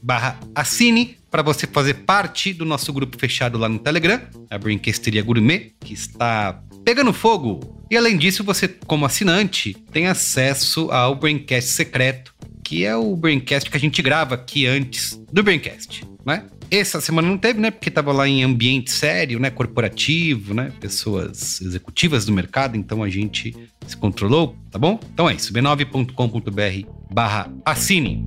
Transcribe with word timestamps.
barra 0.03 0.39
assine 0.55 1.17
para 1.31 1.43
você 1.43 1.67
fazer 1.67 1.95
parte 1.95 2.53
do 2.53 2.65
nosso 2.65 2.93
grupo 2.93 3.19
fechado 3.19 3.57
lá 3.57 3.69
no 3.69 3.79
Telegram, 3.79 4.21
a 4.51 4.59
Brinquesteria 4.59 5.23
Gourmet, 5.23 5.73
que 5.81 5.95
está 5.95 6.63
pegando 6.85 7.13
fogo. 7.13 7.83
E 7.91 7.97
além 7.97 8.19
disso, 8.19 8.45
você, 8.45 8.69
como 8.69 9.07
assinante, 9.07 9.75
tem 9.91 10.07
acesso 10.07 10.91
ao 10.91 11.15
Braincast 11.15 11.71
secreto, 11.71 12.35
que 12.63 12.85
é 12.85 12.95
o 12.95 13.17
Braincast 13.17 13.71
que 13.71 13.77
a 13.77 13.81
gente 13.81 14.03
grava 14.03 14.35
aqui 14.35 14.67
antes 14.67 15.19
do 15.33 15.43
Braincast, 15.43 16.05
né? 16.25 16.45
Essa 16.75 17.03
semana 17.03 17.29
não 17.29 17.37
teve, 17.37 17.61
né? 17.61 17.71
Porque 17.71 17.91
tava 17.91 18.13
lá 18.13 18.27
em 18.27 18.43
ambiente 18.43 18.91
sério, 18.91 19.39
né? 19.39 19.51
Corporativo, 19.51 20.55
né? 20.55 20.73
Pessoas 20.81 21.61
executivas 21.61 22.25
do 22.25 22.33
mercado, 22.33 22.79
então 22.79 23.03
a 23.03 23.11
gente 23.11 23.55
se 23.87 23.95
controlou, 23.95 24.57
tá 24.71 24.79
bom? 24.79 24.99
Então 25.13 25.29
é 25.29 25.35
isso, 25.35 25.53
b9.com.br 25.53 26.89
barra 27.13 27.53
assine. 27.63 28.25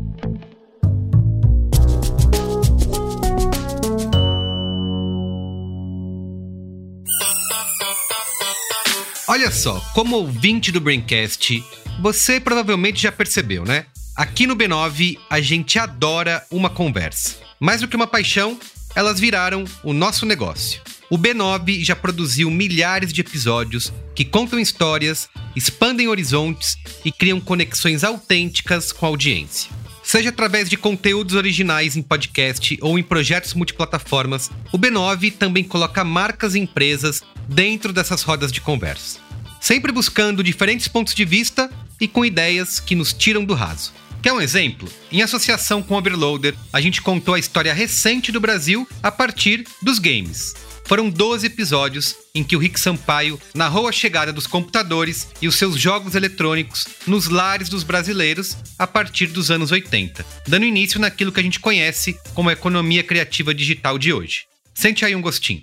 Olha 9.27 9.49
só, 9.49 9.79
como 9.95 10.17
ouvinte 10.17 10.71
do 10.71 10.79
Braincast, 10.79 11.63
você 11.99 12.39
provavelmente 12.39 13.01
já 13.01 13.11
percebeu, 13.11 13.65
né? 13.65 13.87
Aqui 14.15 14.47
no 14.47 14.55
B9 14.55 15.19
a 15.29 15.41
gente 15.41 15.77
adora 15.77 16.41
uma 16.49 16.69
conversa. 16.69 17.35
Mais 17.59 17.81
do 17.81 17.87
que 17.87 17.97
uma 17.97 18.07
paixão, 18.07 18.57
elas 18.95 19.19
viraram 19.19 19.65
o 19.83 19.91
nosso 19.91 20.25
negócio. 20.25 20.81
O 21.09 21.17
B9 21.17 21.83
já 21.83 21.97
produziu 21.97 22.49
milhares 22.49 23.11
de 23.11 23.19
episódios 23.19 23.91
que 24.15 24.23
contam 24.23 24.57
histórias, 24.57 25.27
expandem 25.53 26.07
horizontes 26.07 26.77
e 27.03 27.11
criam 27.11 27.41
conexões 27.41 28.05
autênticas 28.05 28.93
com 28.93 29.05
a 29.05 29.09
audiência. 29.09 29.69
Seja 30.01 30.29
através 30.29 30.69
de 30.69 30.77
conteúdos 30.77 31.35
originais 31.35 31.97
em 31.97 32.01
podcast 32.01 32.77
ou 32.81 32.97
em 32.97 33.03
projetos 33.03 33.53
multiplataformas, 33.53 34.49
o 34.71 34.79
B9 34.79 35.33
também 35.33 35.63
coloca 35.63 36.05
marcas 36.05 36.55
e 36.55 36.59
empresas 36.59 37.21
dentro 37.49 37.91
dessas 37.91 38.21
rodas 38.23 38.49
de 38.49 38.61
conversa 38.61 39.25
sempre 39.65 39.91
buscando 39.91 40.43
diferentes 40.43 40.87
pontos 40.87 41.15
de 41.15 41.25
vista 41.25 41.71
e 41.99 42.07
com 42.07 42.23
ideias 42.23 42.79
que 42.79 42.93
nos 42.93 43.11
tiram 43.11 43.43
do 43.43 43.55
raso. 43.55 43.91
Quer 44.25 44.33
um 44.33 44.41
exemplo? 44.41 44.89
Em 45.11 45.21
associação 45.21 45.83
com 45.83 45.93
Overloader, 45.93 46.55
a 46.73 46.81
gente 46.81 46.99
contou 46.99 47.35
a 47.35 47.39
história 47.39 47.71
recente 47.71 48.31
do 48.31 48.39
Brasil 48.39 48.87
a 49.03 49.11
partir 49.11 49.67
dos 49.83 49.99
games. 49.99 50.55
Foram 50.85 51.11
12 51.11 51.45
episódios 51.45 52.15
em 52.33 52.43
que 52.43 52.55
o 52.55 52.59
Rick 52.59 52.79
Sampaio 52.79 53.39
narrou 53.53 53.87
a 53.87 53.91
chegada 53.91 54.33
dos 54.33 54.47
computadores 54.47 55.27
e 55.39 55.47
os 55.47 55.53
seus 55.53 55.79
jogos 55.79 56.15
eletrônicos 56.15 56.87
nos 57.05 57.27
lares 57.27 57.69
dos 57.69 57.83
brasileiros 57.83 58.57
a 58.79 58.87
partir 58.87 59.27
dos 59.27 59.51
anos 59.51 59.71
80, 59.71 60.25
dando 60.47 60.65
início 60.65 60.99
naquilo 60.99 61.31
que 61.31 61.39
a 61.39 61.43
gente 61.43 61.59
conhece 61.59 62.17
como 62.33 62.49
a 62.49 62.53
economia 62.53 63.03
criativa 63.03 63.53
digital 63.53 63.99
de 63.99 64.11
hoje. 64.11 64.45
Sente 64.73 65.05
aí 65.05 65.15
um 65.15 65.21
gostinho. 65.21 65.61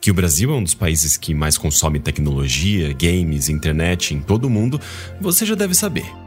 Que 0.00 0.10
o 0.10 0.14
Brasil 0.14 0.50
é 0.50 0.54
um 0.54 0.64
dos 0.64 0.74
países 0.74 1.16
que 1.16 1.32
mais 1.32 1.56
consome 1.56 2.00
tecnologia, 2.00 2.92
games, 2.94 3.48
internet 3.48 4.12
em 4.12 4.20
todo 4.20 4.46
o 4.46 4.50
mundo, 4.50 4.80
você 5.20 5.46
já 5.46 5.54
deve 5.54 5.72
saber. 5.72 6.21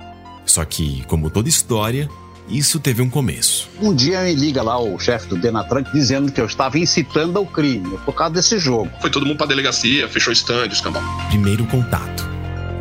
Só 0.46 0.64
que, 0.64 1.04
como 1.08 1.30
toda 1.30 1.50
história, 1.50 2.10
isso 2.48 2.80
teve 2.80 3.02
um 3.02 3.10
começo. 3.10 3.70
Um 3.82 3.94
dia 3.94 4.22
me 4.24 4.34
liga 4.34 4.62
lá 4.62 4.80
o 4.80 5.00
chefe 5.00 5.28
do 5.28 5.38
Denatran 5.38 5.84
dizendo 5.94 6.32
que 6.32 6.40
eu 6.40 6.46
estava 6.46 6.78
incitando 6.78 7.38
ao 7.38 7.46
crime 7.46 7.98
por 8.06 8.14
causa 8.14 8.36
desse 8.36 8.60
jogo. 8.60 8.90
Foi 9.02 9.10
todo 9.10 9.26
mundo 9.26 9.38
pra 9.38 9.48
delegacia, 9.48 10.08
fechou 10.08 10.32
stand, 10.32 10.68
escambau. 10.68 11.04
Primeiro 11.30 11.66
contato. 11.66 12.24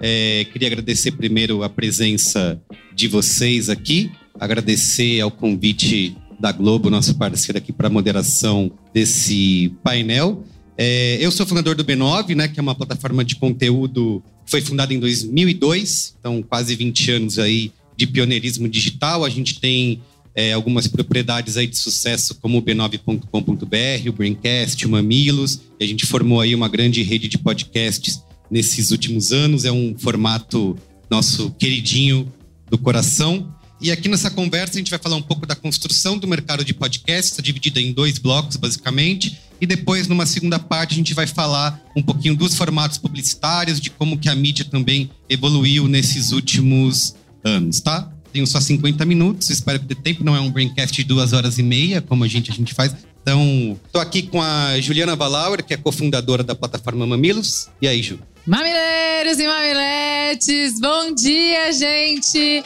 É, 0.00 0.46
queria 0.50 0.68
agradecer 0.68 1.12
primeiro 1.12 1.62
a 1.62 1.68
presença 1.68 2.58
de 2.94 3.06
vocês 3.08 3.68
aqui, 3.68 4.10
agradecer 4.40 5.20
ao 5.20 5.30
convite 5.30 6.16
da 6.40 6.50
Globo, 6.50 6.88
nosso 6.88 7.14
parceiro 7.16 7.58
aqui 7.58 7.74
para 7.74 7.88
a 7.88 7.90
moderação 7.90 8.72
desse 8.94 9.70
painel. 9.84 10.42
É, 10.78 11.18
eu 11.20 11.30
sou 11.30 11.44
fundador 11.44 11.74
do 11.74 11.84
B9, 11.84 12.36
né, 12.36 12.48
que 12.48 12.58
é 12.58 12.62
uma 12.62 12.74
plataforma 12.74 13.22
de 13.22 13.36
conteúdo 13.36 14.22
que 14.46 14.50
foi 14.50 14.62
fundada 14.62 14.94
em 14.94 14.98
2002, 14.98 16.16
então 16.18 16.42
quase 16.42 16.74
20 16.74 17.10
anos 17.10 17.38
aí 17.38 17.70
de 17.98 18.06
pioneirismo 18.06 18.66
digital. 18.66 19.26
A 19.26 19.28
gente 19.28 19.60
tem 19.60 20.00
é, 20.34 20.52
algumas 20.52 20.86
propriedades 20.86 21.56
aí 21.56 21.66
de 21.66 21.76
sucesso 21.76 22.34
como 22.36 22.58
o 22.58 22.62
b9.com.br, 22.62 24.08
o 24.08 24.12
Braincast, 24.12 24.86
o 24.86 24.90
Mamilos. 24.90 25.60
A 25.80 25.84
gente 25.84 26.06
formou 26.06 26.40
aí 26.40 26.54
uma 26.54 26.68
grande 26.68 27.02
rede 27.02 27.28
de 27.28 27.38
podcasts 27.38 28.22
nesses 28.50 28.90
últimos 28.90 29.32
anos. 29.32 29.64
É 29.64 29.72
um 29.72 29.94
formato 29.98 30.76
nosso 31.10 31.50
queridinho 31.52 32.32
do 32.70 32.78
coração. 32.78 33.54
E 33.80 33.90
aqui 33.90 34.08
nessa 34.08 34.30
conversa 34.30 34.74
a 34.74 34.78
gente 34.78 34.90
vai 34.90 34.98
falar 34.98 35.16
um 35.16 35.22
pouco 35.22 35.44
da 35.44 35.56
construção 35.56 36.16
do 36.16 36.28
mercado 36.28 36.64
de 36.64 36.72
podcasts, 36.72 37.32
está 37.32 37.42
dividida 37.42 37.80
em 37.80 37.92
dois 37.92 38.16
blocos, 38.16 38.56
basicamente. 38.56 39.38
E 39.60 39.66
depois, 39.66 40.08
numa 40.08 40.24
segunda 40.24 40.58
parte, 40.58 40.92
a 40.92 40.96
gente 40.96 41.14
vai 41.14 41.26
falar 41.26 41.82
um 41.96 42.02
pouquinho 42.02 42.34
dos 42.34 42.54
formatos 42.54 42.96
publicitários, 42.96 43.80
de 43.80 43.90
como 43.90 44.18
que 44.18 44.28
a 44.28 44.34
mídia 44.34 44.64
também 44.64 45.10
evoluiu 45.28 45.86
nesses 45.88 46.32
últimos 46.32 47.14
anos, 47.44 47.80
tá? 47.80 48.10
Tenho 48.32 48.46
só 48.46 48.60
50 48.60 49.04
minutos, 49.04 49.50
espero 49.50 49.78
que 49.78 49.86
dê 49.86 49.94
tempo. 49.94 50.24
Não 50.24 50.34
é 50.34 50.40
um 50.40 50.50
Braincast 50.50 50.94
de 50.96 51.04
duas 51.04 51.32
horas 51.32 51.58
e 51.58 51.62
meia, 51.62 52.00
como 52.00 52.24
a 52.24 52.28
gente, 52.28 52.50
a 52.50 52.54
gente 52.54 52.72
faz. 52.74 52.94
Então, 53.22 53.78
tô 53.92 54.00
aqui 54.00 54.22
com 54.22 54.40
a 54.40 54.80
Juliana 54.80 55.14
Valauer, 55.14 55.62
que 55.62 55.74
é 55.74 55.76
cofundadora 55.76 56.42
da 56.42 56.54
plataforma 56.54 57.06
Mamilos. 57.06 57.68
E 57.80 57.86
aí, 57.86 58.02
Ju? 58.02 58.18
Mamileiros 58.44 59.38
e 59.38 59.46
mamiletes, 59.46 60.80
bom 60.80 61.14
dia, 61.14 61.72
gente! 61.72 62.64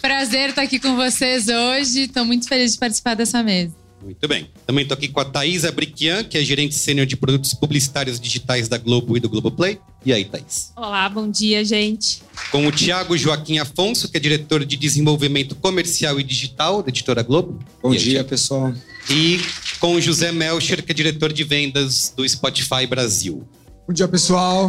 Prazer 0.00 0.50
estar 0.50 0.62
aqui 0.62 0.80
com 0.80 0.96
vocês 0.96 1.46
hoje. 1.46 2.02
Estou 2.02 2.24
muito 2.24 2.48
feliz 2.48 2.72
de 2.72 2.78
participar 2.78 3.14
dessa 3.14 3.42
mesa. 3.42 3.85
Muito 4.02 4.28
bem. 4.28 4.48
Também 4.66 4.82
estou 4.82 4.96
aqui 4.96 5.08
com 5.08 5.20
a 5.20 5.24
Thaisa 5.24 5.72
Briquian, 5.72 6.22
que 6.22 6.38
é 6.38 6.44
gerente 6.44 6.74
sênior 6.74 7.06
de 7.06 7.16
produtos 7.16 7.54
publicitários 7.54 8.20
digitais 8.20 8.68
da 8.68 8.78
Globo 8.78 9.16
e 9.16 9.20
do 9.20 9.28
Globoplay. 9.28 9.80
E 10.04 10.12
aí, 10.12 10.24
Thaís? 10.24 10.72
Olá, 10.76 11.08
bom 11.08 11.28
dia, 11.30 11.64
gente. 11.64 12.22
Com 12.52 12.66
o 12.66 12.72
Tiago 12.72 13.16
Joaquim 13.16 13.58
Afonso, 13.58 14.08
que 14.08 14.16
é 14.16 14.20
diretor 14.20 14.64
de 14.64 14.76
desenvolvimento 14.76 15.54
comercial 15.56 16.20
e 16.20 16.22
digital 16.22 16.82
da 16.82 16.90
editora 16.90 17.22
Globo. 17.22 17.58
Bom 17.82 17.92
e 17.92 17.98
dia, 17.98 18.20
aí, 18.20 18.24
pessoal. 18.24 18.72
E 19.10 19.40
com 19.80 19.94
o 19.94 20.00
José 20.00 20.30
Melcher, 20.30 20.84
que 20.84 20.92
é 20.92 20.94
diretor 20.94 21.32
de 21.32 21.42
vendas 21.42 22.12
do 22.16 22.28
Spotify 22.28 22.86
Brasil. 22.86 23.46
Bom 23.86 23.92
dia, 23.92 24.08
pessoal. 24.08 24.68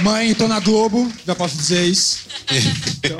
Mãe, 0.00 0.34
tô 0.34 0.48
na 0.48 0.60
Globo, 0.60 1.12
já 1.26 1.34
posso 1.34 1.56
dizer 1.56 1.84
isso. 1.84 2.26
Então, 3.04 3.18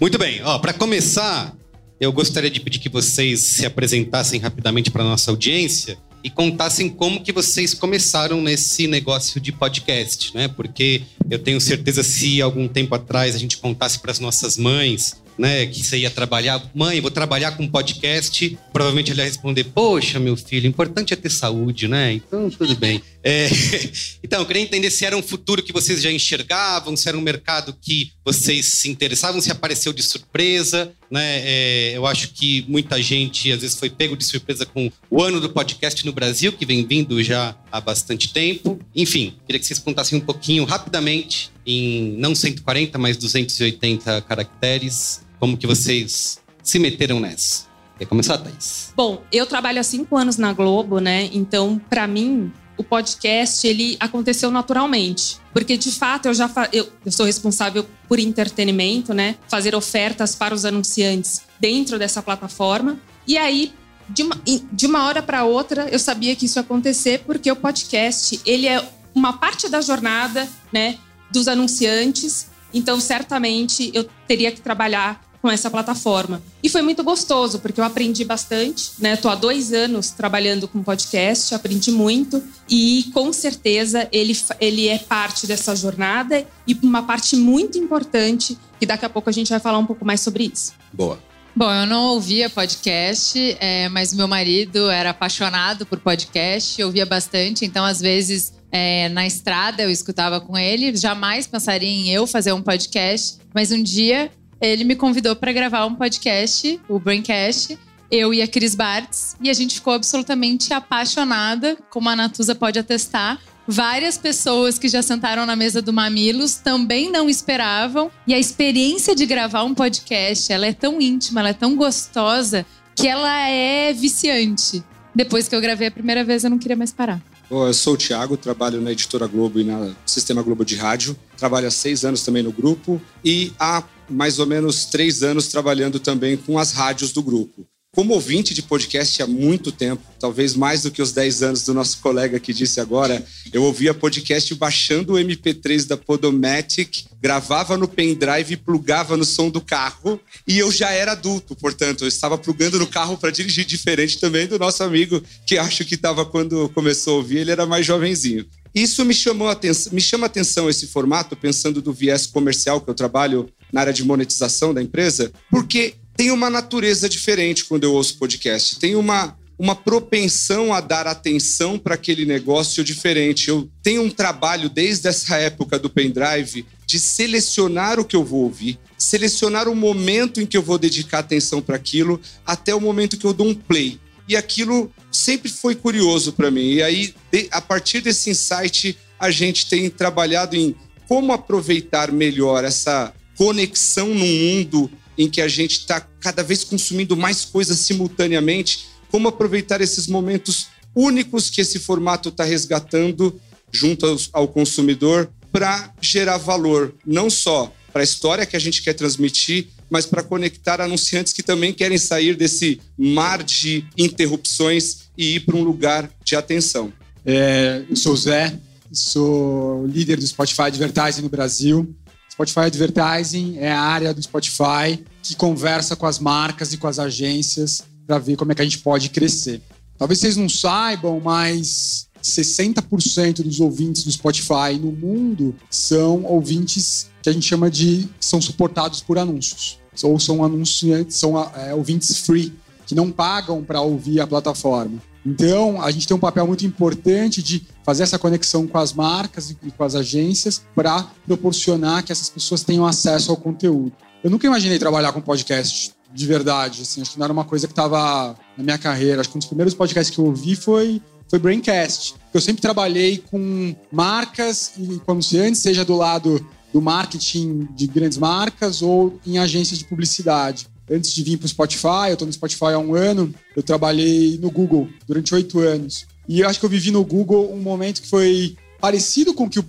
Muito 0.00 0.16
bem, 0.18 0.40
ó, 0.44 0.58
para 0.58 0.72
começar, 0.72 1.52
eu 2.00 2.12
gostaria 2.12 2.50
de 2.50 2.60
pedir 2.60 2.78
que 2.78 2.88
vocês 2.88 3.40
se 3.40 3.66
apresentassem 3.66 4.40
rapidamente 4.40 4.90
para 4.90 5.04
nossa 5.04 5.30
audiência 5.30 5.96
e 6.22 6.30
contassem 6.30 6.88
como 6.88 7.22
que 7.22 7.32
vocês 7.32 7.74
começaram 7.74 8.40
nesse 8.40 8.86
negócio 8.86 9.40
de 9.40 9.52
podcast, 9.52 10.34
né? 10.34 10.48
Porque 10.48 11.02
eu 11.30 11.38
tenho 11.38 11.60
certeza 11.60 12.02
se 12.02 12.40
algum 12.40 12.66
tempo 12.66 12.94
atrás 12.94 13.34
a 13.34 13.38
gente 13.38 13.58
contasse 13.58 13.98
para 13.98 14.10
as 14.10 14.18
nossas 14.18 14.56
mães 14.56 15.22
né, 15.38 15.66
que 15.66 15.82
você 15.82 15.98
ia 15.98 16.10
trabalhar, 16.10 16.62
mãe, 16.74 17.00
vou 17.00 17.10
trabalhar 17.10 17.52
com 17.52 17.68
podcast, 17.68 18.56
provavelmente 18.72 19.10
ele 19.10 19.20
ia 19.20 19.24
responder, 19.24 19.64
poxa, 19.64 20.18
meu 20.18 20.36
filho, 20.36 20.66
importante 20.66 21.12
é 21.12 21.16
ter 21.16 21.30
saúde, 21.30 21.88
né? 21.88 22.12
Então, 22.12 22.48
tudo 22.50 22.76
bem. 22.76 23.02
É, 23.22 23.48
então, 24.22 24.40
eu 24.40 24.46
queria 24.46 24.62
entender 24.62 24.90
se 24.90 25.04
era 25.04 25.16
um 25.16 25.22
futuro 25.22 25.62
que 25.62 25.72
vocês 25.72 26.00
já 26.00 26.10
enxergavam, 26.10 26.96
se 26.96 27.08
era 27.08 27.18
um 27.18 27.22
mercado 27.22 27.76
que 27.80 28.12
vocês 28.24 28.66
se 28.66 28.88
interessavam, 28.88 29.40
se 29.40 29.50
apareceu 29.50 29.92
de 29.92 30.02
surpresa, 30.02 30.92
né? 31.14 31.40
É, 31.44 31.92
eu 31.96 32.04
acho 32.06 32.32
que 32.32 32.64
muita 32.68 33.00
gente, 33.00 33.52
às 33.52 33.60
vezes, 33.60 33.78
foi 33.78 33.88
pego 33.88 34.16
de 34.16 34.24
surpresa 34.24 34.66
com 34.66 34.90
o 35.08 35.22
ano 35.22 35.40
do 35.40 35.48
podcast 35.48 36.04
no 36.04 36.12
Brasil, 36.12 36.52
que 36.52 36.66
vem 36.66 36.84
vindo 36.84 37.22
já 37.22 37.56
há 37.70 37.80
bastante 37.80 38.32
tempo. 38.32 38.80
Enfim, 38.94 39.36
queria 39.46 39.60
que 39.60 39.64
vocês 39.64 39.78
contassem 39.78 40.18
um 40.18 40.20
pouquinho, 40.20 40.64
rapidamente, 40.64 41.52
em 41.64 42.16
não 42.18 42.34
140, 42.34 42.98
mas 42.98 43.16
280 43.16 44.22
caracteres, 44.22 45.24
como 45.38 45.56
que 45.56 45.68
vocês 45.68 46.40
se 46.64 46.80
meteram 46.80 47.20
nessa? 47.20 47.66
Quer 47.96 48.06
começar, 48.06 48.38
Thaís? 48.38 48.92
Bom, 48.96 49.22
eu 49.30 49.46
trabalho 49.46 49.78
há 49.78 49.84
cinco 49.84 50.16
anos 50.16 50.36
na 50.36 50.52
Globo, 50.52 50.98
né? 50.98 51.30
Então, 51.32 51.80
para 51.88 52.08
mim, 52.08 52.52
o 52.76 52.84
podcast 52.84 53.66
ele 53.66 53.96
aconteceu 54.00 54.50
naturalmente, 54.50 55.38
porque 55.52 55.76
de 55.76 55.90
fato 55.90 56.26
eu 56.26 56.34
já 56.34 56.48
fa... 56.48 56.68
eu, 56.72 56.88
eu 57.04 57.12
sou 57.12 57.26
responsável 57.26 57.86
por 58.08 58.18
entretenimento, 58.18 59.14
né? 59.14 59.36
Fazer 59.48 59.74
ofertas 59.74 60.34
para 60.34 60.54
os 60.54 60.64
anunciantes 60.64 61.42
dentro 61.58 61.98
dessa 61.98 62.22
plataforma. 62.22 62.98
E 63.26 63.38
aí, 63.38 63.72
de 64.08 64.22
uma, 64.22 64.36
de 64.72 64.86
uma 64.86 65.06
hora 65.06 65.22
para 65.22 65.44
outra, 65.44 65.88
eu 65.88 65.98
sabia 65.98 66.34
que 66.36 66.46
isso 66.46 66.58
ia 66.58 66.62
acontecer 66.62 67.20
porque 67.20 67.50
o 67.50 67.56
podcast 67.56 68.40
ele 68.44 68.66
é 68.66 68.84
uma 69.14 69.34
parte 69.34 69.68
da 69.68 69.80
jornada, 69.80 70.48
né? 70.72 70.98
Dos 71.30 71.48
anunciantes. 71.48 72.48
Então, 72.72 73.00
certamente 73.00 73.90
eu 73.94 74.04
teria 74.26 74.50
que 74.50 74.60
trabalhar 74.60 75.22
com 75.44 75.50
essa 75.50 75.70
plataforma. 75.70 76.42
E 76.62 76.70
foi 76.70 76.80
muito 76.80 77.04
gostoso, 77.04 77.58
porque 77.58 77.78
eu 77.78 77.84
aprendi 77.84 78.24
bastante, 78.24 78.92
né? 78.98 79.14
Tô 79.14 79.28
há 79.28 79.34
dois 79.34 79.74
anos 79.74 80.08
trabalhando 80.08 80.66
com 80.66 80.82
podcast, 80.82 81.54
aprendi 81.54 81.90
muito 81.90 82.42
e 82.66 83.10
com 83.12 83.30
certeza 83.30 84.08
ele, 84.10 84.34
ele 84.58 84.88
é 84.88 84.96
parte 84.96 85.46
dessa 85.46 85.76
jornada 85.76 86.46
e 86.66 86.74
uma 86.82 87.02
parte 87.02 87.36
muito 87.36 87.76
importante 87.76 88.56
que 88.80 88.86
daqui 88.86 89.04
a 89.04 89.10
pouco 89.10 89.28
a 89.28 89.32
gente 89.34 89.50
vai 89.50 89.60
falar 89.60 89.76
um 89.76 89.84
pouco 89.84 90.02
mais 90.02 90.22
sobre 90.22 90.50
isso. 90.50 90.72
Boa. 90.90 91.18
Bom, 91.54 91.70
eu 91.70 91.84
não 91.84 92.14
ouvia 92.14 92.48
podcast, 92.48 93.38
é, 93.60 93.90
mas 93.90 94.14
meu 94.14 94.26
marido 94.26 94.88
era 94.88 95.10
apaixonado 95.10 95.84
por 95.84 96.00
podcast, 96.00 96.82
ouvia 96.82 97.04
bastante, 97.04 97.66
então 97.66 97.84
às 97.84 98.00
vezes 98.00 98.54
é, 98.72 99.10
na 99.10 99.26
estrada 99.26 99.82
eu 99.82 99.90
escutava 99.90 100.40
com 100.40 100.56
ele. 100.56 100.96
Jamais 100.96 101.46
pensaria 101.46 101.88
em 101.88 102.08
eu 102.08 102.26
fazer 102.26 102.54
um 102.54 102.62
podcast, 102.62 103.36
mas 103.54 103.70
um 103.70 103.82
dia 103.82 104.32
ele 104.60 104.84
me 104.84 104.96
convidou 104.96 105.34
para 105.36 105.52
gravar 105.52 105.86
um 105.86 105.94
podcast, 105.94 106.80
o 106.88 106.98
Braincast, 106.98 107.78
eu 108.10 108.32
e 108.32 108.42
a 108.42 108.48
Cris 108.48 108.74
Bartz, 108.74 109.36
e 109.40 109.50
a 109.50 109.52
gente 109.52 109.74
ficou 109.74 109.92
absolutamente 109.92 110.72
apaixonada, 110.72 111.76
como 111.90 112.08
a 112.08 112.16
Natuza 112.16 112.54
pode 112.54 112.78
atestar. 112.78 113.40
Várias 113.66 114.18
pessoas 114.18 114.78
que 114.78 114.88
já 114.88 115.02
sentaram 115.02 115.46
na 115.46 115.56
mesa 115.56 115.80
do 115.80 115.92
Mamilos 115.92 116.56
também 116.56 117.10
não 117.10 117.30
esperavam. 117.30 118.10
E 118.26 118.34
a 118.34 118.38
experiência 118.38 119.14
de 119.14 119.24
gravar 119.24 119.64
um 119.64 119.74
podcast, 119.74 120.52
ela 120.52 120.66
é 120.66 120.72
tão 120.72 121.00
íntima, 121.00 121.40
ela 121.40 121.48
é 121.48 121.54
tão 121.54 121.74
gostosa, 121.74 122.66
que 122.94 123.08
ela 123.08 123.48
é 123.48 123.92
viciante. 123.92 124.84
Depois 125.14 125.48
que 125.48 125.56
eu 125.56 125.60
gravei 125.60 125.88
a 125.88 125.90
primeira 125.90 126.22
vez, 126.22 126.44
eu 126.44 126.50
não 126.50 126.58
queria 126.58 126.76
mais 126.76 126.92
parar. 126.92 127.22
Eu 127.50 127.72
sou 127.72 127.94
o 127.94 127.96
Thiago, 127.96 128.36
trabalho 128.36 128.80
na 128.80 128.92
Editora 128.92 129.26
Globo 129.26 129.60
e 129.60 129.64
no 129.64 129.94
Sistema 130.04 130.42
Globo 130.42 130.64
de 130.64 130.76
Rádio. 130.76 131.16
Trabalho 131.36 131.68
há 131.68 131.70
seis 131.70 132.04
anos 132.04 132.22
também 132.22 132.42
no 132.42 132.50
grupo 132.50 133.00
e 133.24 133.52
há 133.58 133.82
mais 134.08 134.38
ou 134.38 134.46
menos 134.46 134.84
três 134.86 135.22
anos 135.22 135.48
trabalhando 135.48 135.98
também 135.98 136.36
com 136.36 136.58
as 136.58 136.72
rádios 136.72 137.12
do 137.12 137.22
grupo. 137.22 137.66
como 137.94 138.12
ouvinte 138.12 138.52
de 138.52 138.60
podcast 138.60 139.22
há 139.22 139.26
muito 139.26 139.70
tempo, 139.70 140.02
talvez 140.18 140.56
mais 140.56 140.82
do 140.82 140.90
que 140.90 141.00
os 141.00 141.12
10 141.12 141.42
anos 141.44 141.62
do 141.62 141.72
nosso 141.72 141.98
colega 142.00 142.40
que 142.40 142.52
disse 142.52 142.80
agora, 142.80 143.24
eu 143.52 143.62
ouvia 143.62 143.94
podcast 143.94 144.52
baixando 144.56 145.12
o 145.12 145.16
MP3 145.16 145.86
da 145.86 145.96
Podomatic, 145.96 147.04
gravava 147.22 147.76
no 147.76 147.86
pendrive 147.86 148.54
e 148.54 148.56
plugava 148.56 149.16
no 149.16 149.24
som 149.24 149.48
do 149.48 149.60
carro, 149.60 150.20
e 150.44 150.58
eu 150.58 150.72
já 150.72 150.90
era 150.90 151.12
adulto, 151.12 151.54
portanto, 151.54 152.02
eu 152.02 152.08
estava 152.08 152.36
plugando 152.36 152.80
no 152.80 152.86
carro 152.86 153.16
para 153.16 153.30
dirigir 153.30 153.64
diferente 153.64 154.18
também 154.18 154.48
do 154.48 154.58
nosso 154.58 154.82
amigo, 154.82 155.22
que 155.46 155.56
acho 155.56 155.84
que 155.84 155.94
estava 155.94 156.26
quando 156.26 156.68
começou 156.70 157.14
a 157.14 157.16
ouvir, 157.18 157.38
ele 157.38 157.52
era 157.52 157.64
mais 157.64 157.86
jovenzinho. 157.86 158.44
Isso 158.74 159.04
me 159.04 159.14
chamou 159.14 159.46
atenção, 159.46 159.92
me 159.92 160.00
chama 160.00 160.26
atenção 160.26 160.68
esse 160.68 160.88
formato, 160.88 161.36
pensando 161.36 161.80
do 161.80 161.92
viés 161.92 162.26
comercial 162.26 162.80
que 162.80 162.90
eu 162.90 162.94
trabalho 162.94 163.48
na 163.74 163.80
área 163.80 163.92
de 163.92 164.04
monetização 164.04 164.72
da 164.72 164.80
empresa, 164.80 165.32
porque 165.50 165.94
tem 166.16 166.30
uma 166.30 166.48
natureza 166.48 167.08
diferente 167.08 167.64
quando 167.64 167.82
eu 167.82 167.92
ouço 167.92 168.16
podcast. 168.18 168.78
Tem 168.78 168.94
uma, 168.94 169.36
uma 169.58 169.74
propensão 169.74 170.72
a 170.72 170.80
dar 170.80 171.08
atenção 171.08 171.76
para 171.76 171.96
aquele 171.96 172.24
negócio 172.24 172.84
diferente. 172.84 173.48
Eu 173.48 173.68
tenho 173.82 174.02
um 174.02 174.10
trabalho 174.10 174.68
desde 174.68 175.08
essa 175.08 175.36
época 175.38 175.76
do 175.76 175.90
pendrive 175.90 176.64
de 176.86 177.00
selecionar 177.00 177.98
o 177.98 178.04
que 178.04 178.14
eu 178.14 178.22
vou 178.22 178.44
ouvir, 178.44 178.78
selecionar 178.96 179.68
o 179.68 179.74
momento 179.74 180.40
em 180.40 180.46
que 180.46 180.56
eu 180.56 180.62
vou 180.62 180.78
dedicar 180.78 181.18
atenção 181.18 181.60
para 181.60 181.74
aquilo, 181.74 182.20
até 182.46 182.72
o 182.72 182.80
momento 182.80 183.16
que 183.16 183.26
eu 183.26 183.32
dou 183.32 183.48
um 183.48 183.54
play. 183.54 183.98
E 184.28 184.36
aquilo 184.36 184.88
sempre 185.10 185.50
foi 185.50 185.74
curioso 185.74 186.32
para 186.32 186.48
mim. 186.48 186.74
E 186.74 186.82
aí, 186.82 187.12
a 187.50 187.60
partir 187.60 188.00
desse 188.00 188.30
insight, 188.30 188.96
a 189.18 189.32
gente 189.32 189.68
tem 189.68 189.90
trabalhado 189.90 190.54
em 190.54 190.76
como 191.08 191.32
aproveitar 191.32 192.12
melhor 192.12 192.64
essa 192.64 193.12
conexão 193.36 194.08
no 194.08 194.24
mundo 194.24 194.90
em 195.16 195.28
que 195.28 195.40
a 195.40 195.48
gente 195.48 195.78
está 195.78 196.00
cada 196.00 196.42
vez 196.42 196.64
consumindo 196.64 197.16
mais 197.16 197.44
coisas 197.44 197.78
simultaneamente, 197.78 198.86
como 199.10 199.28
aproveitar 199.28 199.80
esses 199.80 200.06
momentos 200.06 200.68
únicos 200.94 201.50
que 201.50 201.60
esse 201.60 201.78
formato 201.78 202.28
está 202.28 202.44
resgatando 202.44 203.40
junto 203.70 204.16
ao 204.32 204.48
consumidor 204.48 205.30
para 205.52 205.92
gerar 206.00 206.38
valor, 206.38 206.94
não 207.06 207.30
só 207.30 207.72
para 207.92 208.02
a 208.02 208.04
história 208.04 208.46
que 208.46 208.56
a 208.56 208.60
gente 208.60 208.82
quer 208.82 208.92
transmitir, 208.92 209.68
mas 209.88 210.06
para 210.06 210.22
conectar 210.22 210.80
anunciantes 210.80 211.32
que 211.32 211.42
também 211.42 211.72
querem 211.72 211.98
sair 211.98 212.34
desse 212.34 212.80
mar 212.98 213.42
de 213.42 213.84
interrupções 213.96 215.04
e 215.16 215.36
ir 215.36 215.40
para 215.40 215.56
um 215.56 215.62
lugar 215.62 216.10
de 216.24 216.34
atenção. 216.34 216.92
É, 217.24 217.84
eu 217.88 217.94
sou 217.94 218.14
o 218.14 218.16
Zé, 218.16 218.58
sou 218.92 219.86
líder 219.86 220.16
do 220.16 220.26
Spotify 220.26 220.62
Advertising 220.62 221.22
no 221.22 221.28
Brasil. 221.28 221.94
Spotify 222.34 222.60
Advertising 222.62 223.58
é 223.58 223.70
a 223.70 223.80
área 223.80 224.12
do 224.12 224.20
Spotify 224.20 225.04
que 225.22 225.36
conversa 225.36 225.94
com 225.94 226.04
as 226.04 226.18
marcas 226.18 226.72
e 226.72 226.76
com 226.76 226.88
as 226.88 226.98
agências 226.98 227.82
para 228.08 228.18
ver 228.18 228.36
como 228.36 228.50
é 228.50 228.56
que 228.56 228.60
a 228.60 228.64
gente 228.64 228.78
pode 228.78 229.08
crescer. 229.10 229.62
Talvez 229.96 230.18
vocês 230.18 230.36
não 230.36 230.48
saibam, 230.48 231.20
mas 231.20 232.08
60% 232.20 233.42
dos 233.42 233.60
ouvintes 233.60 234.02
do 234.02 234.10
Spotify 234.10 234.76
no 234.80 234.90
mundo 234.90 235.54
são 235.70 236.24
ouvintes 236.24 237.08
que 237.22 237.30
a 237.30 237.32
gente 237.32 237.46
chama 237.46 237.70
de 237.70 238.08
são 238.18 238.42
suportados 238.42 239.00
por 239.00 239.16
anúncios 239.16 239.78
ou 240.02 240.18
são 240.18 240.42
anunciantes, 240.42 241.16
são 241.16 241.40
é, 241.40 241.72
ouvintes 241.72 242.18
free 242.18 242.52
que 242.84 242.96
não 242.96 243.12
pagam 243.12 243.62
para 243.62 243.80
ouvir 243.80 244.20
a 244.20 244.26
plataforma. 244.26 245.00
Então, 245.26 245.80
a 245.80 245.90
gente 245.90 246.06
tem 246.06 246.16
um 246.16 246.20
papel 246.20 246.46
muito 246.46 246.66
importante 246.66 247.42
de 247.42 247.66
fazer 247.82 248.02
essa 248.02 248.18
conexão 248.18 248.66
com 248.66 248.76
as 248.76 248.92
marcas 248.92 249.50
e 249.50 249.70
com 249.70 249.84
as 249.84 249.94
agências 249.94 250.62
para 250.74 251.06
proporcionar 251.26 252.04
que 252.04 252.12
essas 252.12 252.28
pessoas 252.28 252.62
tenham 252.62 252.84
acesso 252.84 253.30
ao 253.30 253.36
conteúdo. 253.36 253.92
Eu 254.22 254.30
nunca 254.30 254.46
imaginei 254.46 254.78
trabalhar 254.78 255.12
com 255.12 255.20
podcast 255.20 255.92
de 256.12 256.26
verdade, 256.26 256.82
assim, 256.82 257.02
acho 257.02 257.12
que 257.12 257.18
não 257.18 257.24
era 257.24 257.32
uma 257.32 257.44
coisa 257.44 257.66
que 257.66 257.72
estava 257.72 258.36
na 258.56 258.62
minha 258.62 258.78
carreira. 258.78 259.20
Acho 259.20 259.30
que 259.30 259.36
um 259.36 259.40
dos 259.40 259.48
primeiros 259.48 259.74
podcasts 259.74 260.14
que 260.14 260.20
eu 260.20 260.26
ouvi 260.26 260.54
foi 260.54 261.02
foi 261.28 261.38
Braincast. 261.38 262.14
Eu 262.32 262.40
sempre 262.40 262.62
trabalhei 262.62 263.18
com 263.18 263.74
marcas 263.90 264.72
e 264.78 265.00
com 265.00 265.12
anunciantes, 265.12 265.60
seja 265.60 265.84
do 265.84 265.96
lado 265.96 266.46
do 266.72 266.80
marketing 266.80 267.68
de 267.74 267.86
grandes 267.86 268.18
marcas 268.18 268.82
ou 268.82 269.18
em 269.26 269.38
agências 269.38 269.78
de 269.78 269.84
publicidade 269.84 270.68
antes 270.90 271.12
de 271.12 271.22
vir 271.22 271.36
para 271.36 271.46
o 271.46 271.48
Spotify, 271.48 272.08
eu 272.08 272.12
estou 272.14 272.26
no 272.26 272.32
Spotify 272.32 272.72
há 272.74 272.78
um 272.78 272.94
ano, 272.94 273.34
eu 273.56 273.62
trabalhei 273.62 274.38
no 274.38 274.50
Google 274.50 274.88
durante 275.06 275.34
oito 275.34 275.60
anos. 275.60 276.06
E 276.28 276.40
eu 276.40 276.48
acho 276.48 276.58
que 276.58 276.66
eu 276.66 276.70
vivi 276.70 276.90
no 276.90 277.04
Google 277.04 277.52
um 277.52 277.60
momento 277.60 278.02
que 278.02 278.08
foi 278.08 278.56
parecido 278.80 279.32
com 279.32 279.44
o 279.44 279.50
que 279.50 279.58
a, 279.58 279.62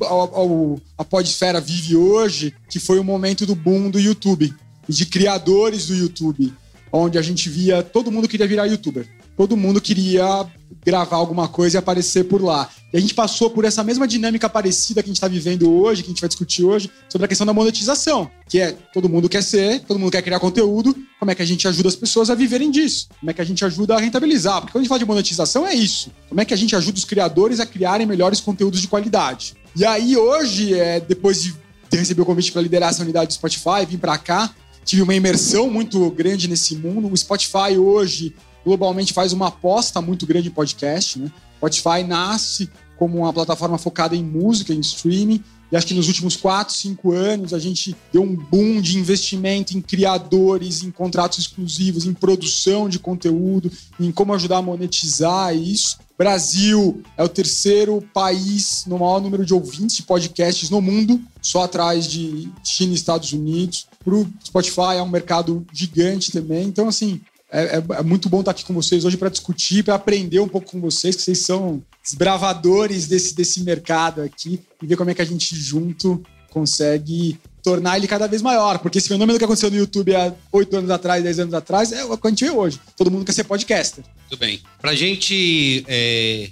a 0.98 1.06
Podesfera 1.06 1.62
vive 1.62 1.96
hoje, 1.96 2.54
que 2.70 2.80
foi 2.80 3.00
o 3.00 3.04
momento 3.04 3.46
do 3.46 3.56
boom 3.56 3.90
do 3.90 4.00
YouTube 4.00 4.54
e 4.88 4.94
de 4.94 5.06
criadores 5.06 5.88
do 5.88 5.96
YouTube, 5.96 6.54
onde 6.92 7.18
a 7.18 7.22
gente 7.22 7.50
via 7.50 7.82
todo 7.82 8.12
mundo 8.12 8.28
queria 8.28 8.48
virar 8.48 8.66
youtuber. 8.66 9.08
Todo 9.36 9.58
mundo 9.58 9.82
queria 9.82 10.46
gravar 10.86 11.18
alguma 11.18 11.48
coisa 11.48 11.78
e 11.78 11.80
aparecer 11.80 12.26
por 12.26 12.42
lá. 12.42 12.70
E 12.94 12.98
a 12.98 13.00
gente 13.00 13.14
passou 13.14 13.50
por 13.50 13.66
essa 13.66 13.84
mesma 13.84 14.08
dinâmica 14.08 14.48
parecida 14.48 15.02
que 15.02 15.10
a 15.10 15.12
gente 15.12 15.18
está 15.18 15.28
vivendo 15.28 15.72
hoje, 15.72 16.04
que 16.04 16.10
a 16.10 16.12
gente 16.12 16.22
vai 16.22 16.28
discutir 16.28 16.64
hoje, 16.64 16.90
sobre 17.10 17.26
a 17.26 17.28
questão 17.28 17.46
da 17.46 17.54
monetização, 17.54 18.30
que 18.48 18.60
é 18.60 18.72
todo 18.94 19.10
mundo 19.10 19.28
quer 19.28 19.44
ser, 19.44 19.82
todo 19.82 20.00
mundo 20.00 20.12
quer 20.12 20.22
criar 20.22 20.40
conteúdo, 20.40 20.96
como 21.20 21.32
é 21.32 21.36
que 21.36 21.42
a 21.42 21.46
gente 21.46 21.68
ajuda 21.68 21.90
as 21.90 21.96
pessoas 21.96 22.30
a 22.30 22.36
viverem 22.36 22.70
disso? 22.70 23.10
Como 23.20 23.32
é 23.32 23.34
que 23.34 23.42
a 23.42 23.46
gente 23.46 23.66
ajuda 23.66 23.96
a 23.96 24.00
rentabilizar? 24.00 24.62
Porque 24.62 24.72
quando 24.74 24.82
a 24.82 24.84
gente 24.84 24.90
fala 24.90 25.00
de 25.00 25.06
monetização 25.06 25.66
é 25.66 25.74
isso. 25.74 26.12
Como 26.30 26.40
é 26.40 26.46
que 26.46 26.54
a 26.54 26.58
gente 26.58 26.76
ajuda 26.76 26.98
os 26.98 27.06
criadores 27.06 27.60
a 27.60 27.66
criarem 27.66 28.06
melhores 28.06 28.40
conteúdos 28.40 28.80
de 28.80 28.88
qualidade? 28.88 29.56
E 29.76 29.84
aí 29.84 30.16
hoje, 30.16 30.74
é, 30.74 31.00
depois 31.00 31.42
de 31.42 31.56
ter 31.90 31.98
recebido 31.98 32.24
o 32.24 32.26
convite 32.26 32.52
para 32.52 32.62
liderar 32.62 32.90
essa 32.90 33.02
unidade 33.02 33.28
do 33.28 33.34
Spotify, 33.34 33.86
vim 33.88 33.98
para 33.98 34.18
cá, 34.18 34.54
tive 34.86 35.02
uma 35.02 35.14
imersão 35.14 35.70
muito 35.70 36.10
grande 36.12 36.48
nesse 36.48 36.76
mundo. 36.76 37.12
O 37.12 37.18
Spotify 37.18 37.78
hoje 37.78 38.34
globalmente 38.66 39.14
faz 39.14 39.32
uma 39.32 39.48
aposta 39.48 40.02
muito 40.02 40.26
grande 40.26 40.50
em 40.50 40.52
podcast. 40.52 41.20
Né? 41.20 41.32
Spotify 41.58 42.04
nasce 42.06 42.70
como 42.98 43.20
uma 43.20 43.34
plataforma 43.34 43.78
focada 43.78 44.16
em 44.16 44.24
música, 44.24 44.74
em 44.74 44.80
streaming. 44.80 45.44
E 45.72 45.76
acho 45.76 45.88
que 45.88 45.94
nos 45.94 46.08
últimos 46.08 46.36
4, 46.36 46.74
5 46.74 47.12
anos 47.12 47.54
a 47.54 47.60
gente 47.60 47.96
deu 48.14 48.22
um 48.22 48.36
boom 48.36 48.80
de 48.80 48.98
investimento 48.98 49.76
em 49.76 49.82
criadores, 49.82 50.84
em 50.84 50.92
contratos 50.92 51.40
exclusivos, 51.40 52.06
em 52.06 52.14
produção 52.14 52.88
de 52.88 53.00
conteúdo, 53.00 53.72
em 54.00 54.12
como 54.12 54.34
ajudar 54.34 54.58
a 54.58 54.62
monetizar 54.62 55.56
isso. 55.56 55.98
Brasil 56.18 57.02
é 57.18 57.24
o 57.24 57.28
terceiro 57.28 58.02
país 58.14 58.86
no 58.88 59.00
maior 59.00 59.20
número 59.20 59.46
de 59.46 59.54
ouvintes 59.54 59.98
de 59.98 60.04
podcasts 60.04 60.70
no 60.70 60.82
mundo, 60.82 61.20
só 61.42 61.64
atrás 61.64 62.08
de 62.08 62.50
China 62.64 62.94
e 62.94 62.96
Estados 62.96 63.34
Unidos. 63.34 63.88
Para 64.04 64.16
o 64.16 64.28
Spotify 64.46 64.96
é 64.98 65.02
um 65.02 65.10
mercado 65.10 65.66
gigante 65.74 66.32
também. 66.32 66.68
Então, 66.68 66.88
assim, 66.88 67.20
é, 67.56 67.78
é, 67.78 68.00
é, 68.00 68.04
muito 68.04 68.28
bom 68.28 68.42
estar 68.42 68.52
aqui 68.52 68.66
com 68.66 68.74
vocês 68.74 69.06
hoje 69.06 69.16
para 69.16 69.30
discutir, 69.30 69.82
para 69.82 69.96
aprender 69.96 70.42
um 70.42 70.48
pouco 70.48 70.72
com 70.72 70.82
vocês, 70.82 71.16
que 71.16 71.22
vocês 71.22 71.40
são 71.40 71.82
desbravadores 72.04 73.08
desse, 73.08 73.34
desse 73.34 73.62
mercado 73.62 74.22
aqui 74.22 74.60
e 74.82 74.86
ver 74.86 74.98
como 74.98 75.10
é 75.10 75.14
que 75.14 75.22
a 75.22 75.26
gente 75.26 75.56
junto 75.56 76.22
consegue 76.50 77.40
tornar 77.64 77.98
ele 77.98 78.08
cada 78.08 78.28
vez 78.28 78.42
maior. 78.42 78.80
Porque 78.80 78.98
esse 78.98 79.08
fenômeno 79.08 79.40
que 79.40 79.46
aconteceu 79.46 79.72
no 79.72 79.78
YouTube 79.78 80.14
há 80.14 80.34
oito 80.52 80.76
anos 80.76 80.90
atrás, 80.90 81.24
dez 81.24 81.40
anos 81.40 81.54
atrás, 81.54 81.94
é 81.94 82.04
o 82.04 82.18
que 82.18 82.28
a 82.28 82.30
gente 82.30 82.44
vê 82.44 82.52
hoje. 82.52 82.80
Todo 82.98 83.10
mundo 83.10 83.26
quer 83.26 83.34
ser 83.34 83.46
podcaster. 83.46 84.04
Muito 84.30 84.40
bem. 84.40 84.62
Para 84.82 84.92
a 84.92 84.96
gente 84.96 85.86
é, 85.88 86.50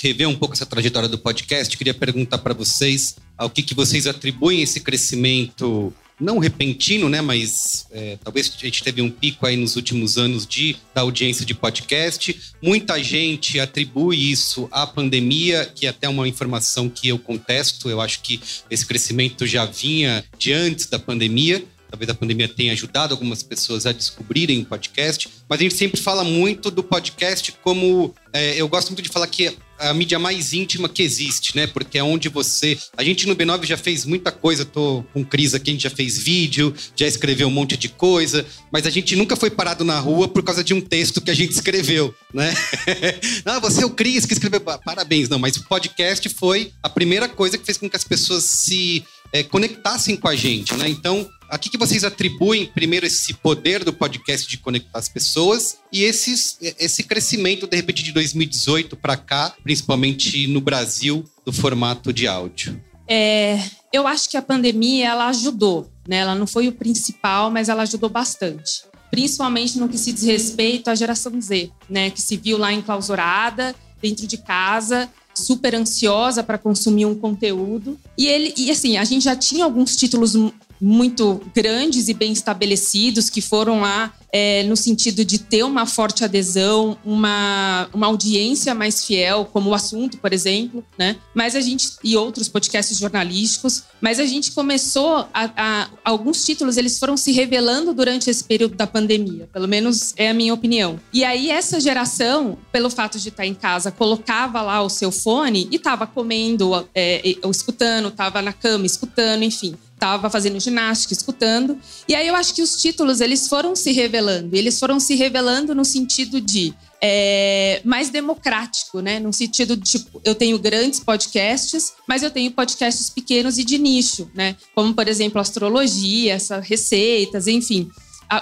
rever 0.00 0.26
um 0.26 0.36
pouco 0.36 0.54
essa 0.54 0.66
trajetória 0.66 1.08
do 1.08 1.18
podcast, 1.18 1.76
queria 1.76 1.94
perguntar 1.94 2.38
para 2.38 2.54
vocês 2.54 3.16
ao 3.36 3.50
que, 3.50 3.62
que 3.62 3.74
vocês 3.74 4.06
atribuem 4.06 4.62
esse 4.62 4.80
crescimento 4.80 5.92
não 6.20 6.38
repentino, 6.38 7.08
né? 7.08 7.20
Mas 7.20 7.86
é, 7.90 8.18
talvez 8.22 8.52
a 8.56 8.58
gente 8.58 8.82
teve 8.82 9.02
um 9.02 9.10
pico 9.10 9.46
aí 9.46 9.56
nos 9.56 9.76
últimos 9.76 10.16
anos 10.16 10.46
de 10.46 10.76
da 10.94 11.02
audiência 11.02 11.44
de 11.44 11.54
podcast. 11.54 12.38
Muita 12.62 13.02
gente 13.02 13.60
atribui 13.60 14.30
isso 14.30 14.68
à 14.70 14.86
pandemia, 14.86 15.70
que 15.74 15.86
é 15.86 15.90
até 15.90 16.08
uma 16.08 16.26
informação 16.26 16.88
que 16.88 17.08
eu 17.08 17.18
contesto. 17.18 17.90
Eu 17.90 18.00
acho 18.00 18.20
que 18.22 18.40
esse 18.70 18.86
crescimento 18.86 19.46
já 19.46 19.64
vinha 19.64 20.24
de 20.38 20.52
antes 20.52 20.86
da 20.86 20.98
pandemia. 20.98 21.64
Talvez 21.90 22.10
a 22.10 22.14
pandemia 22.14 22.48
tenha 22.48 22.72
ajudado 22.72 23.14
algumas 23.14 23.42
pessoas 23.42 23.86
a 23.86 23.92
descobrirem 23.92 24.60
o 24.60 24.64
podcast, 24.64 25.28
mas 25.48 25.60
a 25.60 25.62
gente 25.62 25.74
sempre 25.74 26.00
fala 26.00 26.24
muito 26.24 26.70
do 26.70 26.82
podcast 26.82 27.52
como. 27.62 28.14
É, 28.32 28.60
eu 28.60 28.68
gosto 28.68 28.88
muito 28.88 29.02
de 29.02 29.08
falar 29.08 29.26
que 29.28 29.56
a 29.78 29.92
mídia 29.94 30.18
mais 30.18 30.52
íntima 30.52 30.88
que 30.88 31.02
existe, 31.02 31.56
né? 31.56 31.66
Porque 31.66 31.98
é 31.98 32.02
onde 32.02 32.28
você. 32.28 32.78
A 32.96 33.04
gente 33.04 33.26
no 33.26 33.36
B9 33.36 33.64
já 33.64 33.76
fez 33.76 34.04
muita 34.04 34.32
coisa, 34.32 34.64
tô 34.64 35.04
com 35.12 35.24
Cris 35.24 35.54
aqui, 35.54 35.70
a 35.70 35.72
gente 35.72 35.82
já 35.82 35.90
fez 35.90 36.18
vídeo, 36.18 36.74
já 36.94 37.06
escreveu 37.06 37.48
um 37.48 37.50
monte 37.50 37.76
de 37.76 37.88
coisa, 37.88 38.44
mas 38.72 38.86
a 38.86 38.90
gente 38.90 39.14
nunca 39.16 39.36
foi 39.36 39.50
parado 39.50 39.84
na 39.84 39.98
rua 39.98 40.28
por 40.28 40.42
causa 40.42 40.64
de 40.64 40.74
um 40.74 40.80
texto 40.80 41.20
que 41.20 41.30
a 41.30 41.34
gente 41.34 41.52
escreveu, 41.52 42.14
né? 42.32 42.52
ah, 43.44 43.60
você 43.60 43.82
é 43.82 43.86
o 43.86 43.90
Cris 43.90 44.26
que 44.26 44.32
escreveu. 44.32 44.60
Parabéns, 44.60 45.28
não, 45.28 45.38
mas 45.38 45.56
o 45.56 45.64
podcast 45.64 46.28
foi 46.30 46.72
a 46.82 46.88
primeira 46.88 47.28
coisa 47.28 47.58
que 47.58 47.64
fez 47.64 47.78
com 47.78 47.88
que 47.88 47.96
as 47.96 48.04
pessoas 48.04 48.44
se 48.44 49.04
é, 49.32 49.42
conectassem 49.42 50.16
com 50.16 50.28
a 50.28 50.36
gente, 50.36 50.74
né? 50.74 50.88
Então, 50.88 51.28
a 51.48 51.58
que, 51.58 51.70
que 51.70 51.78
vocês 51.78 52.04
atribuem, 52.04 52.66
primeiro, 52.66 53.06
esse 53.06 53.34
poder 53.34 53.84
do 53.84 53.92
podcast 53.92 54.48
de 54.48 54.58
conectar 54.58 54.98
as 54.98 55.08
pessoas 55.08 55.78
e 55.92 56.02
esses, 56.02 56.58
esse 56.60 57.02
crescimento, 57.02 57.66
de 57.66 57.76
repente, 57.76 58.02
de 58.02 58.12
2018 58.12 58.96
para 58.96 59.16
cá, 59.16 59.54
principalmente 59.62 60.46
no 60.48 60.60
Brasil, 60.60 61.24
do 61.44 61.52
formato 61.52 62.12
de 62.12 62.26
áudio? 62.26 62.80
É, 63.08 63.60
eu 63.92 64.06
acho 64.06 64.28
que 64.28 64.36
a 64.36 64.42
pandemia 64.42 65.08
ela 65.08 65.28
ajudou, 65.28 65.88
né? 66.08 66.18
Ela 66.18 66.34
não 66.34 66.46
foi 66.46 66.66
o 66.66 66.72
principal, 66.72 67.50
mas 67.50 67.68
ela 67.68 67.82
ajudou 67.82 68.10
bastante. 68.10 68.84
principalmente 69.10 69.78
no 69.78 69.88
que 69.88 69.96
se 69.96 70.12
diz 70.12 70.24
respeito 70.24 70.90
à 70.90 70.94
geração 70.94 71.40
Z, 71.40 71.70
né, 71.88 72.10
que 72.10 72.20
se 72.20 72.36
viu 72.36 72.58
lá 72.58 72.72
enclausurada 72.72 73.74
dentro 74.02 74.26
de 74.26 74.36
casa, 74.36 75.08
super 75.34 75.74
ansiosa 75.74 76.42
para 76.42 76.58
consumir 76.58 77.06
um 77.06 77.14
conteúdo. 77.14 77.98
E 78.18 78.26
ele 78.26 78.52
e 78.56 78.70
assim, 78.70 78.96
a 78.96 79.04
gente 79.04 79.24
já 79.24 79.36
tinha 79.36 79.64
alguns 79.64 79.96
títulos 79.96 80.34
muito 80.80 81.40
grandes 81.54 82.08
e 82.08 82.14
bem 82.14 82.32
estabelecidos 82.32 83.30
que 83.30 83.40
foram 83.40 83.80
lá 83.80 84.12
é, 84.32 84.64
no 84.64 84.76
sentido 84.76 85.24
de 85.24 85.38
ter 85.38 85.62
uma 85.62 85.86
forte 85.86 86.22
adesão, 86.22 86.98
uma, 87.02 87.88
uma 87.94 88.06
audiência 88.06 88.74
mais 88.74 89.04
fiel, 89.04 89.48
como 89.50 89.70
o 89.70 89.74
assunto, 89.74 90.18
por 90.18 90.32
exemplo, 90.32 90.84
né? 90.98 91.16
Mas 91.34 91.54
a 91.56 91.60
gente 91.60 91.92
e 92.04 92.16
outros 92.16 92.46
podcasts 92.46 92.98
jornalísticos, 92.98 93.84
mas 93.98 94.20
a 94.20 94.26
gente 94.26 94.52
começou 94.52 95.26
a, 95.32 95.50
a 95.56 95.88
alguns 96.04 96.44
títulos 96.44 96.76
eles 96.76 96.98
foram 96.98 97.16
se 97.16 97.32
revelando 97.32 97.94
durante 97.94 98.28
esse 98.28 98.44
período 98.44 98.74
da 98.74 98.86
pandemia, 98.86 99.48
pelo 99.52 99.66
menos 99.66 100.12
é 100.18 100.28
a 100.28 100.34
minha 100.34 100.52
opinião. 100.52 101.00
E 101.12 101.24
aí 101.24 101.50
essa 101.50 101.80
geração, 101.80 102.58
pelo 102.70 102.90
fato 102.90 103.18
de 103.18 103.30
estar 103.30 103.46
em 103.46 103.54
casa, 103.54 103.90
colocava 103.90 104.60
lá 104.60 104.82
o 104.82 104.90
seu 104.90 105.10
fone 105.10 105.66
e 105.70 105.76
estava 105.76 106.06
comendo, 106.06 106.86
é, 106.94 107.36
ou 107.42 107.50
escutando, 107.50 108.08
estava 108.08 108.42
na 108.42 108.52
cama 108.52 108.84
escutando, 108.84 109.44
enfim 109.44 109.74
estava 109.96 110.28
fazendo 110.28 110.60
ginástica, 110.60 111.12
escutando. 111.12 111.78
E 112.06 112.14
aí 112.14 112.28
eu 112.28 112.36
acho 112.36 112.54
que 112.54 112.62
os 112.62 112.80
títulos 112.80 113.20
eles 113.20 113.48
foram 113.48 113.74
se 113.74 113.92
revelando. 113.92 114.54
Eles 114.54 114.78
foram 114.78 115.00
se 115.00 115.14
revelando 115.14 115.74
no 115.74 115.84
sentido 115.84 116.40
de 116.40 116.74
é, 117.00 117.80
mais 117.82 118.10
democrático, 118.10 119.00
né? 119.00 119.18
No 119.18 119.32
sentido 119.32 119.74
de, 119.74 119.98
tipo, 119.98 120.20
eu 120.22 120.34
tenho 120.34 120.58
grandes 120.58 121.00
podcasts, 121.00 121.94
mas 122.06 122.22
eu 122.22 122.30
tenho 122.30 122.50
podcasts 122.52 123.08
pequenos 123.08 123.58
e 123.58 123.64
de 123.64 123.78
nicho, 123.78 124.30
né? 124.34 124.54
Como, 124.74 124.94
por 124.94 125.08
exemplo, 125.08 125.40
astrologia, 125.40 126.34
essa, 126.34 126.60
receitas, 126.60 127.46
enfim. 127.46 127.90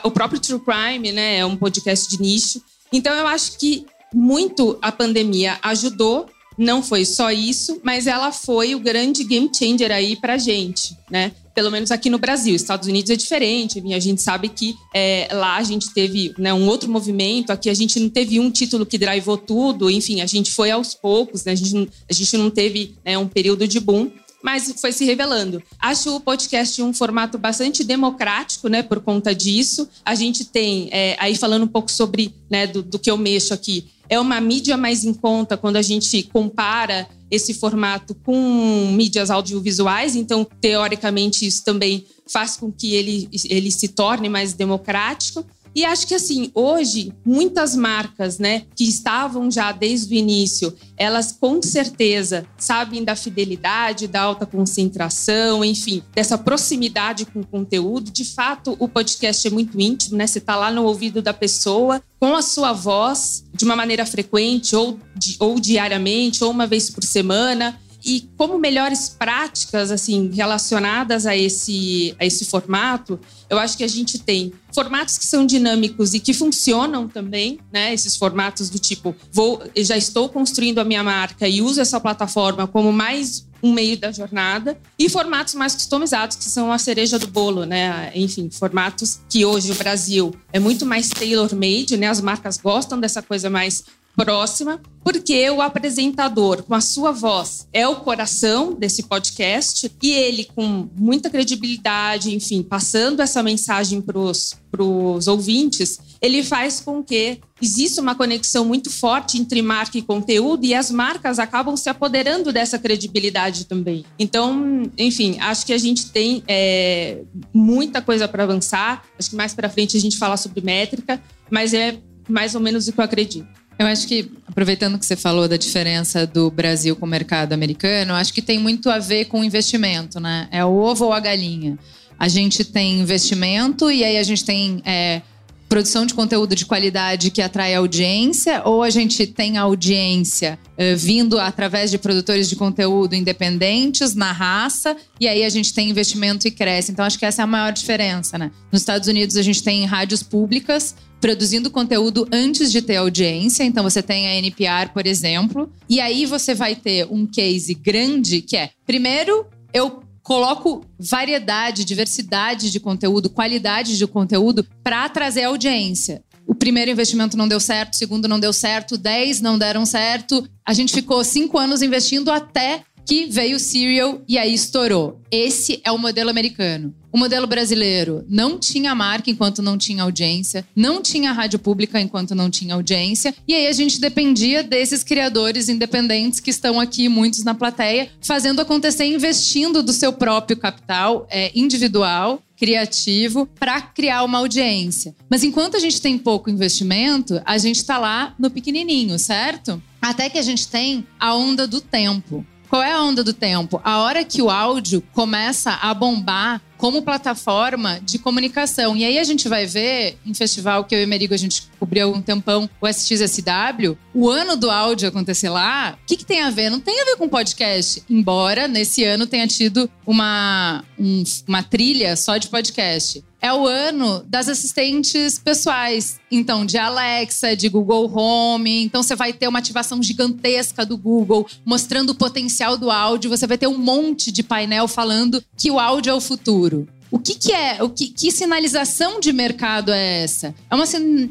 O 0.03 0.11
próprio 0.11 0.41
True 0.41 0.61
Crime, 0.61 1.13
né? 1.13 1.39
É 1.39 1.47
um 1.47 1.57
podcast 1.57 2.09
de 2.09 2.21
nicho. 2.21 2.61
Então, 2.93 3.15
eu 3.15 3.29
acho 3.29 3.59
que 3.59 3.87
muito 4.13 4.77
a 4.83 4.91
pandemia 4.91 5.59
ajudou 5.63 6.27
não 6.57 6.83
foi 6.83 7.05
só 7.05 7.31
isso, 7.31 7.81
mas 7.83 8.07
ela 8.07 8.31
foi 8.31 8.75
o 8.75 8.81
grande 8.81 9.25
game 9.25 9.51
changer 9.53 9.91
aí 9.91 10.17
pra 10.17 10.39
gente, 10.39 10.97
né? 11.11 11.33
Pelo 11.55 11.71
menos 11.71 11.91
aqui 11.91 12.11
no 12.11 12.19
Brasil. 12.19 12.55
Estados 12.55 12.89
Unidos 12.89 13.11
é 13.11 13.17
diferente, 13.17 13.83
a 13.95 14.01
gente 14.01 14.21
sabe 14.21 14.49
que 14.49 14.77
é, 14.93 15.29
lá 15.33 15.57
a 15.57 15.63
gente 15.63 15.93
teve 15.95 16.35
né, 16.37 16.53
um 16.53 16.67
outro 16.67 16.91
movimento, 16.91 17.51
aqui 17.51 17.71
a 17.71 17.75
gente 17.75 18.01
não 18.01 18.09
teve 18.09 18.41
um 18.41 18.51
título 18.51 18.85
que 18.85 18.99
drivou 18.99 19.37
tudo, 19.37 19.91
enfim, 19.91 20.21
a 20.21 20.27
gente 20.27 20.51
foi 20.51 20.71
aos 20.71 20.95
poucos, 20.95 21.45
né? 21.45 21.53
A 21.53 21.55
gente 21.55 21.89
a 22.11 22.13
gente 22.13 22.37
não 22.37 22.51
teve 22.51 22.95
né, 23.05 23.17
um 23.17 23.29
período 23.29 23.69
de 23.69 23.79
boom 23.79 24.11
mas 24.45 24.75
foi 24.79 24.93
se 24.93 25.07
revelando. 25.07 25.63
Acho 25.81 26.17
o 26.17 26.21
podcast 26.21 26.83
um 26.83 26.93
formato 26.93 27.39
bastante 27.39 27.83
democrático, 27.83 28.69
né, 28.69 28.83
por 28.83 29.01
conta 29.01 29.35
disso. 29.35 29.89
A 30.05 30.15
gente 30.15 30.45
tem, 30.45 30.91
é, 30.93 31.17
aí 31.19 31.35
falando 31.35 31.63
um 31.63 31.69
pouco 31.69 31.91
sobre, 31.91 32.35
né, 32.51 32.67
do, 32.67 32.83
do 32.83 32.99
que 32.99 33.11
eu 33.11 33.17
mexo 33.17 33.55
aqui, 33.55 33.87
é 34.07 34.21
uma 34.21 34.39
mídia 34.43 34.77
mais 34.77 35.03
em 35.03 35.15
conta 35.15 35.57
quando 35.57 35.77
a 35.77 35.83
gente 35.83 36.23
compara 36.25 37.09
esse 37.31 37.55
formato 37.55 38.15
com 38.17 38.93
mídias 38.93 39.31
audiovisuais, 39.31 40.15
então, 40.15 40.47
teoricamente, 40.61 41.47
isso 41.47 41.65
também 41.65 42.05
faz 42.27 42.55
com 42.55 42.71
que 42.71 42.95
ele, 42.95 43.31
ele 43.47 43.71
se 43.71 43.89
torne 43.89 44.29
mais 44.29 44.53
democrático. 44.53 45.43
E 45.75 45.85
acho 45.85 46.07
que 46.07 46.15
assim, 46.15 46.51
hoje, 46.55 47.13
muitas 47.25 47.75
marcas, 47.75 48.39
né, 48.39 48.63
que 48.77 48.85
estavam 48.85 49.51
já 49.51 49.73
desde 49.73 50.15
o 50.15 50.19
início, 50.19 50.75
elas 50.97 51.33
com 51.33 51.61
certeza 51.61 52.47
sabem 52.57 53.03
da 53.03 53.17
fidelidade, 53.17 54.07
da 54.07 54.23
alta 54.23 54.47
concentração, 54.47 55.65
enfim, 55.65 56.03
dessa 56.15 56.39
proximidade 56.39 57.27
com 57.27 57.41
o 57.41 57.47
conteúdo. 57.47 58.11
De 58.11 58.25
fato, 58.25 58.77
o 58.79 58.89
podcast 58.89 59.47
é 59.47 59.51
muito 59.51 59.81
íntimo, 59.81 60.17
né? 60.17 60.27
Você 60.27 60.39
está 60.39 60.55
lá 60.57 60.71
no 60.71 60.85
ouvido 60.85 61.21
da 61.21 61.35
pessoa, 61.35 62.03
com 62.21 62.35
a 62.35 62.43
sua 62.43 62.73
voz, 62.73 63.45
de 63.53 63.65
uma 63.65 63.77
maneira 63.77 64.07
frequente, 64.07 64.75
ou, 64.77 64.99
ou 65.39 65.59
diariamente, 65.59 66.43
ou 66.45 66.51
uma 66.51 66.67
vez 66.67 66.91
por 66.91 67.03
semana 67.03 67.79
e 68.05 68.29
como 68.37 68.59
melhores 68.59 69.09
práticas 69.09 69.91
assim 69.91 70.31
relacionadas 70.33 71.27
a 71.27 71.37
esse 71.37 72.15
a 72.19 72.25
esse 72.25 72.45
formato, 72.45 73.19
eu 73.49 73.59
acho 73.59 73.77
que 73.77 73.85
a 73.85 73.89
gente 73.89 74.19
tem 74.19 74.53
formatos 74.73 75.17
que 75.17 75.27
são 75.27 75.47
dinâmicos 75.47 76.13
e 76.15 76.21
que 76.21 76.35
funcionam 76.35 77.09
também, 77.09 77.59
né? 77.73 77.95
Esses 77.95 78.17
formatos 78.17 78.69
do 78.69 78.79
tipo, 78.79 79.15
vou, 79.33 79.63
já 79.77 79.97
estou 79.97 80.29
construindo 80.29 80.79
a 80.81 80.85
minha 80.85 81.03
marca 81.03 81.49
e 81.49 81.63
uso 81.63 81.81
essa 81.81 81.99
plataforma 82.01 82.67
como 82.67 82.93
mais 82.93 83.47
um 83.63 83.73
meio 83.73 83.97
da 83.97 84.13
jornada 84.13 84.79
e 84.99 85.09
formatos 85.09 85.55
mais 85.55 85.75
customizados 85.75 86.37
que 86.37 86.45
são 86.45 86.71
a 86.71 86.77
cereja 86.77 87.19
do 87.19 87.27
bolo, 87.27 87.65
né? 87.65 88.13
Enfim, 88.15 88.51
formatos 88.51 89.21
que 89.27 89.43
hoje 89.43 89.73
o 89.73 89.75
Brasil 89.75 90.35
é 90.53 90.59
muito 90.59 90.85
mais 90.85 91.09
tailor-made, 91.09 91.97
né? 91.97 92.09
As 92.09 92.21
marcas 92.21 92.59
gostam 92.59 93.01
dessa 93.01 93.23
coisa 93.23 93.49
mais 93.49 93.85
próxima, 94.17 94.81
porque 95.03 95.51
o 95.51 95.61
apresentador, 95.61 96.63
com 96.63 96.75
a 96.75 96.81
sua 96.81 97.13
voz, 97.13 97.69
é 97.73 97.87
o 97.87 97.97
coração 97.97 98.73
desse 98.73 99.03
podcast 99.03 99.91
e 100.03 100.11
ele, 100.11 100.45
com 100.45 100.89
muita 100.97 101.29
credibilidade, 101.29 102.35
enfim, 102.35 102.63
passando 102.63 103.21
essa 103.21 103.43
mensagem 103.43 104.01
para 104.01 104.19
os 104.19 105.29
ouvintes, 105.29 105.99
ele 106.23 106.43
faz 106.43 106.81
com 106.81 107.03
que 107.03 107.39
exista 107.61 108.01
uma 108.01 108.15
conexão 108.15 108.65
muito 108.65 108.91
forte 108.91 109.39
entre 109.39 109.61
marca 109.61 109.99
e 109.99 110.03
conteúdo 110.03 110.65
e 110.65 110.75
as 110.75 110.91
marcas 110.91 111.39
acabam 111.39 111.77
se 111.77 111.89
apoderando 111.89 112.53
dessa 112.53 112.79
credibilidade 112.79 113.67
também. 113.67 114.05
Então, 114.19 114.91
enfim, 114.97 115.39
acho 115.41 115.67
que 115.67 115.73
a 115.73 115.79
gente 115.79 116.11
tem 116.11 116.43
é, 116.49 117.23
muita 117.53 118.01
coisa 118.01 118.27
para 118.27 118.45
avançar. 118.45 119.03
Acho 119.19 119.31
que 119.31 119.37
mais 119.37 119.53
para 119.53 119.69
frente 119.69 119.97
a 119.97 120.01
gente 120.01 120.17
fala 120.17 120.37
sobre 120.37 120.61
métrica, 120.63 121.23
mas 121.51 121.75
é 121.75 121.99
mais 122.29 122.55
ou 122.55 122.61
menos 122.61 122.89
o 122.89 122.93
que 122.93 123.01
eu 123.01 123.05
acredito. 123.05 123.64
Eu 123.79 123.87
acho 123.87 124.07
que, 124.07 124.31
aproveitando 124.47 124.99
que 124.99 125.05
você 125.05 125.17
falou 125.17 125.49
da 125.49 125.57
diferença 125.57 126.27
do 126.27 126.51
Brasil 126.51 126.95
com 126.95 127.07
o 127.07 127.09
mercado 127.09 127.53
americano, 127.53 128.15
acho 128.15 128.33
que 128.33 128.41
tem 128.41 128.59
muito 128.59 128.89
a 128.89 128.99
ver 128.99 129.25
com 129.27 129.43
investimento, 129.43 130.21
né? 130.21 130.49
É 130.51 130.65
o 130.65 130.73
ovo 130.73 131.07
ou 131.07 131.13
a 131.13 131.19
galinha. 131.19 131.77
A 132.19 132.29
gente 132.29 132.65
tem 132.65 133.01
investimento 133.01 133.91
e 133.91 134.05
aí 134.05 134.17
a 134.17 134.23
gente 134.23 134.45
tem 134.45 134.81
é, 134.85 135.23
produção 135.69 136.07
de 136.07 136.15
conteúdo 136.15 136.55
de 136.55 136.65
qualidade 136.65 137.33
que 137.33 137.43
atrai 137.43 137.75
audiência, 137.75 138.63
ou 138.65 138.85
a 138.85 138.91
gente 138.91 139.27
tem 139.27 139.57
audiência 139.57 140.57
é, 140.77 140.95
vindo 140.95 141.37
através 141.41 141.91
de 141.91 141.99
produtores 141.99 142.49
de 142.49 142.55
conteúdo 142.55 143.17
independentes, 143.17 144.15
na 144.15 144.31
raça, 144.31 144.97
e 145.19 145.27
aí 145.27 145.43
a 145.43 145.49
gente 145.49 145.75
tem 145.75 145.91
investimento 145.91 146.47
e 146.47 146.51
cresce. 146.53 146.93
Então, 146.93 147.05
acho 147.05 147.19
que 147.19 147.27
essa 147.27 147.43
é 147.43 147.45
a 147.45 147.47
maior 147.47 147.73
diferença, 147.73 148.39
né? 148.39 148.53
Nos 148.71 148.83
Estados 148.83 149.09
Unidos, 149.09 149.37
a 149.37 149.43
gente 149.43 149.65
tem 149.65 149.85
rádios 149.85 150.23
públicas 150.23 150.95
produzindo 151.25 151.71
conteúdo 151.71 152.29
antes 152.31 152.71
de 152.71 152.83
ter 152.83 152.97
audiência. 152.97 153.65
Então 153.65 153.83
você 153.83 154.03
tem 154.03 154.27
a 154.27 154.35
NPR, 154.37 154.91
por 154.93 155.07
exemplo, 155.07 155.73
e 155.89 155.99
aí 155.99 156.27
você 156.27 156.55
vai 156.55 156.77
ter 156.77 157.07
um 157.11 157.27
case 157.27 157.73
grande 157.73 158.43
que 158.43 158.59
é, 158.59 158.69
primeiro, 158.85 159.47
eu 159.73 160.03
coloco 160.23 160.85
variedade, 160.99 161.83
diversidade 161.83 162.71
de 162.71 162.79
conteúdo, 162.79 163.31
qualidade 163.31 163.97
de 163.97 164.07
conteúdo 164.07 164.67
para 164.83 165.09
trazer 165.09 165.45
audiência. 165.45 166.23
O 166.47 166.55
primeiro 166.55 166.91
investimento 166.91 167.39
não 167.39 167.49
deu 167.49 167.59
certo, 167.59 167.95
o 167.95 167.97
segundo 167.97 168.29
não 168.29 168.39
deu 168.39 168.53
certo, 168.53 168.99
dez 168.99 169.41
não 169.41 169.57
deram 169.57 169.87
certo. 169.87 170.47
A 170.63 170.75
gente 170.75 170.93
ficou 170.93 171.25
cinco 171.25 171.57
anos 171.57 171.81
investindo 171.81 172.31
até 172.31 172.83
que 173.07 173.25
veio 173.25 173.57
o 173.57 173.61
Serial 173.61 174.21
e 174.29 174.37
aí 174.37 174.53
estourou. 174.53 175.23
Esse 175.31 175.81
é 175.85 175.91
o 175.91 175.97
modelo 175.97 176.29
americano. 176.29 176.95
O 177.15 177.17
modelo 177.17 177.47
brasileiro 177.47 178.25
não 178.29 178.59
tinha 178.59 178.93
marca 178.93 179.31
enquanto 179.31 179.63
não 179.63 179.79
tinha 179.79 180.03
audiência, 180.03 180.67
não 180.75 181.01
tinha 181.01 181.31
rádio 181.31 181.61
pública 181.61 182.01
enquanto 182.01 182.35
não 182.35 182.51
tinha 182.51 182.75
audiência, 182.75 183.33
e 183.47 183.55
aí 183.55 183.69
a 183.69 183.73
gente 183.73 184.01
dependia 184.01 184.65
desses 184.65 185.05
criadores 185.05 185.69
independentes 185.69 186.41
que 186.41 186.51
estão 186.51 186.81
aqui, 186.81 187.09
muitos 187.09 187.45
na 187.45 187.55
plateia, 187.55 188.11
fazendo 188.21 188.61
acontecer, 188.61 189.05
investindo 189.05 189.81
do 189.81 189.93
seu 189.93 190.13
próprio 190.13 190.57
capital 190.57 191.25
é, 191.31 191.53
individual 191.55 192.43
criativo 192.57 193.49
para 193.61 193.81
criar 193.81 194.25
uma 194.25 194.39
audiência. 194.39 195.15
Mas 195.31 195.45
enquanto 195.45 195.77
a 195.77 195.81
gente 195.81 196.01
tem 196.01 196.19
pouco 196.19 196.51
investimento, 196.51 197.41
a 197.45 197.57
gente 197.59 197.77
está 197.77 197.97
lá 197.97 198.35
no 198.37 198.51
pequenininho, 198.51 199.21
certo? 199.21 199.81
Até 200.03 200.29
que 200.29 200.39
a 200.39 200.43
gente 200.43 200.67
tem 200.67 201.07
a 201.21 201.33
onda 201.33 201.65
do 201.65 201.81
tempo. 201.81 202.45
Qual 202.75 202.83
é 202.83 202.91
a 202.91 203.01
onda 203.01 203.23
do 203.23 203.33
tempo? 203.33 203.81
A 203.85 203.99
hora 203.99 204.25
que 204.25 204.43
o 204.43 204.51
áudio 204.51 205.01
começa 205.13 205.79
a 205.81 205.95
bombar 205.95 206.61
como 206.77 207.03
plataforma 207.03 208.01
de 208.03 208.19
comunicação. 208.19 208.97
E 208.97 209.05
aí 209.05 209.19
a 209.19 209.25
gente 209.25 209.49
vai 209.49 209.67
ver, 209.67 210.19
em 210.25 210.35
festival 210.35 210.85
que 210.85 210.95
eu 210.95 211.01
e 211.01 211.05
o 211.05 211.09
Merigo 211.09 211.35
a 211.35 211.39
gente 211.39 211.69
cobriu 211.79 212.13
um 212.13 212.21
tempão, 212.21 212.69
o 212.81 212.89
SXSW, 212.89 213.97
o 214.13 214.29
ano 214.29 214.57
do 214.57 214.71
áudio 214.71 215.09
acontecer 215.09 215.49
lá, 215.49 215.99
o 216.03 216.07
que, 216.07 216.17
que 216.17 216.25
tem 216.25 216.43
a 216.43 216.51
ver? 216.51 216.71
Não 216.71 216.81
tem 216.81 217.01
a 217.01 217.05
ver 217.05 217.17
com 217.17 217.29
podcast, 217.29 218.03
embora 218.09 218.69
nesse 218.69 219.05
ano 219.05 219.27
tenha 219.27 219.47
tido 219.47 219.91
uma, 220.07 220.85
um, 220.99 221.23
uma 221.47 221.63
trilha 221.63 222.17
só 222.17 222.37
de 222.37 222.49
podcast 222.49 223.23
é 223.45 223.53
o 223.53 223.67
ano 223.67 224.25
das 224.27 224.49
assistentes 224.49 225.39
pessoais. 225.39 226.19
Então, 226.31 226.65
de 226.65 226.79
Alexa, 226.79 227.55
de 227.55 227.69
Google 227.69 228.11
Home. 228.11 228.83
Então, 228.83 229.03
você 229.03 229.15
vai 229.15 229.35
ter 229.35 229.47
uma 229.47 229.59
ativação 229.59 230.03
gigantesca 230.03 230.87
do 230.87 230.97
Google, 230.97 231.47
mostrando 231.63 232.09
o 232.11 232.15
potencial 232.15 232.79
do 232.79 232.91
áudio. 232.91 233.29
Você 233.29 233.47
vai 233.47 233.59
ter 233.59 233.67
um 233.67 233.77
monte 233.77 234.33
de 234.33 234.43
painel 234.43 234.89
falando 234.89 235.45
que 235.59 235.71
o 235.71 235.79
áudio 235.79 236.11
é 236.11 236.15
o 236.15 236.23
futuro. 236.23 236.74
O 237.11 237.19
que, 237.19 237.35
que 237.35 237.53
é? 237.53 237.83
O 237.83 237.89
que, 237.89 238.09
que 238.09 238.33
sinalização 238.33 239.21
de 239.21 239.33
mercado 239.33 239.93
é 239.93 240.23
essa? 240.23 240.55
É 240.69 240.75
uma 240.75 240.87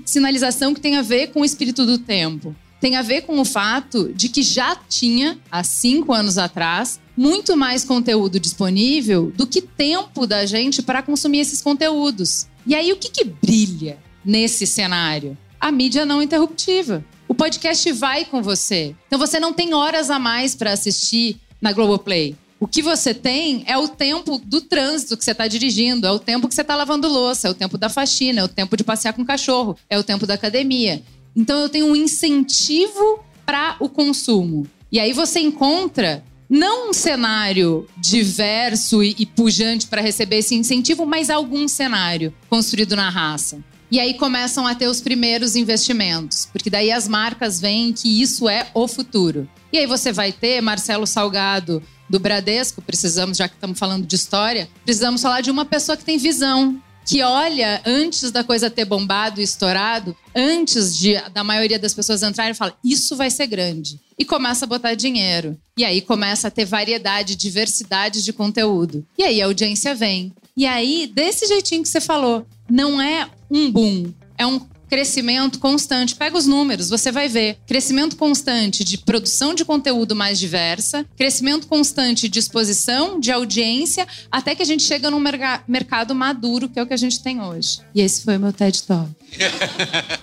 sinalização 0.05 0.73
que 0.73 0.79
tem 0.79 0.95
a 0.95 1.01
ver 1.01 1.27
com 1.27 1.41
o 1.41 1.45
espírito 1.45 1.85
do 1.85 1.97
tempo. 1.97 2.55
Tem 2.79 2.95
a 2.95 3.01
ver 3.01 3.21
com 3.21 3.39
o 3.39 3.45
fato 3.45 4.11
de 4.13 4.29
que 4.29 4.41
já 4.41 4.75
tinha, 4.75 5.39
há 5.51 5.63
cinco 5.63 6.13
anos 6.13 6.37
atrás, 6.37 6.99
muito 7.15 7.55
mais 7.55 7.83
conteúdo 7.83 8.39
disponível 8.39 9.31
do 9.35 9.47
que 9.47 9.61
tempo 9.61 10.25
da 10.27 10.45
gente 10.45 10.81
para 10.81 11.01
consumir 11.01 11.39
esses 11.39 11.61
conteúdos. 11.61 12.47
E 12.65 12.75
aí, 12.75 12.91
o 12.91 12.97
que, 12.97 13.09
que 13.09 13.23
brilha 13.23 13.97
nesse 14.23 14.65
cenário? 14.65 15.37
A 15.59 15.71
mídia 15.71 16.05
não 16.05 16.21
interruptiva. 16.21 17.03
O 17.27 17.33
podcast 17.33 17.91
vai 17.93 18.25
com 18.25 18.41
você. 18.41 18.95
Então 19.07 19.17
você 19.17 19.39
não 19.39 19.53
tem 19.53 19.73
horas 19.73 20.09
a 20.09 20.19
mais 20.19 20.55
para 20.55 20.71
assistir 20.71 21.37
na 21.61 21.71
Globoplay. 21.71 22.35
O 22.63 22.67
que 22.67 22.81
você 22.81 23.13
tem 23.13 23.65
é 23.67 23.77
o 23.77 23.89
tempo 23.89 24.37
do 24.37 24.61
trânsito 24.61 25.17
que 25.17 25.25
você 25.25 25.31
está 25.31 25.49
dirigindo, 25.49 26.07
é 26.07 26.11
o 26.13 26.17
tempo 26.17 26.47
que 26.47 26.55
você 26.55 26.61
está 26.61 26.77
lavando 26.77 27.09
louça, 27.09 27.49
é 27.49 27.51
o 27.51 27.53
tempo 27.53 27.77
da 27.77 27.89
faxina, 27.89 28.39
é 28.39 28.43
o 28.45 28.47
tempo 28.47 28.77
de 28.77 28.85
passear 28.85 29.11
com 29.11 29.21
o 29.21 29.25
cachorro, 29.25 29.75
é 29.89 29.99
o 29.99 30.03
tempo 30.03 30.25
da 30.25 30.35
academia. 30.35 31.03
Então 31.35 31.59
eu 31.59 31.67
tenho 31.67 31.87
um 31.87 31.93
incentivo 31.93 33.19
para 33.45 33.75
o 33.81 33.89
consumo. 33.89 34.65
E 34.89 34.97
aí 34.97 35.11
você 35.11 35.41
encontra 35.41 36.23
não 36.49 36.91
um 36.91 36.93
cenário 36.93 37.85
diverso 37.97 39.03
e, 39.03 39.13
e 39.19 39.25
pujante 39.25 39.87
para 39.87 40.01
receber 40.01 40.37
esse 40.37 40.55
incentivo, 40.55 41.05
mas 41.05 41.29
algum 41.29 41.67
cenário 41.67 42.33
construído 42.49 42.95
na 42.95 43.09
raça. 43.09 43.59
E 43.91 43.99
aí 43.99 44.13
começam 44.13 44.65
a 44.65 44.73
ter 44.73 44.87
os 44.87 45.01
primeiros 45.01 45.57
investimentos, 45.57 46.47
porque 46.51 46.69
daí 46.69 46.93
as 46.93 47.09
marcas 47.09 47.59
veem 47.59 47.91
que 47.91 48.21
isso 48.21 48.47
é 48.47 48.67
o 48.73 48.87
futuro. 48.87 49.49
E 49.73 49.77
aí 49.77 49.85
você 49.85 50.11
vai 50.11 50.31
ter 50.31 50.61
Marcelo 50.61 51.05
Salgado 51.05 51.83
do 52.09 52.19
Bradesco, 52.19 52.81
precisamos, 52.81 53.37
já 53.37 53.47
que 53.47 53.55
estamos 53.55 53.77
falando 53.77 54.05
de 54.05 54.15
história, 54.15 54.69
precisamos 54.83 55.21
falar 55.21 55.41
de 55.41 55.51
uma 55.51 55.65
pessoa 55.65 55.97
que 55.97 56.05
tem 56.05 56.17
visão, 56.17 56.81
que 57.05 57.21
olha 57.21 57.81
antes 57.85 58.31
da 58.31 58.43
coisa 58.43 58.69
ter 58.69 58.85
bombado 58.85 59.41
e 59.41 59.43
estourado, 59.43 60.15
antes 60.35 60.97
de 60.97 61.15
da 61.31 61.43
maioria 61.43 61.77
das 61.77 61.93
pessoas 61.93 62.23
entrarem 62.23 62.51
e 62.51 62.55
fala: 62.55 62.77
"Isso 62.83 63.15
vai 63.15 63.29
ser 63.29 63.47
grande". 63.47 63.99
E 64.17 64.23
começa 64.23 64.65
a 64.65 64.67
botar 64.67 64.93
dinheiro. 64.93 65.57
E 65.75 65.83
aí 65.83 66.01
começa 66.01 66.47
a 66.47 66.51
ter 66.51 66.65
variedade, 66.65 67.35
diversidade 67.35 68.23
de 68.23 68.31
conteúdo. 68.31 69.05
E 69.17 69.23
aí 69.23 69.41
a 69.41 69.45
audiência 69.45 69.95
vem. 69.95 70.31
E 70.55 70.67
aí, 70.67 71.07
desse 71.07 71.47
jeitinho 71.47 71.81
que 71.81 71.89
você 71.89 71.99
falou, 71.99 72.45
não 72.69 73.01
é 73.01 73.27
um 73.49 73.71
boom, 73.71 74.13
é 74.37 74.45
um 74.45 74.59
crescimento 74.93 75.57
constante. 75.57 76.13
Pega 76.13 76.37
os 76.37 76.45
números, 76.45 76.87
você 76.87 77.11
vai 77.11 77.27
ver. 77.27 77.57
Crescimento 77.65 78.15
constante 78.15 78.83
de 78.83 78.99
produção 78.99 79.55
de 79.55 79.65
conteúdo 79.65 80.15
mais 80.15 80.37
diversa, 80.37 81.03
crescimento 81.17 81.65
constante 81.65 82.29
de 82.29 82.37
exposição, 82.37 83.19
de 83.19 83.31
audiência, 83.31 84.07
até 84.31 84.53
que 84.53 84.61
a 84.61 84.65
gente 84.65 84.83
chega 84.83 85.09
num 85.09 85.19
mercado 85.67 86.13
maduro, 86.13 86.69
que 86.69 86.77
é 86.79 86.83
o 86.83 86.85
que 86.85 86.93
a 86.93 86.97
gente 86.97 87.23
tem 87.23 87.41
hoje. 87.41 87.79
E 87.95 88.01
esse 88.01 88.23
foi 88.23 88.37
o 88.37 88.39
meu 88.39 88.53
TED 88.53 88.83
Talk. 88.83 89.09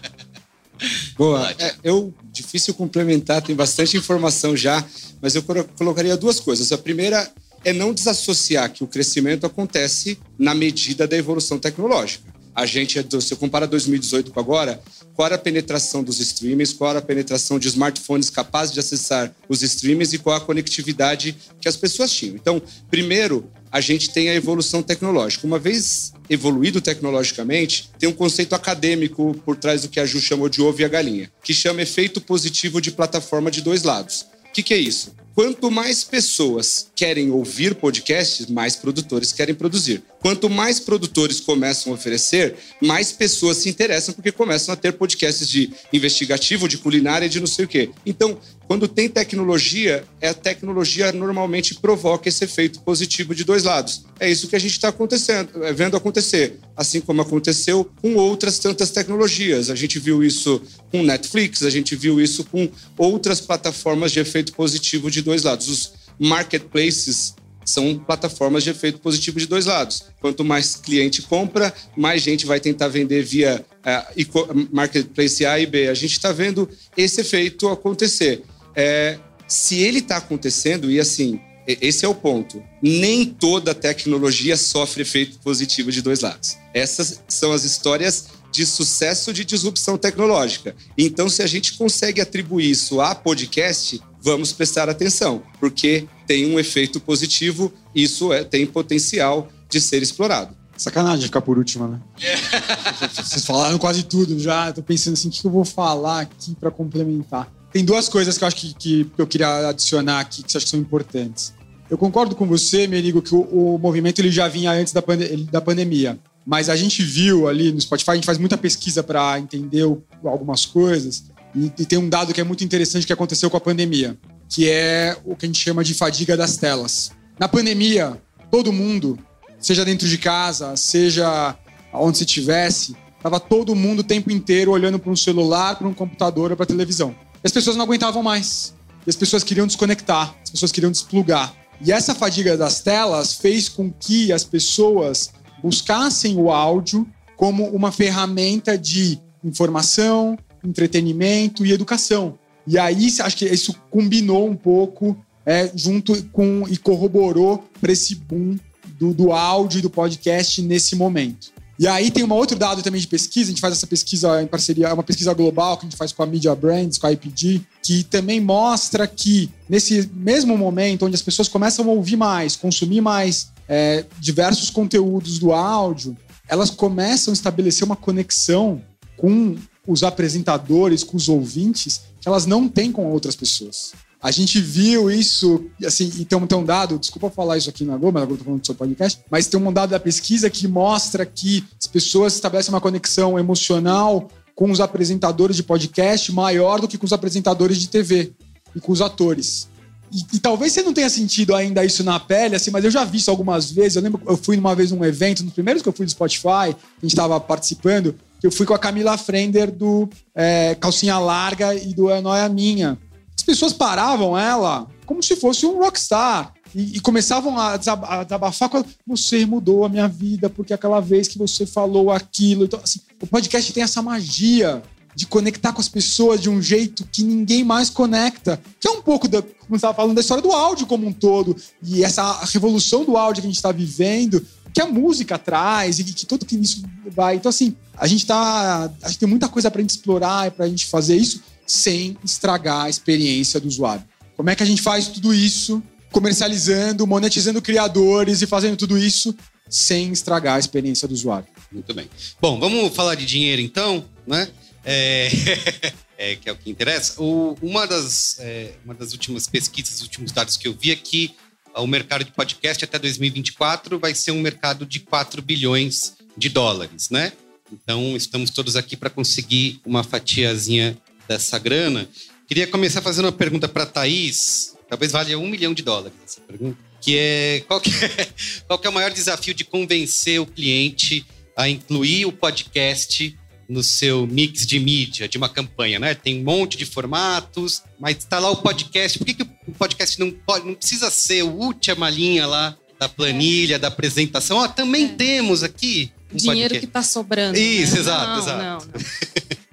Boa. 1.18 1.50
É, 1.59 1.74
eu, 1.83 2.14
difícil 2.30 2.72
complementar, 2.72 3.42
tem 3.42 3.56
bastante 3.56 3.96
informação 3.96 4.56
já, 4.56 4.87
mas 5.20 5.35
eu 5.35 5.42
colocaria 5.76 6.16
duas 6.16 6.38
coisas. 6.38 6.70
A 6.70 6.78
primeira 6.78 7.28
é 7.64 7.72
não 7.72 7.92
desassociar 7.92 8.70
que 8.70 8.85
o 8.85 8.87
crescimento 8.87 9.44
acontece 9.44 10.16
na 10.38 10.54
medida 10.54 11.09
da 11.09 11.16
evolução 11.16 11.59
tecnológica 11.59 12.38
a 12.54 12.66
gente, 12.66 12.98
é 12.98 13.20
se 13.20 13.36
compara 13.36 13.66
2018 13.66 14.30
com 14.30 14.40
agora, 14.40 14.80
qual 15.14 15.26
era 15.26 15.34
a 15.34 15.38
penetração 15.38 16.02
dos 16.02 16.18
streamers, 16.20 16.72
qual 16.72 16.90
era 16.90 16.98
a 16.98 17.02
penetração 17.02 17.58
de 17.58 17.68
smartphones 17.68 18.30
capazes 18.30 18.72
de 18.72 18.80
acessar 18.80 19.34
os 19.48 19.62
streamers 19.62 20.12
e 20.12 20.18
qual 20.18 20.36
a 20.36 20.40
conectividade 20.40 21.36
que 21.60 21.68
as 21.68 21.76
pessoas 21.76 22.10
tinham. 22.12 22.36
Então, 22.36 22.60
primeiro, 22.90 23.50
a 23.70 23.80
gente 23.80 24.10
tem 24.10 24.28
a 24.28 24.34
evolução 24.34 24.82
tecnológica. 24.82 25.46
Uma 25.46 25.58
vez 25.58 26.12
evoluído 26.28 26.80
tecnologicamente, 26.80 27.90
tem 27.98 28.08
um 28.08 28.12
conceito 28.12 28.54
acadêmico 28.54 29.34
por 29.44 29.56
trás 29.56 29.82
do 29.82 29.88
que 29.88 30.00
a 30.00 30.06
Ju 30.06 30.20
chamou 30.20 30.48
de 30.48 30.60
ovo 30.60 30.80
e 30.80 30.84
a 30.84 30.88
galinha, 30.88 31.30
que 31.42 31.52
chama 31.52 31.82
efeito 31.82 32.20
positivo 32.20 32.80
de 32.80 32.90
plataforma 32.90 33.50
de 33.50 33.60
dois 33.60 33.82
lados. 33.82 34.26
O 34.48 34.52
que, 34.52 34.62
que 34.62 34.74
é 34.74 34.78
isso? 34.78 35.12
Quanto 35.34 35.70
mais 35.70 36.02
pessoas 36.04 36.90
querem 36.94 37.30
ouvir 37.30 37.74
podcasts, 37.74 38.46
mais 38.46 38.76
produtores 38.76 39.32
querem 39.32 39.54
produzir. 39.54 40.02
Quanto 40.20 40.50
mais 40.50 40.80
produtores 40.80 41.40
começam 41.40 41.92
a 41.92 41.94
oferecer, 41.94 42.56
mais 42.80 43.12
pessoas 43.12 43.58
se 43.58 43.68
interessam 43.68 44.14
porque 44.14 44.32
começam 44.32 44.72
a 44.72 44.76
ter 44.76 44.92
podcasts 44.92 45.48
de 45.48 45.70
investigativo, 45.92 46.68
de 46.68 46.78
culinária 46.78 47.28
de 47.28 47.40
não 47.40 47.46
sei 47.46 47.64
o 47.64 47.68
quê. 47.68 47.90
Então, 48.04 48.38
quando 48.70 48.87
tem 48.87 49.09
tecnologia, 49.09 50.04
é 50.20 50.28
a 50.28 50.33
tecnologia 50.33 51.11
normalmente 51.11 51.74
provoca 51.74 52.28
esse 52.28 52.44
efeito 52.44 52.78
positivo 52.83 53.35
de 53.35 53.42
dois 53.42 53.64
lados. 53.64 54.04
É 54.20 54.30
isso 54.30 54.46
que 54.46 54.54
a 54.54 54.61
gente 54.61 54.70
está 54.70 54.90
acontecendo, 54.90 55.64
é 55.64 55.72
vendo 55.72 55.96
acontecer, 55.96 56.56
assim 56.76 57.00
como 57.00 57.20
aconteceu 57.20 57.90
com 58.00 58.14
outras 58.14 58.61
tantas 58.61 58.92
tecnologias. 58.92 59.70
A 59.70 59.74
gente 59.74 59.98
viu 59.98 60.22
isso 60.22 60.62
com 60.92 61.02
Netflix, 61.02 61.64
a 61.64 61.68
gente 61.68 61.96
viu 61.96 62.20
isso 62.20 62.44
com 62.44 62.70
outras 62.96 63.40
plataformas 63.40 64.12
de 64.12 64.20
efeito 64.20 64.52
positivo 64.52 65.11
de 65.11 65.20
dois 65.20 65.42
lados. 65.42 65.68
Os 65.68 65.92
marketplaces 66.16 67.35
são 67.64 67.98
plataformas 67.98 68.62
de 68.62 68.70
efeito 68.70 69.00
positivo 69.00 69.40
de 69.40 69.46
dois 69.46 69.66
lados. 69.66 70.04
Quanto 70.20 70.44
mais 70.44 70.76
cliente 70.76 71.22
compra, 71.22 71.74
mais 71.96 72.22
gente 72.22 72.46
vai 72.46 72.61
tentar 72.61 72.87
vender 72.87 73.22
via 73.24 73.64
uh, 73.80 74.68
marketplace 74.72 75.44
A 75.44 75.59
e 75.59 75.66
B. 75.66 75.88
A 75.88 75.94
gente 75.94 76.12
está 76.12 76.30
vendo 76.30 76.68
esse 76.96 77.20
efeito 77.20 77.68
acontecer. 77.68 78.44
É, 78.74 79.18
se 79.46 79.80
ele 79.80 79.98
está 79.98 80.18
acontecendo, 80.18 80.90
e 80.90 81.00
assim, 81.00 81.40
esse 81.66 82.04
é 82.04 82.09
o 82.09 82.14
ponto. 82.14 82.62
Nem 82.83 83.24
toda 83.24 83.74
tecnologia 83.74 84.56
sofre 84.56 85.02
efeito 85.02 85.38
positivo 85.38 85.92
de 85.92 86.02
dois 86.02 86.20
lados. 86.20 86.56
Essas 86.72 87.22
são 87.28 87.52
as 87.52 87.64
histórias 87.64 88.28
de 88.50 88.66
sucesso 88.66 89.33
de 89.33 89.44
disrupção 89.44 89.96
tecnológica. 89.96 90.74
Então, 90.98 91.28
se 91.28 91.42
a 91.42 91.46
gente 91.46 91.74
consegue 91.74 92.20
atribuir 92.20 92.70
isso 92.70 93.00
a 93.00 93.14
podcast, 93.14 94.00
vamos 94.20 94.52
prestar 94.52 94.88
atenção, 94.88 95.42
porque 95.61 96.09
tem 96.26 96.46
um 96.46 96.59
efeito 96.59 97.00
positivo, 97.00 97.72
isso 97.94 98.33
é, 98.33 98.42
tem 98.42 98.66
potencial 98.66 99.48
de 99.68 99.80
ser 99.80 100.02
explorado. 100.02 100.56
Sacanagem 100.76 101.26
ficar 101.26 101.42
por 101.42 101.59
último, 101.59 101.87
né? 101.87 102.00
Vocês 103.14 103.44
falaram 103.44 103.78
quase 103.78 104.02
tudo 104.02 104.38
já. 104.40 104.72
Tô 104.72 104.83
pensando 104.83 105.12
assim, 105.12 105.28
o 105.28 105.30
que 105.30 105.46
eu 105.46 105.50
vou 105.50 105.64
falar 105.64 106.20
aqui 106.20 106.54
para 106.54 106.70
complementar? 106.70 107.52
Tem 107.72 107.85
duas 107.85 108.09
coisas 108.09 108.37
que 108.37 108.44
eu 108.44 108.48
acho 108.48 108.56
que, 108.56 108.74
que, 108.74 109.11
eu 109.16 109.26
queria 109.26 109.68
adicionar 109.68 110.20
aqui, 110.20 110.42
que 110.42 110.56
eu 110.56 110.59
acho 110.59 110.66
que 110.66 110.70
são 110.70 110.80
importantes. 110.80 111.54
Eu 111.88 111.96
concordo 111.96 112.35
com 112.35 112.46
você, 112.46 112.87
Merigo, 112.87 113.22
que 113.22 113.35
o, 113.35 113.40
o 113.40 113.78
movimento 113.78 114.18
ele 114.20 114.30
já 114.30 114.48
vinha 114.48 114.72
antes 114.72 114.92
da, 114.92 115.02
pande 115.02 115.37
da 115.44 115.61
pandemia. 115.61 116.18
Mas 116.46 116.68
a 116.68 116.76
gente 116.76 117.02
viu 117.02 117.48
ali 117.48 117.70
no 117.72 117.80
Spotify, 117.80 118.12
a 118.12 118.14
gente 118.14 118.26
faz 118.26 118.38
muita 118.38 118.56
pesquisa 118.56 119.02
para 119.02 119.38
entender 119.38 119.85
o, 119.85 120.02
algumas 120.24 120.64
coisas. 120.64 121.24
E, 121.54 121.66
e 121.78 121.87
tem 121.87 121.98
um 121.98 122.09
dado 122.09 122.33
que 122.33 122.40
é 122.40 122.44
muito 122.44 122.64
interessante 122.64 123.06
que 123.06 123.12
aconteceu 123.12 123.50
com 123.50 123.56
a 123.56 123.61
pandemia, 123.61 124.16
que 124.48 124.68
é 124.68 125.16
o 125.24 125.37
que 125.37 125.46
a 125.46 125.48
gente 125.48 125.61
chama 125.61 125.85
de 125.85 125.94
fadiga 125.94 126.37
das 126.37 126.56
telas. 126.56 127.12
Na 127.38 127.48
pandemia, 127.48 128.20
todo 128.50 128.72
mundo, 128.72 129.18
seja 129.59 129.85
dentro 129.85 130.09
de 130.09 130.18
casa, 130.18 130.76
seja 130.76 131.56
onde 131.92 132.18
se 132.18 132.24
estivesse, 132.24 132.96
estava 133.16 133.38
todo 133.38 133.74
mundo 133.74 134.00
o 134.00 134.04
tempo 134.04 134.30
inteiro 134.30 134.70
olhando 134.70 134.98
para 134.98 135.11
um 135.11 135.16
celular, 135.16 135.76
para 135.76 135.87
um 135.87 135.94
computador 135.94 136.50
ou 136.50 136.56
para 136.56 136.66
televisão. 136.66 137.14
As 137.42 137.53
pessoas 137.53 137.76
não 137.76 137.85
aguentavam 137.85 138.22
mais. 138.22 138.74
E 139.07 139.11
as 139.11 139.16
pessoas 139.16 139.42
queriam 139.42 139.66
desconectar, 139.66 140.35
as 140.42 140.50
pessoas 140.50 140.72
queriam 140.72 140.92
desplugar. 140.92 141.55
E 141.81 141.90
essa 141.90 142.14
fadiga 142.14 142.57
das 142.57 142.81
telas 142.81 143.35
fez 143.35 143.68
com 143.68 143.90
que 143.90 144.33
as 144.33 144.44
pessoas 144.44 145.31
buscassem 145.62 146.37
o 146.37 146.50
áudio 146.50 147.07
como 147.37 147.64
uma 147.68 147.90
ferramenta 147.90 148.76
de 148.76 149.18
informação, 149.42 150.38
entretenimento 150.62 151.64
e 151.64 151.72
educação. 151.72 152.38
E 152.66 152.79
aí, 152.79 153.09
acho 153.20 153.37
que 153.37 153.46
isso 153.46 153.74
combinou 153.90 154.46
um 154.46 154.55
pouco 154.55 155.16
é, 155.46 155.70
junto 155.74 156.22
com 156.24 156.64
e 156.68 156.76
corroborou 156.76 157.64
para 157.81 157.92
esse 157.92 158.14
boom 158.14 158.59
do, 158.98 159.14
do 159.14 159.33
áudio 159.33 159.79
e 159.79 159.83
do 159.83 159.88
podcast 159.88 160.61
nesse 160.61 160.94
momento. 160.94 161.50
E 161.80 161.86
aí 161.86 162.10
tem 162.10 162.22
um 162.22 162.32
outro 162.34 162.58
dado 162.58 162.82
também 162.82 163.00
de 163.00 163.06
pesquisa, 163.06 163.48
a 163.48 163.52
gente 163.52 163.60
faz 163.62 163.72
essa 163.72 163.86
pesquisa 163.86 164.42
em 164.42 164.46
parceria, 164.46 164.88
é 164.88 164.92
uma 164.92 165.02
pesquisa 165.02 165.32
global 165.32 165.78
que 165.78 165.86
a 165.86 165.88
gente 165.88 165.96
faz 165.96 166.12
com 166.12 166.22
a 166.22 166.26
Media 166.26 166.54
Brands, 166.54 166.98
com 166.98 167.06
a 167.06 167.12
IPG, 167.12 167.62
que 167.82 168.04
também 168.04 168.38
mostra 168.38 169.06
que 169.06 169.50
nesse 169.66 170.10
mesmo 170.12 170.58
momento 170.58 171.06
onde 171.06 171.14
as 171.14 171.22
pessoas 171.22 171.48
começam 171.48 171.88
a 171.88 171.92
ouvir 171.92 172.16
mais, 172.16 172.54
consumir 172.54 173.00
mais 173.00 173.48
é, 173.66 174.04
diversos 174.18 174.68
conteúdos 174.68 175.38
do 175.38 175.52
áudio, 175.52 176.14
elas 176.46 176.68
começam 176.68 177.32
a 177.32 177.34
estabelecer 177.34 177.86
uma 177.86 177.96
conexão 177.96 178.82
com 179.16 179.56
os 179.86 180.02
apresentadores, 180.02 181.02
com 181.02 181.16
os 181.16 181.30
ouvintes, 181.30 182.02
que 182.20 182.28
elas 182.28 182.44
não 182.44 182.68
têm 182.68 182.92
com 182.92 183.10
outras 183.10 183.34
pessoas. 183.34 183.92
A 184.22 184.30
gente 184.30 184.61
viu 184.61 185.11
isso, 185.11 185.64
assim, 185.85 186.11
e 186.18 186.26
tem 186.26 186.38
um, 186.38 186.64
dado, 186.64 186.98
desculpa 186.98 187.30
falar 187.30 187.56
isso 187.56 187.70
aqui 187.70 187.85
na 187.85 187.96
Globo, 187.96 188.18
na 188.18 188.26
Globo 188.26 188.38
tô 188.38 188.44
falando 188.44 188.61
do 188.61 188.66
seu 188.66 188.74
podcast, 188.74 189.18
mas 189.30 189.46
tem 189.46 189.59
um 189.59 189.72
dado 189.72 189.90
da 189.90 190.00
pesquisa 190.00 190.50
que 190.50 190.68
mostra 190.68 191.24
que 191.24 191.64
as 191.80 191.87
pessoas 191.87 192.35
estabelecem 192.35 192.72
uma 192.72 192.83
conexão 192.83 193.38
emocional 193.38 194.28
com 194.54 194.70
os 194.70 194.78
apresentadores 194.78 195.56
de 195.56 195.62
podcast 195.62 196.30
maior 196.33 196.83
do 196.83 196.87
que 196.87 196.98
com 196.98 197.06
os 197.06 197.14
apresentadores 197.14 197.78
de 197.78 197.88
TV 197.88 198.33
e 198.76 198.80
com 198.80 198.92
os 198.92 199.00
atores. 199.00 199.70
E, 200.12 200.37
e, 200.37 200.38
talvez 200.38 200.74
você 200.74 200.83
não 200.83 200.92
tenha 200.92 201.09
sentido 201.09 201.54
ainda 201.54 201.83
isso 201.83 202.04
na 202.04 202.20
pele, 202.20 202.56
assim, 202.56 202.70
mas 202.70 202.85
eu 202.85 202.90
já 202.90 203.04
vi 203.04 203.16
isso 203.16 203.30
algumas 203.30 203.70
vezes. 203.70 203.96
Eu 203.96 204.02
lembro 204.02 204.20
eu 204.26 204.37
fui 204.37 204.59
uma 204.59 204.74
vez 204.74 204.90
num 204.90 205.02
evento, 205.02 205.42
nos 205.42 205.54
primeiros 205.54 205.83
que 205.83 205.88
eu 205.88 205.92
fui 205.94 206.04
do 206.04 206.11
Spotify, 206.11 206.48
a 206.48 206.76
gente 207.00 207.12
estava 207.12 207.40
participando, 207.40 208.14
eu 208.42 208.50
fui 208.50 208.66
com 208.66 208.74
a 208.74 208.78
Camila 208.78 209.16
Frender 209.16 209.70
do 209.70 210.09
é, 210.35 210.74
Calcinha 210.74 211.18
Larga 211.18 211.74
e 211.74 211.94
do 211.94 212.11
É 212.11 212.20
Noia 212.20 212.48
Minha. 212.48 212.98
As 213.40 213.42
pessoas 213.42 213.72
paravam 213.72 214.37
ela 214.37 214.87
como 215.07 215.22
se 215.22 215.35
fosse 215.35 215.64
um 215.64 215.79
rockstar. 215.79 216.53
E, 216.74 216.98
e 216.98 217.00
começavam 217.00 217.59
a, 217.59 217.79
desabafar 217.79 218.68
com 218.68 218.76
ela. 218.76 218.87
Você 219.07 219.46
mudou 219.46 219.83
a 219.83 219.88
minha 219.88 220.07
vida 220.07 220.50
porque 220.50 220.74
aquela 220.74 221.00
vez 221.00 221.26
que 221.26 221.38
você 221.38 221.64
falou 221.64 222.11
aquilo. 222.11 222.64
Então, 222.64 222.79
assim, 222.85 223.00
o 223.20 223.26
podcast 223.26 223.72
tem 223.72 223.83
essa 223.83 224.03
magia 224.03 224.83
de 225.14 225.26
conectar 225.26 225.72
com 225.72 225.81
as 225.81 225.88
pessoas 225.88 226.38
de 226.38 226.50
um 226.50 226.61
jeito 226.61 227.09
que 227.11 227.24
ninguém 227.24 227.64
mais 227.64 227.88
conecta. 227.88 228.61
Que 228.79 228.87
é 228.87 228.90
um 228.90 229.00
pouco, 229.00 229.26
da, 229.26 229.40
como 229.40 229.74
estava 229.74 229.94
falando, 229.94 230.14
da 230.14 230.20
história 230.20 230.42
do 230.42 230.53
áudio 230.53 230.87
como 230.87 231.07
um 231.07 231.12
todo. 231.12 231.57
E 231.83 232.05
essa 232.05 232.44
revolução 232.44 233.07
do 233.07 233.16
áudio 233.16 233.40
que 233.40 233.46
a 233.46 233.50
gente 233.50 233.57
está 233.57 233.72
vivendo, 233.72 234.46
que 234.74 234.83
a 234.83 234.87
música 234.87 235.38
traz 235.38 235.98
e 235.98 236.05
que 236.05 236.26
tudo 236.26 236.44
que 236.44 236.57
isso 236.57 236.83
vai. 237.11 237.37
Então, 237.37 237.48
assim, 237.48 237.74
a 237.96 238.07
gente 238.07 238.26
tá. 238.26 238.90
A 239.03 239.09
gente 239.09 239.18
tem 239.18 239.29
muita 239.29 239.48
coisa 239.48 239.70
para 239.70 239.81
gente 239.81 239.90
explorar 239.90 240.48
e 240.48 240.50
para 240.50 240.66
a 240.66 240.68
gente 240.68 240.85
fazer 240.85 241.16
isso 241.16 241.40
sem 241.70 242.16
estragar 242.24 242.87
a 242.87 242.90
experiência 242.90 243.61
do 243.61 243.68
usuário. 243.68 244.04
Como 244.37 244.50
é 244.50 244.56
que 244.56 244.62
a 244.62 244.66
gente 244.66 244.83
faz 244.83 245.09
tudo 245.09 245.33
isso 245.33 245.83
comercializando, 246.11 247.06
monetizando 247.06 247.62
criadores 247.62 248.42
e 248.42 248.46
fazendo 248.46 248.76
tudo 248.76 248.98
isso 248.98 249.35
sem 249.68 250.11
estragar 250.11 250.56
a 250.56 250.59
experiência 250.59 251.06
do 251.06 251.14
usuário? 251.14 251.46
Muito 251.70 251.94
bem. 251.94 252.11
Bom, 252.40 252.59
vamos 252.59 252.94
falar 252.94 253.14
de 253.14 253.24
dinheiro 253.24 253.62
então, 253.62 254.04
né? 254.26 254.48
É, 254.85 255.28
é, 256.18 256.37
que 256.37 256.48
é 256.48 256.52
o 256.52 256.56
que 256.56 256.70
interessa. 256.70 257.22
O, 257.22 257.56
uma, 257.62 257.87
das, 257.87 258.38
é, 258.40 258.72
uma 258.85 258.94
das 258.94 259.12
últimas 259.12 259.46
pesquisas, 259.46 259.96
os 259.96 260.02
últimos 260.02 260.33
dados 260.33 260.56
que 260.56 260.66
eu 260.66 260.74
vi 260.74 260.90
é 260.90 260.96
que 260.96 261.35
o 261.76 261.87
mercado 261.87 262.24
de 262.24 262.33
podcast 262.33 262.85
até 262.85 262.98
2024 262.98 263.98
vai 263.98 264.14
ser 264.14 264.33
um 264.33 264.40
mercado 264.40 264.85
de 264.85 265.00
4 265.00 265.40
bilhões 265.40 266.14
de 266.37 266.48
dólares, 266.48 267.11
né? 267.11 267.33
Então, 267.72 268.16
estamos 268.16 268.50
todos 268.50 268.74
aqui 268.74 268.96
para 268.96 269.09
conseguir 269.09 269.80
uma 269.87 270.02
fatiazinha 270.02 270.98
dessa 271.30 271.60
grana. 271.60 272.08
Queria 272.48 272.66
começar 272.66 273.00
fazendo 273.00 273.26
uma 273.26 273.32
pergunta 273.32 273.68
para 273.68 273.84
a 273.84 273.86
Thaís, 273.86 274.74
talvez 274.88 275.12
valha 275.12 275.38
um 275.38 275.46
milhão 275.46 275.72
de 275.72 275.80
dólares 275.80 276.16
essa 276.26 276.40
pergunta, 276.40 276.76
que 277.00 277.16
é 277.16 277.62
qual, 277.68 277.80
que 277.80 277.90
é 277.90 278.28
qual 278.66 278.76
que 278.76 278.86
é 278.88 278.90
o 278.90 278.92
maior 278.92 279.12
desafio 279.12 279.54
de 279.54 279.64
convencer 279.64 280.40
o 280.40 280.46
cliente 280.46 281.24
a 281.56 281.68
incluir 281.68 282.26
o 282.26 282.32
podcast 282.32 283.36
no 283.68 283.84
seu 283.84 284.26
mix 284.26 284.66
de 284.66 284.80
mídia, 284.80 285.28
de 285.28 285.38
uma 285.38 285.48
campanha, 285.48 286.00
né? 286.00 286.12
Tem 286.12 286.40
um 286.40 286.42
monte 286.42 286.76
de 286.76 286.84
formatos, 286.84 287.84
mas 288.00 288.16
está 288.16 288.40
lá 288.40 288.50
o 288.50 288.56
podcast. 288.56 289.16
Por 289.16 289.24
que, 289.24 289.34
que 289.34 289.42
o 289.44 289.72
podcast 289.78 290.18
não, 290.18 290.32
pode, 290.32 290.66
não 290.66 290.74
precisa 290.74 291.08
ser 291.12 291.44
o 291.44 291.52
última 291.54 292.10
linha 292.10 292.48
lá 292.48 292.76
da 292.98 293.08
planilha, 293.08 293.78
da 293.78 293.86
apresentação? 293.86 294.56
Ó, 294.56 294.66
também 294.66 295.04
é. 295.04 295.08
temos 295.10 295.62
aqui. 295.62 296.10
Um 296.32 296.36
Dinheiro 296.36 296.74
podcast. 296.74 296.80
que 296.80 296.86
está 296.86 297.02
sobrando. 297.02 297.58
Né? 297.58 297.60
Isso, 297.60 297.94
né? 297.94 298.00
exato, 298.00 298.26
não, 298.26 298.38
exato. 298.38 298.62
Não, 298.62 298.78
não. 298.78 299.00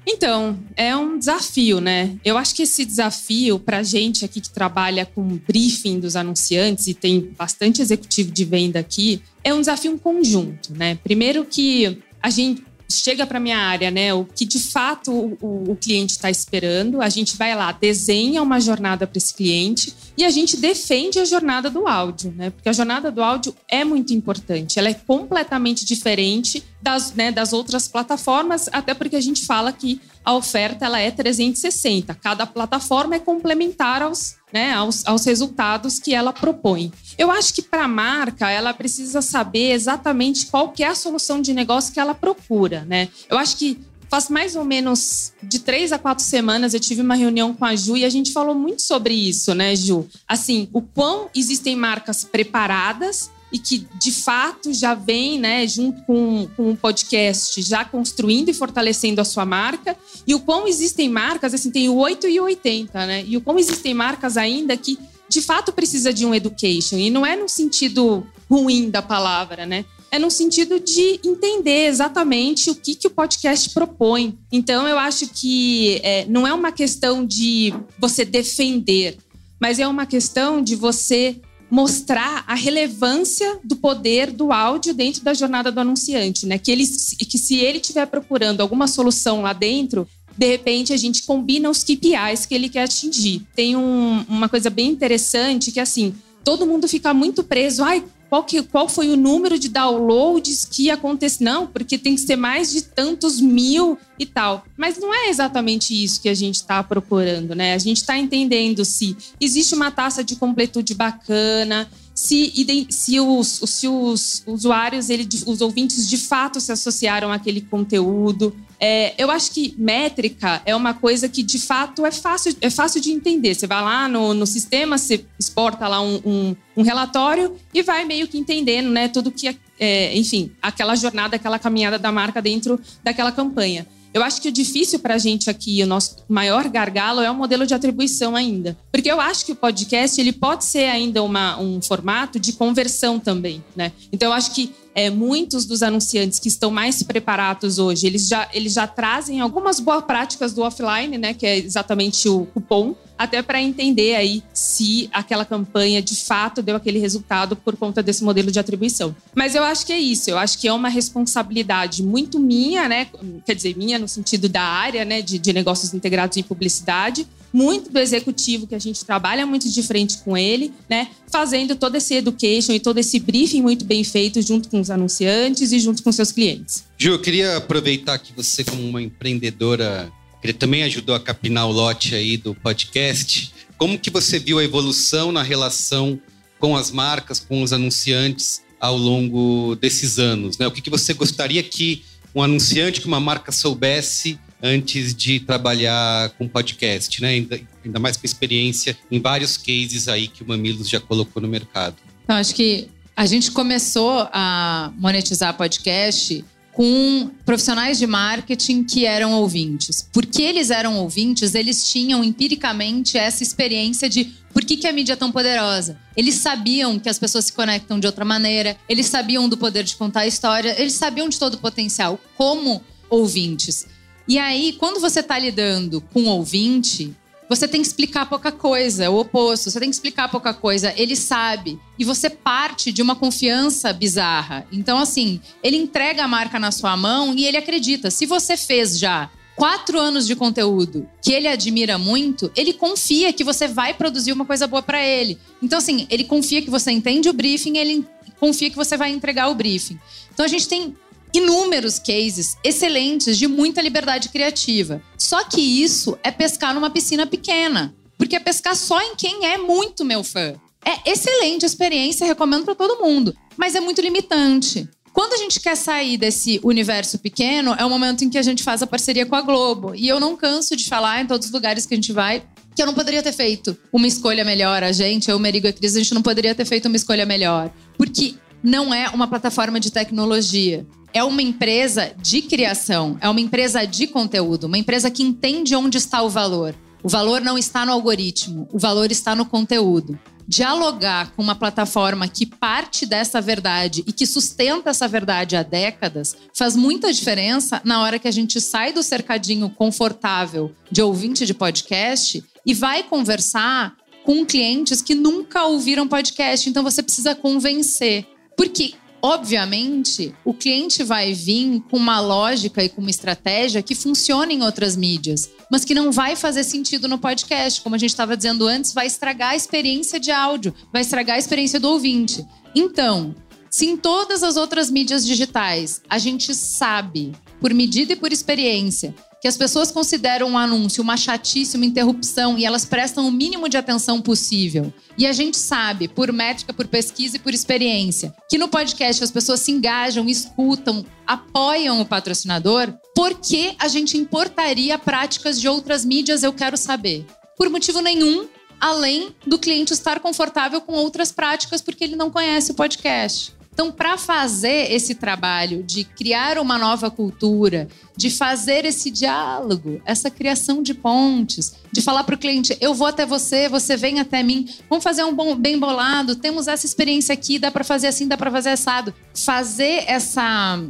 Então, 0.10 0.58
é 0.78 0.96
um 0.96 1.20
desafio, 1.20 1.82
né? 1.82 2.16
Eu 2.24 2.38
acho 2.38 2.56
que 2.56 2.64
esse 2.64 2.86
desafio, 2.86 3.60
para 3.60 3.84
gente 3.84 4.24
aqui 4.24 4.40
que 4.40 4.50
trabalha 4.50 5.06
com 5.06 5.38
briefing 5.46 6.00
dos 6.00 6.16
anunciantes 6.16 6.88
e 6.88 6.94
tem 6.94 7.30
bastante 7.38 7.82
executivo 7.82 8.32
de 8.32 8.46
venda 8.46 8.80
aqui, 8.80 9.22
é 9.44 9.54
um 9.54 9.60
desafio 9.60 9.92
em 9.92 9.98
conjunto, 9.98 10.74
né? 10.74 10.98
Primeiro 11.04 11.44
que 11.44 11.98
a 12.24 12.30
gente 12.30 12.64
chega 12.90 13.26
para 13.26 13.40
minha 13.40 13.58
área, 13.58 13.92
né? 13.92 14.14
O 14.14 14.26
que 14.26 14.46
de 14.46 14.60
fato 14.60 15.12
o, 15.12 15.72
o 15.72 15.76
cliente 15.76 16.14
está 16.14 16.30
esperando. 16.30 17.02
A 17.02 17.10
gente 17.10 17.36
vai 17.36 17.56
lá, 17.56 17.72
desenha 17.72 18.42
uma 18.42 18.60
jornada 18.60 19.06
para 19.06 19.18
esse 19.18 19.34
cliente 19.34 19.94
e 20.18 20.24
a 20.24 20.30
gente 20.30 20.58
defende 20.58 21.20
a 21.20 21.26
jornada 21.26 21.70
do 21.70 21.88
áudio, 21.88 22.34
né? 22.36 22.50
Porque 22.50 22.70
a 22.70 22.74
jornada 22.74 23.12
do 23.12 23.22
áudio 23.22 23.56
é 23.68 23.84
muito 23.84 24.14
importante. 24.14 24.80
Ela 24.80 24.90
é 24.90 24.94
completamente 24.94 25.86
diferente 25.86 26.64
das, 26.82 27.14
né, 27.14 27.32
das 27.32 27.54
outras 27.54 27.88
plataformas, 27.88 28.70
até 28.72 28.94
porque 28.94 29.16
a 29.16 29.22
gente 29.22 29.46
fala 29.46 29.72
que 29.72 30.00
a 30.24 30.34
oferta 30.34 30.86
ela 30.86 31.00
é 31.00 31.10
360. 31.10 32.14
Cada 32.16 32.46
plataforma 32.46 33.16
é 33.16 33.20
complementar 33.20 34.02
aos, 34.02 34.36
né, 34.54 34.74
aos, 34.74 35.06
aos 35.06 35.26
resultados 35.26 36.00
que 36.00 36.14
ela 36.14 36.32
propõe. 36.32 36.92
Eu 37.18 37.32
acho 37.32 37.54
que 37.54 37.62
para 37.62 37.86
a 37.86 37.88
marca 37.88 38.50
ela 38.50 38.74
precisa 38.74 39.22
saber 39.22 39.72
exatamente 39.72 40.48
qual 40.48 40.70
que 40.70 40.84
é 40.84 40.88
a 40.88 40.96
solução 40.96 41.42
de 41.42 41.54
negócio 41.54 41.94
que 41.94 42.00
ela 42.00 42.14
procura, 42.14 42.86
né? 42.86 43.10
Eu 43.30 43.38
acho 43.38 43.58
que 43.58 43.80
faz 44.10 44.30
mais 44.30 44.56
ou 44.56 44.64
menos 44.64 45.34
de 45.44 45.60
três 45.60 45.92
a 45.92 46.00
quatro 46.00 46.24
semanas 46.24 46.74
eu 46.74 46.80
tive 46.80 47.02
uma 47.02 47.16
reunião 47.16 47.54
com 47.54 47.66
a 47.66 47.76
Ju 47.76 47.98
e 47.98 48.06
a 48.06 48.10
gente 48.10 48.32
falou 48.32 48.56
muito 48.56 48.82
sobre 48.82 49.14
isso, 49.14 49.54
né, 49.54 49.76
Ju? 49.76 50.08
Assim, 50.28 50.70
o 50.72 50.82
quão 50.82 51.30
existem 51.36 51.76
marcas 51.76 52.24
preparadas 52.24 53.30
e 53.52 53.58
que 53.58 53.88
de 54.00 54.12
fato 54.12 54.74
já 54.74 54.94
vem, 54.94 55.40
né, 55.40 55.66
junto 55.68 56.02
com, 56.04 56.48
com 56.56 56.72
o 56.72 56.78
podcast, 56.78 57.62
já 57.62 57.86
construindo 57.86 58.50
e 58.50 58.54
fortalecendo 58.54 59.22
a 59.22 59.26
sua 59.26 59.46
marca, 59.46 59.96
e 60.26 60.36
o 60.36 60.40
quão 60.40 60.68
existem 60.68 61.10
marcas, 61.10 61.54
assim, 61.54 61.72
tem 61.72 61.90
o 61.90 61.96
8 61.96 62.28
e 62.28 62.40
o 62.40 62.44
80, 62.44 63.06
né? 63.06 63.24
E 63.26 63.38
o 63.38 63.42
quão 63.42 63.58
existem 63.58 63.94
marcas 63.94 64.38
ainda 64.38 64.76
que 64.76 64.98
de 65.30 65.42
fato 65.42 65.72
precisa 65.72 66.14
de 66.14 66.26
um 66.26 66.34
education, 66.34 66.98
e 66.98 67.10
não 67.10 67.26
é 67.26 67.36
no 67.36 67.50
sentido 67.50 68.26
ruim 68.50 68.90
da 68.90 69.02
palavra, 69.02 69.66
né? 69.66 69.86
É 70.10 70.18
no 70.18 70.32
sentido 70.32 70.80
de 70.80 71.20
entender 71.24 71.88
exatamente 71.88 72.70
o 72.70 72.76
que, 72.76 72.96
que 72.96 73.08
o 73.08 73.12
podcast 73.12 73.70
propõe. 73.72 74.38
Então, 74.50 74.88
eu 74.88 74.98
acho 74.98 75.28
que 75.28 76.00
é, 76.02 76.26
não 76.26 76.48
é 76.48 76.54
uma 76.54 76.72
questão 76.72 77.26
de 77.26 77.74
você 78.00 78.24
defender, 78.24 79.18
mas 79.60 79.80
é 79.80 79.88
uma 79.88 80.06
questão 80.06 80.62
de 80.62 80.78
você 80.78 81.42
mostrar 81.70 82.44
a 82.48 82.56
relevância 82.56 83.60
do 83.64 83.76
poder 83.76 84.32
do 84.32 84.52
áudio 84.52 84.94
dentro 84.94 85.24
da 85.24 85.34
jornada 85.34 85.72
do 85.72 85.80
anunciante, 85.80 86.46
né? 86.46 86.58
Que 86.58 86.72
ele 86.72 86.86
que 86.86 87.38
se 87.38 87.58
ele 87.58 87.80
estiver 87.80 88.06
procurando 88.06 88.62
alguma 88.62 88.88
solução 88.88 89.42
lá 89.42 89.54
dentro, 89.54 90.08
de 90.38 90.48
repente 90.48 90.94
a 90.94 90.98
gente 90.98 91.24
combina 91.24 91.70
os 91.70 91.84
KPIs 91.84 92.46
que 92.46 92.56
ele 92.56 92.70
quer 92.70 92.84
atingir. 92.84 93.42
Tem 93.56 93.76
um, 93.76 94.24
uma 94.30 94.48
coisa 94.48 94.70
bem 94.70 94.90
interessante 94.90 95.72
que 95.72 95.80
assim, 95.80 96.14
todo 96.44 96.66
mundo 96.66 96.88
fica 96.88 97.14
muito 97.14 97.44
preso, 97.44 97.84
ai, 97.84 98.04
qual, 98.30 98.44
que, 98.44 98.62
qual 98.64 98.90
foi 98.90 99.10
o 99.10 99.16
número 99.16 99.58
de 99.58 99.70
downloads 99.70 100.66
que 100.66 100.90
acontece. 100.90 101.44
Não, 101.44 101.68
porque 101.68 101.98
tem 101.98 102.16
que 102.16 102.22
ser 102.22 102.36
mais 102.36 102.72
de 102.72 102.82
tantos 102.82 103.40
mil 103.40 103.98
e 104.20 104.26
tal. 104.26 104.66
Mas 104.76 104.98
não 104.98 105.14
é 105.14 105.30
exatamente 105.30 105.94
isso 106.04 106.22
que 106.22 106.30
a 106.30 106.34
gente 106.34 106.56
está 106.56 106.84
procurando, 106.84 107.56
né? 107.56 107.74
A 107.74 107.78
gente 107.78 107.98
está 107.98 108.18
entendendo 108.18 108.84
se 108.84 109.16
existe 109.40 109.74
uma 109.76 109.92
taxa 109.92 110.24
de 110.24 110.36
completude 110.36 110.94
bacana, 110.94 111.90
se, 112.14 112.52
se, 112.90 113.20
os, 113.20 113.62
se 113.66 113.88
os 113.88 114.44
usuários, 114.48 115.10
ele, 115.10 115.28
os 115.46 115.62
ouvintes 115.62 116.10
de 116.10 116.18
fato 116.18 116.60
se 116.60 116.72
associaram 116.72 117.32
àquele 117.32 117.62
conteúdo. 117.62 118.56
É, 118.80 119.14
eu 119.18 119.32
acho 119.32 119.52
que 119.52 119.74
métrica 119.78 120.62
é 120.66 120.76
uma 120.76 120.94
coisa 120.94 121.28
que 121.28 121.42
de 121.42 121.60
fato 121.60 122.06
é 122.06 122.12
fácil, 122.12 122.56
é 122.62 122.70
fácil 122.70 123.02
de 123.02 123.12
entender. 123.12 123.56
Você 123.56 123.66
vai 123.66 123.82
lá 123.82 124.08
no, 124.08 124.34
no 124.34 124.46
sistema, 124.46 124.98
você 124.98 125.26
exporta 125.40 125.88
lá 125.88 126.02
um, 126.02 126.22
um, 126.26 126.56
um 126.78 126.82
relatório 126.84 127.56
e 127.74 127.82
vai 127.82 128.06
meio 128.06 128.28
que 128.28 128.38
entendendo, 128.38 128.90
né? 128.90 129.08
Tudo 129.08 129.32
que, 129.32 129.58
é, 129.80 130.16
enfim, 130.16 130.52
aquela 130.62 130.96
jornada, 130.96 131.36
aquela 131.36 131.58
caminhada 131.58 131.98
da 131.98 132.12
marca 132.12 132.42
dentro 132.42 132.80
daquela 133.04 133.32
campanha. 133.32 133.88
Eu 134.14 134.24
acho 134.24 134.42
que 134.42 134.50
o 134.50 134.52
difícil 134.52 135.00
para 135.00 135.16
a 135.16 135.18
gente 135.18 135.50
aqui, 135.50 135.84
o 135.84 135.86
nosso 135.86 136.18
maior 136.28 136.68
gargalo 136.70 137.22
é 137.22 137.30
o 137.30 137.36
modelo 137.36 137.68
de 137.68 137.74
atribuição 137.74 138.36
ainda. 138.36 138.76
Porque 138.92 139.12
eu 139.12 139.20
acho 139.20 139.46
que 139.46 139.52
o 139.52 139.56
podcast 139.56 140.20
ele 140.20 140.32
pode 140.32 140.66
ser 140.66 140.86
ainda 140.86 141.22
uma, 141.22 141.60
um 141.60 141.82
formato 141.82 142.40
de 142.40 142.54
conversão 142.54 143.20
também, 143.20 143.64
né? 143.76 143.92
Então 144.12 144.30
eu 144.30 144.34
acho 144.34 144.56
que 144.56 144.74
é, 144.98 145.12
muitos 145.12 145.64
dos 145.64 145.84
anunciantes 145.84 146.40
que 146.40 146.48
estão 146.48 146.72
mais 146.72 147.04
preparados 147.04 147.78
hoje, 147.78 148.08
eles 148.08 148.28
já, 148.28 148.50
eles 148.52 148.74
já 148.74 148.88
trazem 148.88 149.40
algumas 149.40 149.80
boas 149.80 150.04
práticas 150.04 150.54
do 150.54 150.64
offline, 150.64 151.20
né? 151.20 151.36
Que 151.36 151.46
é 151.46 151.56
exatamente 151.56 152.28
o 152.28 152.48
cupom, 152.48 152.96
até 153.16 153.44
para 153.44 153.62
entender 153.62 154.16
aí 154.16 154.42
se 154.52 155.08
aquela 155.14 155.46
campanha 155.46 156.02
de 156.02 156.16
fato 156.16 156.64
deu 156.64 156.76
aquele 156.76 156.98
resultado 156.98 157.56
por 157.56 157.78
conta 157.78 158.02
desse 158.02 158.24
modelo 158.24 158.50
de 158.50 158.58
atribuição. 158.58 159.16
Mas 159.36 159.54
eu 159.54 159.64
acho 159.64 159.86
que 159.86 159.94
é 159.94 160.00
isso, 160.00 160.32
eu 160.32 160.38
acho 160.40 160.58
que 160.58 160.68
é 160.68 160.74
uma 160.74 160.90
responsabilidade 160.90 162.02
muito 162.02 162.40
minha, 162.40 162.90
né? 162.90 163.08
Quer 163.46 163.54
dizer, 163.54 163.78
minha 163.78 164.00
no 164.00 164.08
sentido 164.08 164.50
da 164.50 164.64
área, 164.64 165.06
né? 165.06 165.22
De, 165.22 165.38
de 165.38 165.54
negócios 165.54 165.94
integrados 165.94 166.38
em 166.38 166.44
publicidade, 166.44 167.28
muito 167.52 167.92
do 167.92 168.00
executivo 168.00 168.68
que 168.68 168.76
a 168.76 168.80
gente 168.80 169.04
trabalha 169.04 169.46
muito 169.46 169.70
de 169.70 169.84
frente 169.84 170.18
com 170.20 170.38
ele, 170.38 170.72
né? 170.90 171.08
Fazendo 171.32 171.76
todo 171.76 171.96
esse 171.96 172.16
education 172.16 172.74
e 172.74 172.80
todo 172.80 172.98
esse 172.98 173.20
briefing 173.20 173.62
muito 173.62 173.86
bem 173.86 174.04
feito 174.04 174.42
junto 174.42 174.70
com 174.70 174.80
os 174.80 174.90
anunciantes 174.90 175.72
e 175.72 175.80
junto 175.80 176.04
com 176.04 176.12
seus 176.12 176.32
clientes. 176.32 176.84
Ju, 176.98 177.12
eu 177.12 177.20
queria 177.20 177.58
aproveitar 177.58 178.18
que 178.20 178.34
você, 178.34 178.64
como 178.64 178.82
uma 178.84 179.02
empreendedora, 179.02 180.12
que 180.42 180.54
também 180.54 180.84
ajudou 180.84 181.16
a 181.16 181.20
capinar 181.20 181.68
o 181.68 181.72
lote 181.72 182.16
aí 182.16 182.38
do 182.38 182.56
podcast, 182.56 183.54
como 183.78 184.00
que 184.00 184.10
você 184.10 184.40
viu 184.40 184.60
a 184.60 184.64
evolução 184.64 185.32
na 185.32 185.44
relação 185.44 186.20
com 186.60 186.76
as 186.76 186.92
marcas, 186.92 187.40
com 187.40 187.62
os 187.62 187.72
anunciantes 187.72 188.62
ao 188.80 188.98
longo 188.98 189.76
desses 189.76 190.20
anos? 190.20 190.58
Né? 190.58 190.66
O 190.66 190.72
que, 190.72 190.82
que 190.82 190.90
você 190.90 191.14
gostaria 191.14 191.62
que 191.62 192.04
um 192.34 192.42
anunciante, 192.42 193.02
que 193.02 193.08
uma 193.08 193.20
marca 193.20 193.52
soubesse 193.52 194.40
antes 194.62 195.16
de 195.16 195.40
trabalhar 195.40 196.30
com 196.32 196.48
podcast, 196.48 197.22
né? 197.22 197.30
Ainda, 197.30 197.60
ainda 197.84 198.00
mais 198.00 198.18
com 198.18 198.26
experiência 198.26 198.98
em 199.12 199.20
vários 199.20 199.58
cases 199.58 200.08
aí 200.08 200.28
que 200.28 200.44
o 200.44 200.48
Mamilos 200.48 200.90
já 200.90 201.00
colocou 201.00 201.42
no 201.42 201.48
mercado. 201.48 201.96
Então, 202.24 202.36
acho 202.36 202.54
que 202.54 202.90
a 203.16 203.26
gente 203.26 203.52
começou 203.52 204.28
a 204.32 204.92
monetizar 204.98 205.56
podcast 205.56 206.44
com 206.78 207.32
profissionais 207.44 207.98
de 207.98 208.06
marketing 208.06 208.84
que 208.84 209.04
eram 209.04 209.34
ouvintes. 209.34 210.08
Porque 210.14 210.44
eles 210.44 210.70
eram 210.70 211.00
ouvintes, 211.00 211.56
eles 211.56 211.90
tinham 211.90 212.24
empiricamente 212.24 213.18
essa 213.18 213.42
experiência 213.42 214.08
de 214.08 214.26
por 214.54 214.64
que, 214.64 214.78
que 214.78 214.86
a 214.86 214.94
mídia 214.94 215.14
é 215.14 215.16
tão 215.16 215.32
poderosa. 215.32 215.98
Eles 216.16 216.36
sabiam 216.36 217.00
que 217.00 217.10
as 217.10 217.18
pessoas 217.18 217.46
se 217.46 217.54
conectam 217.54 218.00
de 218.00 218.06
outra 218.06 218.24
maneira, 218.24 218.78
eles 218.88 219.08
sabiam 219.08 219.50
do 219.50 219.58
poder 219.58 219.84
de 219.84 219.96
contar 219.96 220.22
a 220.22 220.28
história, 220.28 220.80
eles 220.80 220.94
sabiam 220.94 221.28
de 221.28 221.40
todo 221.40 221.56
o 221.56 221.58
potencial 221.58 222.20
como 222.36 222.84
ouvintes. 223.10 223.88
E 224.28 224.38
aí, 224.38 224.74
quando 224.74 225.00
você 225.00 225.22
está 225.22 225.40
lidando 225.40 226.02
com 226.14 226.24
um 226.24 226.28
ouvinte, 226.28 227.16
você 227.50 227.68
tem 227.68 227.82
que 227.82 227.88
explicar 227.88 228.28
pouca 228.28 228.52
coisa, 228.52 229.10
o 229.10 229.20
oposto. 229.20 229.72
Você 229.72 229.80
tem 229.80 229.90
que 229.90 229.96
explicar 229.96 230.30
pouca 230.30 230.54
coisa. 230.54 230.94
Ele 230.98 231.16
sabe. 231.16 231.80
E 231.98 232.04
você 232.04 232.30
parte 232.30 232.92
de 232.92 233.02
uma 233.02 233.16
confiança 233.16 233.94
bizarra. 233.94 234.68
Então, 234.72 234.98
assim, 234.98 235.40
ele 235.64 235.78
entrega 235.78 236.24
a 236.24 236.28
marca 236.28 236.60
na 236.60 236.72
sua 236.72 236.98
mão 236.98 237.34
e 237.34 237.46
ele 237.46 237.58
acredita. 237.58 238.12
Se 238.12 238.26
você 238.26 238.58
fez 238.58 239.00
já 239.00 239.30
quatro 239.56 239.98
anos 239.98 240.28
de 240.28 240.36
conteúdo 240.36 241.10
que 241.22 241.32
ele 241.32 241.48
admira 241.48 241.98
muito, 241.98 242.52
ele 242.56 242.74
confia 242.74 243.34
que 243.34 243.44
você 243.44 243.68
vai 243.68 243.94
produzir 243.94 244.34
uma 244.34 244.46
coisa 244.46 244.68
boa 244.68 244.84
para 244.84 245.04
ele. 245.04 245.38
Então, 245.62 245.80
assim, 245.80 246.06
ele 246.10 246.26
confia 246.26 246.62
que 246.62 246.70
você 246.70 246.92
entende 246.92 247.30
o 247.30 247.34
briefing, 247.34 247.78
ele 247.78 248.06
confia 248.40 248.70
que 248.70 248.76
você 248.76 248.98
vai 248.98 249.12
entregar 249.12 249.50
o 249.50 249.56
briefing. 249.56 249.98
Então, 250.32 250.46
a 250.46 250.50
gente 250.50 250.68
tem 250.68 250.96
inúmeros 251.38 252.00
cases 252.00 252.58
excelentes 252.64 253.38
de 253.38 253.48
muita 253.48 253.82
liberdade 253.82 254.30
criativa. 254.30 255.02
Só 255.18 255.44
que 255.44 255.62
isso 255.62 256.18
é 256.24 256.32
pescar 256.32 256.74
numa 256.74 256.90
piscina 256.90 257.26
pequena, 257.26 257.94
porque 258.18 258.36
é 258.36 258.40
pescar 258.40 258.76
só 258.76 259.02
em 259.02 259.16
quem 259.16 259.46
é 259.46 259.58
muito 259.58 260.06
meu 260.06 260.24
fã. 260.24 260.54
É 260.86 261.12
excelente 261.12 261.66
a 261.66 261.68
experiência, 261.68 262.26
recomendo 262.26 262.66
para 262.66 262.76
todo 262.76 263.04
mundo, 263.04 263.36
mas 263.58 263.76
é 263.76 263.80
muito 263.80 264.02
limitante. 264.02 264.88
Quando 265.12 265.34
a 265.34 265.38
gente 265.38 265.60
quer 265.60 265.76
sair 265.76 266.16
desse 266.16 266.60
universo 266.64 267.18
pequeno, 267.18 267.76
é 267.78 267.84
o 267.84 267.90
momento 267.90 268.24
em 268.24 268.30
que 268.30 268.38
a 268.38 268.44
gente 268.44 268.64
faz 268.64 268.84
a 268.84 268.88
parceria 268.88 269.26
com 269.26 269.36
a 269.36 269.42
Globo. 269.42 269.96
E 269.96 270.08
eu 270.08 270.20
não 270.20 270.38
canso 270.38 270.76
de 270.76 270.86
falar 270.88 271.22
em 271.22 271.26
todos 271.26 271.48
os 271.48 271.54
lugares 271.54 271.88
que 271.88 271.96
a 271.96 271.98
gente 271.98 272.14
vai 272.14 272.44
que 272.78 272.84
eu 272.84 272.86
não 272.86 272.94
poderia 272.94 273.24
ter 273.24 273.32
feito 273.32 273.76
uma 273.92 274.06
escolha 274.06 274.46
melhor. 274.46 274.84
A 274.84 274.92
gente, 274.92 275.32
eu, 275.32 275.40
Merigo 275.40 275.66
e 275.66 275.70
a 275.70 275.74
Cris, 275.74 275.96
a 275.96 276.00
gente 276.00 276.14
não 276.14 276.22
poderia 276.22 276.54
ter 276.54 276.64
feito 276.64 276.86
uma 276.86 276.96
escolha 276.96 277.26
melhor. 277.26 277.74
Porque 277.98 278.36
não 278.64 278.94
é 278.94 279.10
uma 279.10 279.28
plataforma 279.28 279.80
de 279.80 279.92
tecnologia 279.92 280.86
é 281.14 281.24
uma 281.24 281.42
empresa 281.42 282.14
de 282.22 282.42
criação, 282.42 283.18
é 283.22 283.30
uma 283.30 283.42
empresa 283.42 283.86
de 283.86 284.08
conteúdo, 284.08 284.66
uma 284.66 284.78
empresa 284.78 285.10
que 285.10 285.24
entende 285.24 285.76
onde 285.76 285.98
está 285.98 286.22
o 286.22 286.30
valor. 286.30 286.76
O 287.04 287.10
valor 287.10 287.42
não 287.42 287.58
está 287.58 287.86
no 287.86 287.92
algoritmo, 287.92 288.68
o 288.72 288.80
valor 288.80 289.12
está 289.12 289.36
no 289.36 289.46
conteúdo. 289.46 290.20
Dialogar 290.48 291.32
com 291.32 291.42
uma 291.42 291.56
plataforma 291.56 292.28
que 292.28 292.46
parte 292.46 293.06
dessa 293.06 293.42
verdade 293.42 294.04
e 294.08 294.14
que 294.14 294.26
sustenta 294.26 294.90
essa 294.90 295.08
verdade 295.08 295.56
há 295.56 295.64
décadas 295.64 296.38
faz 296.54 296.76
muita 296.76 297.12
diferença 297.12 297.82
na 297.84 298.02
hora 298.02 298.18
que 298.18 298.28
a 298.28 298.32
gente 298.32 298.62
sai 298.62 298.94
do 298.94 299.04
cercadinho 299.04 299.70
confortável 299.70 300.72
de 300.90 301.02
ouvinte 301.02 301.46
de 301.46 301.54
podcast 301.54 302.44
e 302.66 302.74
vai 302.74 303.04
conversar 303.04 303.96
com 304.24 304.46
clientes 304.46 305.02
que 305.02 305.16
nunca 305.16 305.64
ouviram 305.64 306.08
podcast. 306.08 306.70
Então 306.70 306.84
você 306.84 307.02
precisa 307.04 307.34
convencer. 307.36 308.26
Porque 308.58 308.94
Obviamente, 309.22 310.34
o 310.46 310.54
cliente 310.54 311.04
vai 311.04 311.34
vir 311.34 311.82
com 311.90 311.98
uma 311.98 312.20
lógica 312.20 312.84
e 312.84 312.90
com 312.90 313.02
uma 313.02 313.10
estratégia 313.10 313.82
que 313.82 313.96
funciona 313.96 314.54
em 314.54 314.62
outras 314.62 314.96
mídias, 314.96 315.50
mas 315.72 315.84
que 315.84 315.96
não 315.96 316.12
vai 316.12 316.36
fazer 316.36 316.64
sentido 316.64 317.08
no 317.08 317.18
podcast. 317.18 317.82
Como 317.82 317.96
a 317.96 317.98
gente 317.98 318.12
estava 318.12 318.38
dizendo 318.38 318.68
antes, 318.68 318.94
vai 318.94 319.08
estragar 319.08 319.52
a 319.52 319.56
experiência 319.56 320.20
de 320.20 320.32
áudio, 320.32 320.74
vai 320.94 321.02
estragar 321.02 321.36
a 321.36 321.40
experiência 321.40 321.80
do 321.80 321.90
ouvinte. 321.90 322.46
Então, 322.76 323.36
se 323.70 323.86
em 323.86 323.98
todas 323.98 324.44
as 324.44 324.56
outras 324.56 324.90
mídias 324.90 325.26
digitais 325.26 326.02
a 326.10 326.18
gente 326.18 326.54
sabe, 326.54 327.34
por 327.60 327.74
medida 327.74 328.14
e 328.14 328.16
por 328.16 328.32
experiência, 328.32 329.14
que 329.42 329.48
as 329.48 329.58
pessoas 329.58 329.92
consideram 329.92 330.50
um 330.50 330.58
anúncio 330.58 331.04
uma 331.04 331.18
chatice, 331.18 331.78
uma 331.78 331.86
interrupção 331.86 332.58
e 332.58 332.66
elas 332.66 332.86
prestam 332.86 333.28
o 333.28 333.32
mínimo 333.32 333.70
de 333.70 333.78
atenção 333.78 334.22
possível. 334.22 334.92
E 335.18 335.26
a 335.26 335.34
gente 335.34 335.58
sabe, 335.58 336.08
por 336.08 336.32
métrica, 336.32 336.74
por 336.74 336.88
pesquisa 336.88 337.38
e 337.38 337.40
por 337.40 337.54
experiência, 337.54 338.34
que 338.50 338.58
no 338.58 338.68
podcast 338.68 339.24
as 339.24 339.32
pessoas 339.32 339.60
se 339.62 339.72
engajam, 339.72 340.28
escutam, 340.28 341.06
apoiam 341.26 342.02
o 342.02 342.06
patrocinador, 342.06 342.94
por 343.16 343.36
que 343.36 343.76
a 343.80 343.88
gente 343.88 344.18
importaria 344.18 344.98
práticas 344.98 345.60
de 345.60 345.68
outras 345.68 346.06
mídias? 346.06 346.44
Eu 346.44 346.54
quero 346.54 346.78
saber. 346.78 347.26
Por 347.58 347.70
motivo 347.70 348.02
nenhum, 348.02 348.48
além 348.80 349.36
do 349.46 349.58
cliente 349.58 349.94
estar 349.94 350.20
confortável 350.20 350.80
com 350.82 350.94
outras 350.94 351.32
práticas 351.32 351.82
porque 351.82 352.04
ele 352.04 352.16
não 352.16 352.30
conhece 352.30 352.72
o 352.72 352.76
podcast. 352.76 353.57
Então, 353.78 353.92
para 353.92 354.18
fazer 354.18 354.92
esse 354.92 355.14
trabalho 355.14 355.84
de 355.84 356.04
criar 356.04 356.58
uma 356.58 356.80
nova 356.80 357.12
cultura, 357.12 357.88
de 358.16 358.32
fazer 358.32 358.86
esse 358.86 359.12
diálogo, 359.12 360.02
essa 360.04 360.32
criação 360.32 360.82
de 360.82 360.96
pontes, 360.96 361.76
de 361.92 362.02
falar 362.02 362.24
para 362.24 362.34
o 362.34 362.40
cliente: 362.40 362.76
eu 362.82 362.96
vou 362.96 363.06
até 363.06 363.24
você, 363.24 363.70
você 363.70 363.96
vem 363.96 364.20
até 364.20 364.42
mim, 364.42 364.68
vamos 364.90 365.04
fazer 365.04 365.24
um 365.24 365.32
bom, 365.32 365.56
bem 365.56 365.78
bolado, 365.78 366.36
temos 366.36 366.68
essa 366.68 366.88
experiência 366.88 367.34
aqui, 367.34 367.60
dá 367.60 367.70
para 367.70 367.84
fazer 367.84 368.08
assim, 368.08 368.28
dá 368.28 368.36
para 368.36 368.50
fazer 368.50 368.70
assado. 368.70 369.14
Fazer 369.32 370.06
essa 370.08 370.84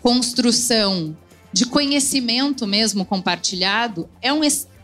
construção 0.00 1.16
de 1.52 1.64
conhecimento 1.64 2.66
mesmo 2.66 3.04
compartilhado 3.04 4.10
é 4.20 4.32
um 4.32 4.40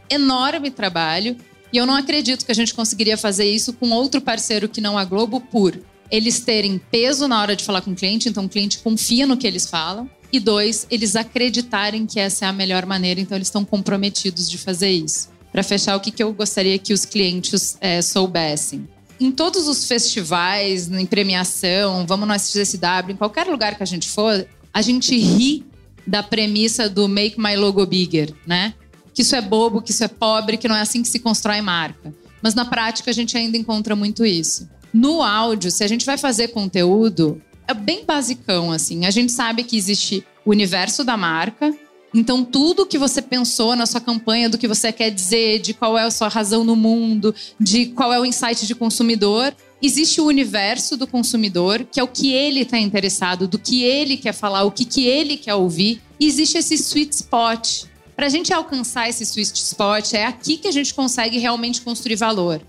enorme 0.09 0.71
trabalho. 0.71 1.37
E 1.73 1.77
eu 1.77 1.85
não 1.85 1.97
acredito 1.97 2.47
que 2.47 2.53
a 2.53 2.55
gente 2.55 2.73
conseguiria 2.73 3.17
fazer 3.17 3.51
isso 3.51 3.73
com 3.73 3.91
outro 3.91 4.21
parceiro 4.21 4.69
que 4.69 4.81
não 4.81 4.97
a 4.97 5.05
Globo 5.05 5.41
por 5.41 5.77
eles 6.11 6.41
terem 6.41 6.79
peso 6.91 7.29
na 7.29 7.41
hora 7.41 7.55
de 7.55 7.65
falar 7.65 7.83
com 7.83 7.93
o 7.93 7.95
cliente, 7.95 8.29
então 8.29 8.45
o 8.45 8.49
cliente 8.49 8.79
confia 8.79 9.27
no 9.27 9.37
que 9.37 9.47
eles 9.47 9.67
falam. 9.67 10.09
E 10.33 10.39
dois, 10.39 10.87
eles 10.91 11.17
acreditarem 11.17 12.07
que 12.07 12.21
essa 12.21 12.45
é 12.45 12.49
a 12.49 12.53
melhor 12.53 12.85
maneira, 12.85 13.21
então 13.21 13.37
eles 13.37 13.49
estão 13.49 13.65
comprometidos 13.65 14.51
de 14.51 14.59
fazer 14.59 14.91
isso. 14.91 15.31
Para 15.51 15.63
fechar, 15.63 15.97
o 15.97 16.01
que, 16.01 16.11
que 16.11 16.23
eu 16.23 16.33
gostaria 16.33 16.79
que 16.79 16.93
os 16.93 17.05
clientes 17.05 17.79
é, 17.81 18.03
soubessem? 18.03 18.87
Em 19.19 19.33
todos 19.33 19.67
os 19.67 19.87
festivais, 19.87 20.91
em 20.91 21.07
premiação, 21.07 22.07
vamos 22.07 22.29
no 22.29 22.35
SXSW, 22.35 23.13
em 23.13 23.17
qualquer 23.17 23.47
lugar 23.47 23.75
que 23.75 23.83
a 23.83 23.87
gente 23.87 24.09
for, 24.09 24.47
a 24.73 24.83
gente 24.83 25.17
ri 25.17 25.65
da 26.07 26.23
premissa 26.23 26.89
do 26.89 27.09
make 27.09 27.41
my 27.41 27.57
logo 27.57 27.85
bigger, 27.85 28.33
né? 28.47 28.75
Que 29.13 29.23
isso 29.23 29.35
é 29.35 29.41
bobo, 29.41 29.83
que 29.83 29.91
isso 29.91 30.05
é 30.05 30.09
pobre, 30.09 30.57
que 30.57 30.69
não 30.69 30.77
é 30.77 30.81
assim 30.81 31.03
que 31.03 31.09
se 31.09 31.19
constrói 31.19 31.61
marca. 31.61 32.15
Mas 32.41 32.55
na 32.55 32.65
prática 32.65 33.11
a 33.11 33.15
gente 33.15 33.37
ainda 33.37 33.57
encontra 33.57 33.97
muito 33.97 34.25
isso. 34.25 34.69
No 34.93 35.23
áudio, 35.23 35.71
se 35.71 35.85
a 35.85 35.89
gente 35.89 36.07
vai 36.07 36.17
fazer 36.17 36.49
conteúdo, 36.49 37.41
é 37.67 37.75
bem 37.75 38.05
basicão, 38.05 38.73
assim. 38.73 39.05
A 39.05 39.11
gente 39.11 39.31
sabe 39.31 39.63
que 39.63 39.77
existe 39.77 40.25
o 40.45 40.51
universo 40.51 41.05
da 41.05 41.17
marca. 41.17 41.75
Então, 42.15 42.43
tudo 42.43 42.87
que 42.87 42.97
você 42.97 43.21
pensou 43.21 43.77
na 43.77 43.85
sua 43.85 44.01
campanha, 44.01 44.49
do 44.49 44.57
que 44.57 44.67
você 44.67 44.91
quer 44.91 45.11
dizer, 45.11 45.59
de 45.59 45.75
qual 45.75 45.99
é 45.99 46.05
a 46.05 46.11
sua 46.11 46.29
razão 46.29 46.65
no 46.65 46.75
mundo, 46.75 47.35
de 47.61 47.87
qual 47.87 48.13
é 48.13 48.19
o 48.19 48.25
insight 48.25 48.67
de 48.67 48.75
consumidor, 48.75 49.55
existe 49.83 50.19
o 50.19 50.25
universo 50.25 50.97
do 50.97 51.07
consumidor, 51.07 51.85
que 51.85 52.01
é 52.01 52.03
o 52.03 52.09
que 52.09 52.33
ele 52.33 52.61
está 52.61 52.79
interessado, 52.79 53.47
do 53.47 53.59
que 53.59 53.83
ele 53.83 54.17
quer 54.17 54.33
falar, 54.33 54.65
o 54.65 54.71
que, 54.71 54.87
que 54.87 55.05
ele 55.05 55.37
quer 55.37 55.55
ouvir. 55.55 56.01
E 56.19 56.27
existe 56.27 56.57
esse 56.57 56.79
sweet 56.79 57.15
spot. 57.15 57.85
Para 58.17 58.27
a 58.27 58.31
gente 58.31 58.53
alcançar 58.53 59.09
esse 59.11 59.25
sweet 59.27 59.55
spot, 59.55 60.15
é 60.15 60.25
aqui 60.25 60.57
que 60.57 60.67
a 60.67 60.73
gente 60.73 60.95
consegue 60.95 61.39
realmente 61.39 61.83
construir 61.83 62.17
valor. 62.17 62.63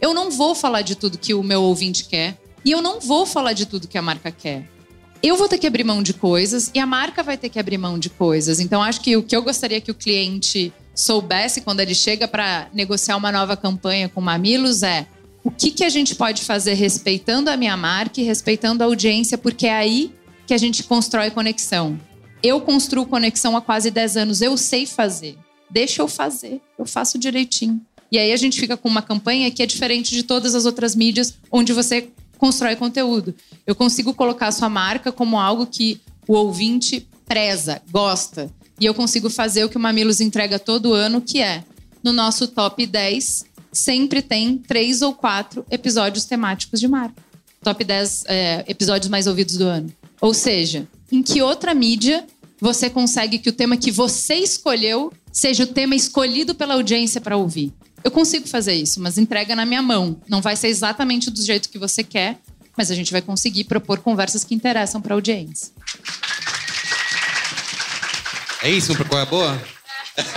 Eu 0.00 0.12
não 0.12 0.30
vou 0.30 0.54
falar 0.54 0.82
de 0.82 0.94
tudo 0.94 1.18
que 1.18 1.34
o 1.34 1.42
meu 1.42 1.62
ouvinte 1.62 2.04
quer 2.04 2.38
e 2.64 2.70
eu 2.70 2.82
não 2.82 3.00
vou 3.00 3.24
falar 3.24 3.52
de 3.52 3.66
tudo 3.66 3.88
que 3.88 3.96
a 3.96 4.02
marca 4.02 4.30
quer. 4.30 4.68
Eu 5.22 5.36
vou 5.36 5.48
ter 5.48 5.58
que 5.58 5.66
abrir 5.66 5.84
mão 5.84 6.02
de 6.02 6.12
coisas 6.12 6.70
e 6.74 6.78
a 6.78 6.86
marca 6.86 7.22
vai 7.22 7.36
ter 7.36 7.48
que 7.48 7.58
abrir 7.58 7.78
mão 7.78 7.98
de 7.98 8.10
coisas. 8.10 8.60
Então, 8.60 8.82
acho 8.82 9.00
que 9.00 9.16
o 9.16 9.22
que 9.22 9.34
eu 9.34 9.42
gostaria 9.42 9.80
que 9.80 9.90
o 9.90 9.94
cliente 9.94 10.72
soubesse 10.94 11.60
quando 11.60 11.80
ele 11.80 11.94
chega 11.94 12.28
para 12.28 12.68
negociar 12.72 13.16
uma 13.16 13.32
nova 13.32 13.56
campanha 13.56 14.08
com 14.08 14.20
Mamilos 14.20 14.82
é 14.82 15.06
o 15.42 15.50
que, 15.50 15.70
que 15.70 15.84
a 15.84 15.88
gente 15.88 16.14
pode 16.14 16.42
fazer 16.42 16.74
respeitando 16.74 17.48
a 17.48 17.56
minha 17.56 17.76
marca 17.76 18.20
e 18.20 18.24
respeitando 18.24 18.82
a 18.82 18.86
audiência, 18.86 19.38
porque 19.38 19.66
é 19.66 19.74
aí 19.74 20.12
que 20.46 20.52
a 20.52 20.58
gente 20.58 20.82
constrói 20.82 21.30
conexão. 21.30 21.98
Eu 22.42 22.60
construo 22.60 23.06
conexão 23.06 23.56
há 23.56 23.62
quase 23.62 23.90
10 23.90 24.16
anos, 24.16 24.42
eu 24.42 24.56
sei 24.56 24.86
fazer. 24.86 25.38
Deixa 25.70 26.02
eu 26.02 26.08
fazer, 26.08 26.60
eu 26.78 26.84
faço 26.84 27.18
direitinho. 27.18 27.80
E 28.16 28.18
aí 28.18 28.32
a 28.32 28.36
gente 28.38 28.58
fica 28.58 28.78
com 28.78 28.88
uma 28.88 29.02
campanha 29.02 29.50
que 29.50 29.62
é 29.62 29.66
diferente 29.66 30.14
de 30.14 30.22
todas 30.22 30.54
as 30.54 30.64
outras 30.64 30.96
mídias 30.96 31.34
onde 31.52 31.74
você 31.74 32.08
constrói 32.38 32.74
conteúdo. 32.74 33.34
Eu 33.66 33.74
consigo 33.74 34.14
colocar 34.14 34.46
a 34.46 34.52
sua 34.52 34.70
marca 34.70 35.12
como 35.12 35.38
algo 35.38 35.66
que 35.66 36.00
o 36.26 36.32
ouvinte 36.32 37.06
preza, 37.26 37.82
gosta. 37.90 38.50
E 38.80 38.86
eu 38.86 38.94
consigo 38.94 39.28
fazer 39.28 39.64
o 39.64 39.68
que 39.68 39.76
o 39.76 39.80
Mamilos 39.80 40.22
entrega 40.22 40.58
todo 40.58 40.94
ano, 40.94 41.20
que 41.20 41.42
é 41.42 41.62
no 42.02 42.10
nosso 42.10 42.48
top 42.48 42.86
10, 42.86 43.44
sempre 43.70 44.22
tem 44.22 44.56
três 44.56 45.02
ou 45.02 45.12
quatro 45.12 45.66
episódios 45.70 46.24
temáticos 46.24 46.80
de 46.80 46.88
marca. 46.88 47.22
Top 47.62 47.84
10 47.84 48.24
é, 48.28 48.64
episódios 48.66 49.10
mais 49.10 49.26
ouvidos 49.26 49.58
do 49.58 49.64
ano. 49.64 49.92
Ou 50.22 50.32
seja, 50.32 50.88
em 51.12 51.22
que 51.22 51.42
outra 51.42 51.74
mídia 51.74 52.26
você 52.58 52.88
consegue 52.88 53.38
que 53.38 53.50
o 53.50 53.52
tema 53.52 53.76
que 53.76 53.90
você 53.90 54.36
escolheu 54.36 55.12
seja 55.30 55.64
o 55.64 55.66
tema 55.66 55.94
escolhido 55.94 56.54
pela 56.54 56.72
audiência 56.72 57.20
para 57.20 57.36
ouvir. 57.36 57.74
Eu 58.06 58.10
consigo 58.12 58.46
fazer 58.46 58.72
isso, 58.72 59.02
mas 59.02 59.18
entrega 59.18 59.56
na 59.56 59.66
minha 59.66 59.82
mão. 59.82 60.22
Não 60.28 60.40
vai 60.40 60.54
ser 60.54 60.68
exatamente 60.68 61.28
do 61.28 61.44
jeito 61.44 61.68
que 61.68 61.76
você 61.76 62.04
quer, 62.04 62.38
mas 62.76 62.88
a 62.88 62.94
gente 62.94 63.10
vai 63.10 63.20
conseguir 63.20 63.64
propor 63.64 63.98
conversas 63.98 64.44
que 64.44 64.54
interessam 64.54 65.02
para 65.02 65.12
a 65.12 65.16
audiência. 65.16 65.72
É 68.62 68.70
isso, 68.70 68.94
para 68.94 69.04
qual 69.06 69.18
é 69.18 69.22
a 69.24 69.26
boa? 69.26 69.62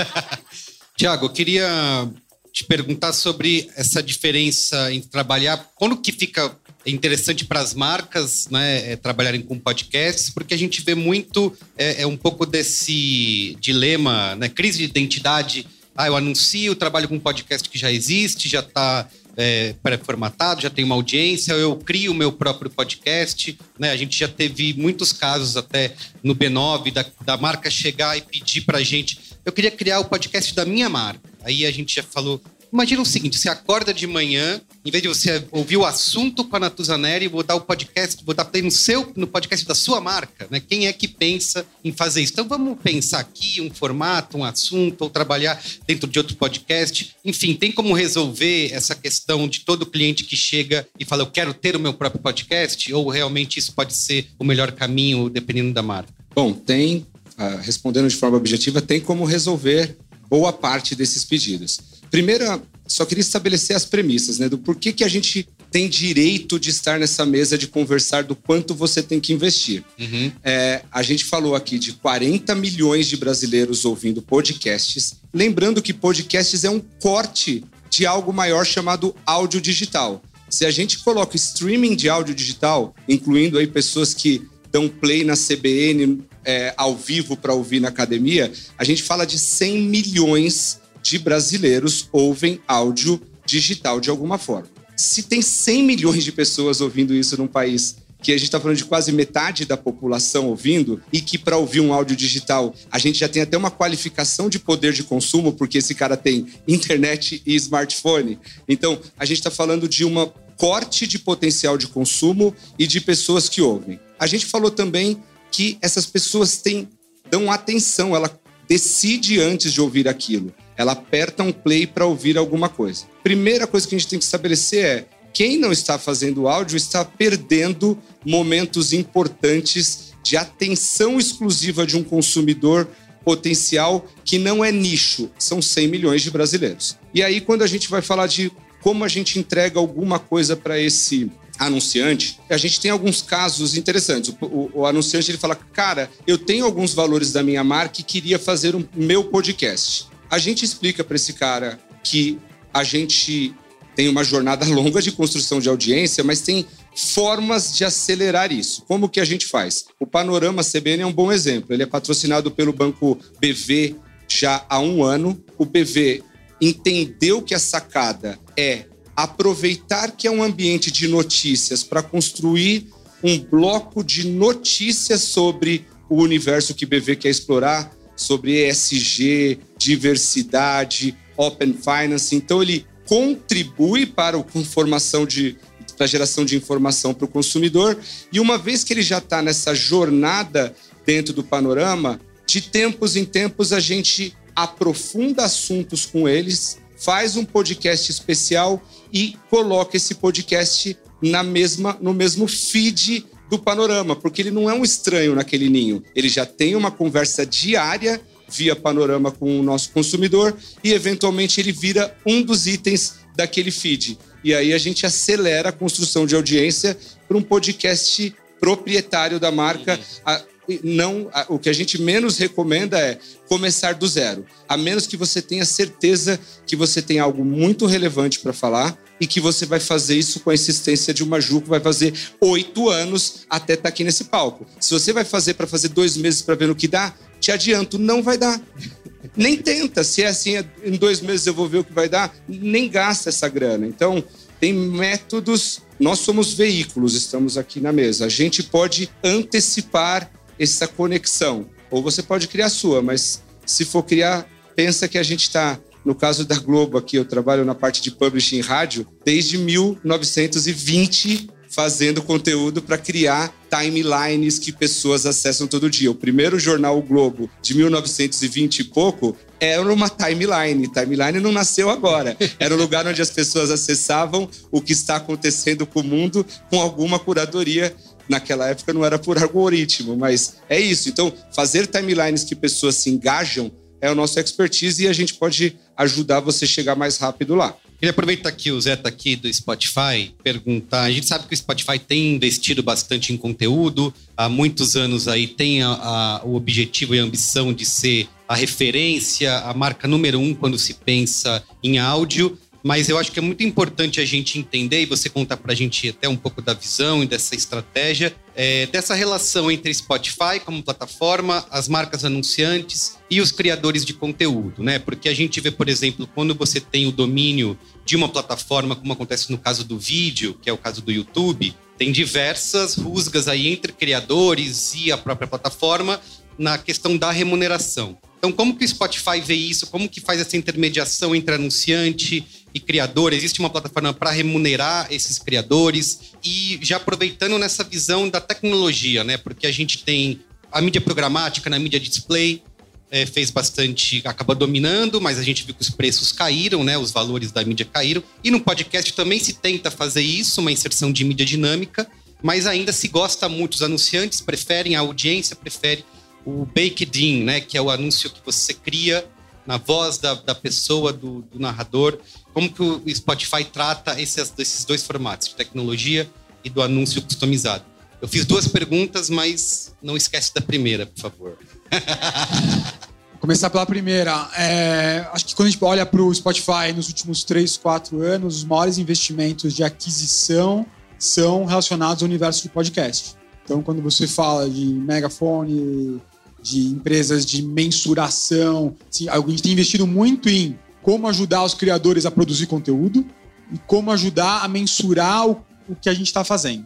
Tiago, 0.98 1.28
eu 1.28 1.30
queria 1.30 2.10
te 2.52 2.64
perguntar 2.64 3.14
sobre 3.14 3.70
essa 3.76 4.02
diferença 4.02 4.92
em 4.92 5.00
trabalhar. 5.00 5.70
Quando 5.76 5.96
que 5.96 6.12
fica 6.12 6.52
interessante 6.88 7.46
para 7.46 7.60
as 7.60 7.76
marcas 7.76 8.48
né, 8.50 8.94
é, 8.94 8.96
trabalharem 8.96 9.44
com 9.44 9.60
podcasts, 9.60 10.32
porque 10.32 10.56
a 10.56 10.58
gente 10.58 10.82
vê 10.82 10.96
muito 10.96 11.56
é, 11.78 12.02
é 12.02 12.08
um 12.08 12.18
pouco 12.18 12.48
desse 12.48 13.56
dilema, 13.60 14.36
né, 14.38 14.50
crise 14.50 14.80
de 14.80 14.86
identidade. 14.86 15.68
Ah, 16.00 16.08
eu 16.08 16.16
anuncio, 16.16 16.74
trabalho 16.76 17.10
com 17.10 17.16
um 17.16 17.20
podcast 17.20 17.68
que 17.68 17.78
já 17.78 17.92
existe, 17.92 18.48
já 18.48 18.62
está 18.62 19.06
é, 19.36 19.76
pré-formatado, 19.84 20.62
já 20.62 20.70
tem 20.70 20.86
uma 20.86 20.96
audiência, 20.96 21.52
eu 21.52 21.76
crio 21.76 22.14
o 22.14 22.16
meu 22.16 22.32
próprio 22.32 22.70
podcast. 22.70 23.60
Né? 23.78 23.92
A 23.92 23.98
gente 23.98 24.18
já 24.18 24.30
teve 24.30 24.74
muitos 24.76 25.12
casos 25.12 25.58
até 25.58 25.94
no 26.24 26.34
B9 26.34 26.94
da, 26.94 27.06
da 27.26 27.36
marca 27.36 27.70
chegar 27.70 28.18
e 28.18 28.22
pedir 28.22 28.62
para 28.62 28.78
a 28.78 28.82
gente: 28.82 29.20
eu 29.44 29.52
queria 29.52 29.72
criar 29.72 30.00
o 30.00 30.06
podcast 30.06 30.56
da 30.56 30.64
minha 30.64 30.88
marca. 30.88 31.30
Aí 31.44 31.66
a 31.66 31.72
gente 31.72 31.94
já 31.94 32.04
falou: 32.04 32.42
Imagina 32.72 33.02
o 33.02 33.06
seguinte: 33.06 33.38
você 33.38 33.50
acorda 33.50 33.94
de 33.94 34.06
manhã, 34.06 34.62
em 34.86 34.92
vez 34.92 35.02
de 35.02 35.08
você 35.08 35.44
ouvir 35.52 35.78
o 35.78 35.86
assunto 35.86 36.46
com 36.46 36.56
a 36.56 36.60
Natuzaneri, 36.60 37.28
botar 37.28 37.56
o 37.56 37.62
podcast, 37.62 38.24
botar 38.24 38.46
play 38.46 38.62
no 38.62 38.72
seu, 38.72 39.12
no 39.16 39.28
podcast 39.28 39.66
da 39.66 39.76
sua 39.76 40.00
marca, 40.00 40.48
né? 40.50 40.60
Quem 40.60 40.88
é 40.88 40.94
que 40.94 41.08
pensa 41.08 41.66
em 41.84 41.92
fazer 41.92 42.22
isso? 42.22 42.34
Então 42.34 42.48
vamos 42.48 42.78
pensar 42.82 43.20
aqui 43.20 43.60
um 43.62 43.72
formato, 43.74 44.38
um 44.38 44.44
assunto, 44.44 45.02
ou 45.02 45.10
trabalhar 45.10 45.62
dentro 45.88 46.08
de 46.08 46.20
outro 46.20 46.36
podcast. 46.36 47.16
Enfim, 47.26 47.56
tem 47.56 47.72
como 47.72 47.94
resolver 47.94 48.72
essa 48.72 48.96
questão 48.96 49.48
de 49.48 49.62
todo 49.62 49.86
cliente 49.86 50.24
que 50.24 50.36
chega 50.36 50.88
e 51.00 51.06
fala, 51.06 51.24
eu 51.24 51.28
quero 51.28 51.54
ter 51.54 51.76
o 51.76 51.80
meu 51.80 51.94
próprio 51.94 52.22
podcast? 52.22 52.94
Ou 52.94 53.10
realmente 53.10 53.58
isso 53.58 53.74
pode 53.74 53.96
ser 53.96 54.28
o 54.38 54.44
melhor 54.44 54.72
caminho, 54.72 55.30
dependendo 55.30 55.74
da 55.74 55.82
marca? 55.82 56.14
Bom, 56.36 56.54
tem, 56.54 57.06
uh, 57.38 57.58
respondendo 57.62 58.08
de 58.08 58.16
forma 58.16 58.38
objetiva, 58.38 58.82
tem 58.82 59.00
como 59.00 59.26
resolver 59.26 59.98
boa 60.30 60.54
parte 60.54 60.96
desses 60.96 61.26
pedidos. 61.26 61.80
Primeiro, 62.10 62.62
só 62.88 63.06
queria 63.06 63.22
estabelecer 63.22 63.76
as 63.76 63.86
premissas, 63.86 64.40
né? 64.40 64.50
Do 64.50 64.58
porquê 64.58 64.92
que 64.92 65.04
a 65.04 65.08
gente 65.08 65.48
tem 65.72 65.88
direito 65.88 66.60
de 66.60 66.72
estar 66.72 67.00
nessa 67.00 67.26
mesa 67.26 67.58
de 67.58 67.68
conversar 67.68 68.24
do 68.24 68.36
quanto 68.36 68.74
você 68.74 69.04
tem 69.04 69.20
que 69.20 69.32
investir. 69.32 69.84
Uhum. 70.00 70.32
É, 70.44 70.82
a 70.92 71.04
gente 71.04 71.26
falou 71.26 71.56
aqui 71.56 71.78
de 71.78 71.94
40 71.94 72.56
milhões 72.56 73.08
de 73.08 73.16
brasileiros 73.16 73.86
ouvindo 73.86 74.22
podcasts. 74.22 75.18
Lembrando 75.32 75.82
que 75.82 75.94
podcasts 75.94 76.64
é 76.64 76.70
um 76.70 76.80
corte 76.80 77.64
de 77.90 78.06
algo 78.06 78.34
maior 78.34 78.66
chamado 78.66 79.16
áudio 79.26 79.62
digital. 79.62 80.22
Se 80.50 80.66
a 80.66 80.72
gente 80.72 81.00
coloca 81.00 81.36
streaming 81.36 81.96
de 81.96 82.10
áudio 82.10 82.34
digital, 82.34 82.96
incluindo 83.08 83.60
aí 83.60 83.68
pessoas 83.68 84.16
que 84.16 84.42
dão 84.72 84.90
play 84.90 85.24
na 85.24 85.36
CBN 85.36 86.24
é, 86.44 86.74
ao 86.76 86.96
vivo 86.96 87.38
para 87.38 87.54
ouvir 87.54 87.80
na 87.80 87.90
academia, 87.90 88.52
a 88.78 88.84
gente 88.84 89.04
fala 89.04 89.26
de 89.26 89.38
100 89.38 89.82
milhões 89.82 90.79
de 91.02 91.18
brasileiros 91.18 92.08
ouvem 92.12 92.60
áudio 92.68 93.22
digital 93.46 94.00
de 94.00 94.10
alguma 94.10 94.38
forma. 94.38 94.68
Se 94.96 95.24
tem 95.24 95.42
100 95.42 95.84
milhões 95.84 96.24
de 96.24 96.32
pessoas 96.32 96.82
ouvindo 96.82 97.14
isso 97.14 97.38
num 97.38 97.48
país 97.48 97.98
que 98.22 98.32
a 98.32 98.36
gente 98.36 98.46
está 98.46 98.60
falando 98.60 98.78
de 98.78 98.86
quase 98.86 99.12
metade 99.12 99.66
da 99.66 99.78
população 99.78 100.48
ouvindo, 100.48 101.02
e 101.12 101.22
que 101.22 101.38
para 101.38 101.58
ouvir 101.58 101.80
um 101.80 101.94
áudio 101.94 102.16
digital 102.16 102.76
a 102.92 103.00
gente 103.00 103.20
já 103.20 103.30
tem 103.30 103.42
até 103.42 103.58
uma 103.58 103.72
qualificação 103.72 104.50
de 104.50 104.60
poder 104.60 104.92
de 104.94 105.04
consumo, 105.04 105.54
porque 105.54 105.78
esse 105.78 105.96
cara 105.96 106.18
tem 106.18 106.46
internet 106.68 107.42
e 107.46 107.56
smartphone. 107.56 108.38
Então, 108.68 109.00
a 109.18 109.26
gente 109.26 109.38
está 109.38 109.50
falando 109.50 109.88
de 109.88 110.04
uma 110.04 110.28
corte 110.58 111.08
de 111.08 111.18
potencial 111.18 111.78
de 111.78 111.88
consumo 111.88 112.54
e 112.78 112.86
de 112.86 113.00
pessoas 113.00 113.48
que 113.48 113.62
ouvem. 113.62 113.98
A 114.20 114.28
gente 114.28 114.46
falou 114.46 114.70
também 114.70 115.18
que 115.50 115.78
essas 115.82 116.06
pessoas 116.06 116.58
têm, 116.58 116.90
dão 117.32 117.50
atenção, 117.50 118.14
ela 118.14 118.38
decide 118.68 119.40
antes 119.40 119.72
de 119.72 119.80
ouvir 119.80 120.08
aquilo 120.08 120.54
ela 120.80 120.94
aperta 120.94 121.44
um 121.44 121.52
play 121.52 121.86
para 121.86 122.06
ouvir 122.06 122.38
alguma 122.38 122.70
coisa. 122.70 123.04
Primeira 123.22 123.68
coisa 123.68 123.86
que 123.86 123.94
a 123.96 123.98
gente 123.98 124.08
tem 124.08 124.18
que 124.18 124.24
estabelecer 124.24 124.86
é 124.86 125.06
quem 125.34 125.60
não 125.60 125.74
está 125.74 126.00
fazendo 126.00 126.48
áudio 126.48 126.78
está 126.78 127.04
perdendo 127.04 127.98
momentos 128.26 128.94
importantes 128.94 130.14
de 130.24 130.38
atenção 130.38 131.20
exclusiva 131.20 131.86
de 131.86 131.98
um 131.98 132.04
consumidor 132.04 132.88
potencial 133.26 134.08
que 134.24 134.40
não 134.40 134.64
é 134.64 134.72
nicho, 134.72 135.30
são 135.38 135.62
100 135.62 135.90
milhões 135.90 136.22
de 136.22 136.32
brasileiros. 136.32 136.98
E 137.14 137.22
aí, 137.22 137.42
quando 137.42 137.62
a 137.62 137.68
gente 137.68 137.90
vai 137.90 138.02
falar 138.02 138.28
de 138.28 138.50
como 138.82 139.04
a 139.04 139.10
gente 139.10 139.38
entrega 139.38 139.78
alguma 139.78 140.18
coisa 140.18 140.56
para 140.56 140.80
esse 140.80 141.30
anunciante, 141.60 142.40
a 142.50 142.56
gente 142.56 142.80
tem 142.80 142.90
alguns 142.90 143.22
casos 143.22 143.76
interessantes. 143.76 144.34
O, 144.40 144.46
o, 144.46 144.72
o, 144.76 144.86
anunciante 144.86 145.30
ele 145.30 145.38
fala: 145.38 145.56
Cara, 145.56 146.10
eu 146.26 146.38
tenho 146.38 146.64
alguns 146.64 146.94
valores 146.94 147.34
da 147.34 147.44
minha 147.44 147.66
marca 147.66 148.00
e 148.00 148.04
queria 148.04 148.40
fazer 148.40 148.78
um 148.78 148.86
meu 148.96 149.26
podcast. 149.26 150.08
A 150.30 150.38
gente 150.38 150.64
explica 150.64 151.04
para 151.04 151.16
esse 151.16 151.34
cara 151.34 151.80
que 152.04 152.40
a 152.74 152.84
gente 152.84 153.54
tem 153.96 154.08
uma 154.08 154.24
jornada 154.24 154.66
longa 154.70 155.02
de 155.02 155.12
construção 155.12 155.60
de 155.60 155.70
audiência, 155.70 156.24
mas 156.24 156.42
tem 156.42 156.66
formas 156.96 157.76
de 157.76 157.86
acelerar 157.86 158.52
isso. 158.52 158.84
Como 158.88 159.10
que 159.10 159.20
a 159.20 159.26
gente 159.26 159.46
faz? 159.46 159.86
O 160.00 160.06
Panorama 160.06 160.64
CBN 160.64 161.04
é 161.04 161.06
um 161.06 161.14
bom 161.14 161.32
exemplo. 161.32 161.74
Ele 161.74 161.84
é 161.84 161.86
patrocinado 161.86 162.52
pelo 162.52 162.74
banco 162.74 163.18
BV 163.40 163.96
já 164.28 164.66
há 164.70 164.80
um 164.80 165.04
ano. 165.04 165.42
O 165.58 165.66
BV 165.66 166.24
entendeu 166.62 167.42
que 167.42 167.56
a 167.56 167.60
sacada 167.60 168.40
é 168.58 168.86
aproveitar 169.16 170.12
que 170.12 170.28
é 170.28 170.32
um 170.32 170.44
ambiente 170.44 170.92
de 170.92 171.08
notícias 171.08 171.84
para 171.84 172.02
construir 172.02 172.88
um 173.24 173.38
bloco 173.38 174.04
de 174.04 174.28
notícias 174.28 175.22
sobre 175.24 175.86
o 176.10 176.22
universo 176.22 176.74
que 176.74 176.86
BV 176.86 177.18
quer 177.18 177.30
explorar, 177.30 177.92
sobre 178.16 178.68
ESG, 178.68 179.60
diversidade, 179.80 181.18
open 181.36 181.74
finance. 181.74 182.36
Então, 182.36 182.62
ele 182.62 182.86
contribui 183.08 184.06
para 184.06 184.38
a 184.38 184.44
formação 184.64 185.26
de 185.26 185.58
para 185.98 186.06
a 186.06 186.08
geração 186.08 186.46
de 186.46 186.56
informação 186.56 187.14
para 187.14 187.26
o 187.26 187.28
consumidor. 187.28 188.00
E 188.32 188.40
uma 188.40 188.58
vez 188.58 188.86
que 188.86 188.94
ele 188.94 189.02
já 189.02 189.18
está 189.18 189.42
nessa 189.42 189.76
jornada 189.76 190.74
dentro 191.06 191.34
do 191.34 191.44
panorama, 191.44 192.22
de 192.48 192.62
tempos 192.62 193.18
em 193.18 193.26
tempos 193.26 193.74
a 193.74 193.82
gente 193.82 194.34
aprofunda 194.56 195.44
assuntos 195.44 196.06
com 196.06 196.28
eles, 196.28 196.78
faz 196.98 197.36
um 197.36 197.44
podcast 197.44 198.10
especial 198.10 198.82
e 199.12 199.36
coloca 199.50 199.98
esse 199.98 200.16
podcast 200.16 200.98
na 201.22 201.44
mesma 201.44 201.98
no 202.00 202.14
mesmo 202.14 202.48
feed 202.48 203.26
do 203.50 203.60
panorama, 203.60 204.16
porque 204.16 204.42
ele 204.42 204.52
não 204.52 204.70
é 204.70 204.74
um 204.74 204.84
estranho 204.84 205.36
naquele 205.36 205.70
ninho. 205.70 206.02
Ele 206.16 206.30
já 206.30 206.46
tem 206.46 206.76
uma 206.76 206.92
conversa 206.92 207.46
diária 207.46 208.22
via 208.52 208.76
panorama 208.76 209.32
com 209.32 209.60
o 209.60 209.64
nosso 209.64 209.92
consumidor 209.92 210.56
e, 210.84 210.94
eventualmente, 210.94 211.60
ele 211.60 211.72
vira 211.72 212.16
um 212.26 212.42
dos 212.42 212.68
itens 212.68 213.16
daquele 213.36 213.72
feed. 213.72 214.18
E 214.44 214.54
aí 214.54 214.74
a 214.74 214.78
gente 214.78 215.06
acelera 215.06 215.70
a 215.70 215.74
construção 215.74 216.26
de 216.26 216.36
audiência 216.36 216.98
para 217.28 217.38
um 217.38 217.42
podcast 217.42 218.34
proprietário 218.60 219.40
da 219.40 219.52
marca. 219.52 220.00
A, 220.26 220.42
não, 220.84 221.30
a, 221.34 221.46
o 221.50 221.58
que 221.58 221.70
a 221.70 221.74
gente 221.74 222.02
menos 222.02 222.38
recomenda 222.38 223.00
é 223.00 223.18
começar 223.48 223.94
do 223.94 224.08
zero, 224.08 224.46
a 224.68 224.78
menos 224.78 225.08
que 225.08 225.18
você 225.18 225.42
tenha 225.42 225.66
certeza 225.66 226.40
que 226.66 226.76
você 226.76 227.02
tem 227.02 227.20
algo 227.20 227.44
muito 227.44 227.86
relevante 227.86 228.40
para 228.40 228.54
falar 228.54 228.98
e 229.20 229.28
que 229.28 229.40
você 229.40 229.66
vai 229.66 229.80
fazer 229.80 230.16
isso 230.16 230.40
com 230.40 230.50
a 230.50 230.54
insistência 230.54 231.14
de 231.14 231.24
uma 231.24 231.40
Ju 231.42 231.62
que 231.62 231.70
vai 231.70 231.80
fazer 231.80 232.14
oito 232.40 232.90
anos 232.90 233.46
até 233.50 233.74
estar 233.74 233.84
tá 233.84 233.90
aqui 233.90 234.04
nesse 234.04 234.26
palco. 234.26 234.66
Se 234.80 234.94
você 234.94 235.12
vai 235.12 235.26
fazer 235.26 235.56
para 235.56 235.68
fazer 235.68 235.90
dois 235.90 236.16
meses 236.16 236.42
para 236.42 236.56
ver 236.56 236.68
no 236.68 236.76
que 236.76 236.88
dá, 236.88 237.14
te 237.40 237.52
adianto, 237.52 237.98
não 237.98 238.22
vai 238.24 238.38
dar. 238.38 238.62
Nem 239.36 239.58
tenta. 239.58 240.04
Se 240.04 240.24
é 240.24 240.28
assim, 240.28 240.54
em 240.84 240.92
dois 240.92 241.22
meses 241.22 241.46
eu 241.46 241.54
vou 241.54 241.68
ver 241.68 241.80
o 241.80 241.84
que 241.84 241.94
vai 241.94 242.10
dar, 242.10 242.34
nem 242.48 242.90
gasta 242.90 243.30
essa 243.30 243.48
grana. 243.48 243.86
Então, 243.86 244.24
tem 244.60 244.74
métodos. 244.74 245.82
Nós 246.00 246.20
somos 246.20 246.54
veículos, 246.54 247.14
estamos 247.16 247.58
aqui 247.58 247.80
na 247.80 247.92
mesa. 247.92 248.26
A 248.26 248.30
gente 248.30 248.64
pode 248.64 249.10
antecipar 249.24 250.32
essa 250.58 250.88
conexão. 250.88 251.68
Ou 251.92 252.02
você 252.02 252.22
pode 252.22 252.48
criar 252.48 252.68
a 252.68 252.70
sua, 252.70 253.02
mas 253.02 253.42
se 253.66 253.86
for 253.86 254.04
criar, 254.04 254.48
pensa 254.76 255.08
que 255.08 255.18
a 255.18 255.24
gente 255.24 255.44
está. 255.44 255.80
No 256.10 256.16
caso 256.16 256.44
da 256.44 256.58
Globo, 256.58 256.98
aqui 256.98 257.18
eu 257.18 257.24
trabalho 257.24 257.64
na 257.64 257.76
parte 257.76 258.02
de 258.02 258.10
publishing 258.10 258.62
rádio 258.62 259.06
desde 259.24 259.60
1920 259.60 261.48
fazendo 261.70 262.24
conteúdo 262.24 262.82
para 262.82 262.98
criar 262.98 263.54
timelines 263.70 264.58
que 264.58 264.72
pessoas 264.72 265.28
acessam 265.28 265.68
todo 265.68 265.88
dia. 265.88 266.10
O 266.10 266.16
primeiro 266.16 266.58
jornal 266.58 266.98
o 266.98 267.04
Globo, 267.04 267.48
de 267.62 267.76
1920 267.76 268.80
e 268.80 268.84
pouco, 268.86 269.38
era 269.60 269.84
uma 269.84 270.10
timeline. 270.10 270.92
Timeline 270.92 271.40
não 271.40 271.52
nasceu 271.52 271.92
agora. 271.92 272.36
Era 272.58 272.74
o 272.74 272.78
lugar 272.78 273.06
onde 273.06 273.22
as 273.22 273.30
pessoas 273.30 273.70
acessavam 273.70 274.50
o 274.72 274.82
que 274.82 274.94
está 274.94 275.18
acontecendo 275.18 275.86
com 275.86 276.00
o 276.00 276.04
mundo 276.04 276.44
com 276.72 276.82
alguma 276.82 277.20
curadoria 277.20 277.96
naquela 278.28 278.68
época 278.68 278.94
não 278.94 279.06
era 279.06 279.20
por 279.20 279.38
algoritmo, 279.38 280.18
mas 280.18 280.56
é 280.68 280.80
isso. 280.80 281.08
Então, 281.08 281.32
fazer 281.56 281.86
timelines 281.86 282.44
que 282.44 282.56
pessoas 282.56 282.96
se 282.96 283.12
engajam 283.12 283.72
é 284.02 284.10
o 284.10 284.16
nosso 284.16 284.40
expertise 284.40 285.04
e 285.04 285.08
a 285.08 285.14
gente 285.14 285.34
pode 285.34 285.78
ajudar 286.00 286.40
você 286.40 286.64
a 286.64 286.68
chegar 286.68 286.96
mais 286.96 287.18
rápido 287.18 287.54
lá. 287.56 287.76
Queria 288.00 288.12
aproveitar 288.12 288.50
que 288.54 288.72
o 288.72 288.80
Zé 288.80 288.94
está 288.94 289.10
aqui 289.10 289.36
do 289.36 289.54
Spotify, 289.54 290.34
perguntar. 290.42 291.02
A 291.02 291.12
gente 291.12 291.28
sabe 291.28 291.46
que 291.46 291.54
o 291.54 291.58
Spotify 291.58 292.00
tem 292.00 292.36
investido 292.36 292.82
bastante 292.82 293.34
em 293.34 293.38
conteúdo, 293.38 294.14
há 294.38 294.48
muitos 294.48 294.96
anos 294.96 295.28
aí 295.28 295.46
tem 295.46 295.84
a, 295.84 295.90
a, 295.90 296.42
o 296.46 296.56
objetivo 296.56 297.14
e 297.14 297.20
a 297.20 297.24
ambição 297.24 297.74
de 297.74 297.86
ser 297.86 298.30
a 298.48 298.56
referência, 298.56 299.54
a 299.60 299.74
marca 299.74 300.08
número 300.08 300.40
um 300.40 300.56
quando 300.56 300.80
se 300.80 300.94
pensa 300.94 301.62
em 301.84 302.00
áudio. 302.00 302.58
Mas 302.82 303.10
eu 303.10 303.18
acho 303.18 303.34
que 303.34 303.40
é 303.40 303.42
muito 303.42 303.62
importante 303.62 304.22
a 304.22 304.26
gente 304.26 304.58
entender 304.58 305.02
e 305.02 305.06
você 305.06 305.28
contar 305.28 305.58
para 305.58 305.74
a 305.74 305.76
gente 305.76 306.08
até 306.08 306.30
um 306.30 306.38
pouco 306.38 306.62
da 306.62 306.74
visão 306.74 307.22
e 307.22 307.28
dessa 307.28 307.54
estratégia, 307.54 308.34
é, 308.56 308.86
dessa 308.86 309.14
relação 309.14 309.70
entre 309.70 309.94
Spotify 309.94 310.62
como 310.64 310.82
plataforma, 310.82 311.66
as 311.70 311.90
marcas 311.90 312.24
anunciantes 312.24 313.19
e 313.30 313.40
os 313.42 313.52
criadores 313.52 314.04
de 314.04 314.14
conteúdo, 314.14 314.84
né? 314.84 314.98
Porque 314.98 315.30
a 315.30 315.34
gente 315.34 315.62
vê, 315.62 315.70
por 315.70 315.88
exemplo, 315.88 316.28
quando 316.34 316.56
você 316.56 316.80
tem 316.80 317.06
o 317.06 317.12
domínio 317.12 317.78
de 318.04 318.16
uma 318.16 318.28
plataforma, 318.28 318.96
como 318.96 319.14
acontece 319.14 319.52
no 319.52 319.58
caso 319.58 319.84
do 319.84 320.00
vídeo, 320.00 320.58
que 320.62 320.70
é 320.70 320.74
o 320.74 320.78
caso 320.78 321.02
do 321.02 321.12
YouTube, 321.12 321.76
tem 321.98 322.12
diversas 322.12 322.96
rusgas 322.96 323.48
aí 323.48 323.68
entre 323.68 323.92
criadores 323.92 324.94
e 324.96 325.12
a 325.12 325.18
própria 325.18 325.48
plataforma 325.48 326.20
na 326.58 326.78
questão 326.78 327.16
da 327.18 327.32
remuneração. 327.32 328.18
Então, 328.38 328.54
como 328.54 328.76
que 328.76 328.86
o 328.86 328.88
Spotify 328.88 329.42
vê 329.42 329.54
isso? 329.54 329.88
Como 329.88 330.08
que 330.08 330.22
faz 330.22 330.40
essa 330.40 330.56
intermediação 330.56 331.36
entre 331.36 331.56
anunciante 331.56 332.46
e 332.74 332.80
criador? 332.80 333.34
Existe 333.34 333.60
uma 333.60 333.70
plataforma 333.70 334.14
para 334.14 334.32
remunerar 334.32 335.08
esses 335.12 335.38
criadores? 335.38 336.32
E 336.44 336.80
já 336.82 336.96
aproveitando 336.96 337.58
nessa 337.60 337.84
visão 337.84 338.30
da 338.30 338.40
tecnologia, 338.40 339.26
né? 339.26 339.38
Porque 339.38 339.68
a 339.68 339.72
gente 339.72 340.04
tem 340.06 340.40
a 340.72 340.82
mídia 340.82 341.02
programática 341.02 341.70
na 341.70 341.78
mídia 341.78 342.00
display, 342.00 342.64
é, 343.12 343.26
fez 343.26 343.50
bastante, 343.50 344.22
acaba 344.26 344.54
dominando, 344.54 345.20
mas 345.20 345.40
a 345.40 345.44
gente 345.44 345.66
viu 345.66 345.74
que 345.74 345.82
os 345.82 345.90
preços 345.90 346.32
caíram, 346.32 346.84
né? 346.84 346.98
Os 346.98 347.12
valores 347.12 347.52
da 347.52 347.64
mídia 347.64 347.86
caíram. 347.86 348.24
E 348.44 348.52
no 348.52 348.62
podcast 348.62 349.14
também 349.14 349.40
se 349.40 349.54
tenta 349.54 349.90
fazer 349.90 350.22
isso, 350.22 350.62
uma 350.62 350.72
inserção 350.72 351.12
de 351.12 351.24
mídia 351.24 351.46
dinâmica, 351.46 352.08
mas 352.42 352.68
ainda 352.68 352.94
se 352.94 353.08
gosta 353.08 353.50
muito, 353.50 353.74
os 353.74 353.82
anunciantes 353.82 354.42
preferem, 354.42 354.96
a 354.96 355.00
audiência 355.00 355.56
prefere 355.56 356.06
o 356.46 356.66
baked 356.66 357.24
in, 357.24 357.44
né, 357.44 357.60
que 357.60 357.78
é 357.78 357.82
o 357.82 357.90
anúncio 357.90 358.30
que 358.30 358.40
você 358.46 358.74
cria 358.74 359.28
na 359.66 359.78
voz 359.78 360.18
da, 360.18 360.34
da 360.34 360.56
pessoa, 360.56 361.12
do, 361.12 361.42
do 361.42 361.60
narrador. 361.60 362.18
Como 362.54 362.72
que 362.72 362.82
o 362.82 363.04
Spotify 363.14 363.64
trata 363.64 364.20
esses, 364.20 364.54
esses 364.58 364.86
dois 364.86 365.04
formatos, 365.04 365.50
de 365.50 365.56
tecnologia 365.56 366.30
e 366.64 366.70
do 366.70 366.82
anúncio 366.82 367.22
customizado? 367.22 367.84
Eu 368.22 368.28
fiz 368.28 368.46
duas 368.46 368.68
perguntas, 368.68 369.30
mas 369.30 369.94
não 370.02 370.18
esquece 370.18 370.54
da 370.54 370.62
primeira, 370.62 371.06
por 371.06 371.22
favor. 371.22 371.58
Vou 371.92 373.40
começar 373.42 373.70
pela 373.70 373.86
primeira. 373.86 374.50
É, 374.58 375.28
acho 375.34 375.46
que 375.46 375.56
quando 375.56 375.68
a 375.68 375.72
gente 375.72 375.84
olha 375.84 376.06
para 376.06 376.22
o 376.22 376.34
Spotify 376.34 376.94
nos 376.96 377.08
últimos 377.08 377.44
três, 377.44 377.78
quatro 377.78 378.22
anos, 378.22 378.58
os 378.58 378.64
maiores 378.64 378.98
investimentos 378.98 379.74
de 379.74 379.84
aquisição 379.84 380.86
são 381.18 381.66
relacionados 381.66 382.24
ao 382.24 382.28
universo 382.28 382.64
de 382.64 382.70
podcast. 382.70 383.36
Então, 383.64 383.82
quando 383.84 384.02
você 384.02 384.26
fala 384.26 384.70
de 384.70 384.86
megafone, 384.86 386.22
de 386.62 386.88
empresas 386.88 387.46
de 387.46 387.62
mensuração. 387.62 388.96
Assim, 389.10 389.30
a 389.30 389.40
gente 389.40 389.64
tem 389.64 389.72
investido 389.72 390.06
muito 390.06 390.50
em 390.50 390.78
como 391.02 391.28
ajudar 391.28 391.64
os 391.64 391.74
criadores 391.74 392.26
a 392.26 392.32
produzir 392.32 392.68
conteúdo 392.68 393.26
e 393.72 393.78
como 393.80 394.12
ajudar 394.12 394.64
a 394.64 394.68
mensurar 394.68 395.48
o, 395.48 395.64
o 395.88 395.96
que 395.96 396.10
a 396.10 396.14
gente 396.14 396.28
está 396.28 396.44
fazendo. 396.44 396.86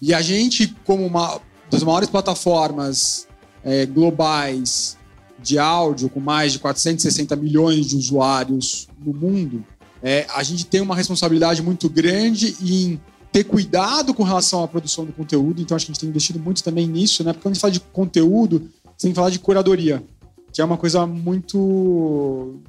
E 0.00 0.12
a 0.12 0.20
gente, 0.20 0.68
como 0.84 1.06
uma 1.06 1.40
das 1.70 1.82
maiores 1.82 2.08
plataformas 2.08 3.26
é, 3.64 3.86
globais 3.86 4.96
de 5.42 5.58
áudio, 5.58 6.08
com 6.08 6.20
mais 6.20 6.52
de 6.52 6.58
460 6.58 7.34
milhões 7.36 7.86
de 7.86 7.96
usuários 7.96 8.88
no 9.04 9.12
mundo, 9.12 9.64
é, 10.02 10.26
a 10.34 10.42
gente 10.42 10.66
tem 10.66 10.80
uma 10.80 10.94
responsabilidade 10.94 11.62
muito 11.62 11.88
grande 11.88 12.56
em 12.62 13.00
ter 13.32 13.44
cuidado 13.44 14.14
com 14.14 14.22
relação 14.22 14.62
à 14.62 14.68
produção 14.68 15.04
do 15.04 15.12
conteúdo. 15.12 15.60
Então, 15.60 15.74
acho 15.74 15.86
que 15.86 15.92
a 15.92 15.94
gente 15.94 16.00
tem 16.00 16.08
investido 16.08 16.38
muito 16.38 16.62
também 16.62 16.86
nisso, 16.86 17.24
né? 17.24 17.32
Porque 17.32 17.42
quando 17.42 17.52
a 17.52 17.54
gente 17.54 17.60
fala 17.62 17.72
de 17.72 17.80
conteúdo, 17.80 18.70
sem 18.96 19.12
falar 19.12 19.30
de 19.30 19.38
curadoria, 19.38 20.04
que 20.52 20.60
é 20.60 20.64
uma 20.64 20.76
coisa 20.76 21.06
muito 21.06 22.60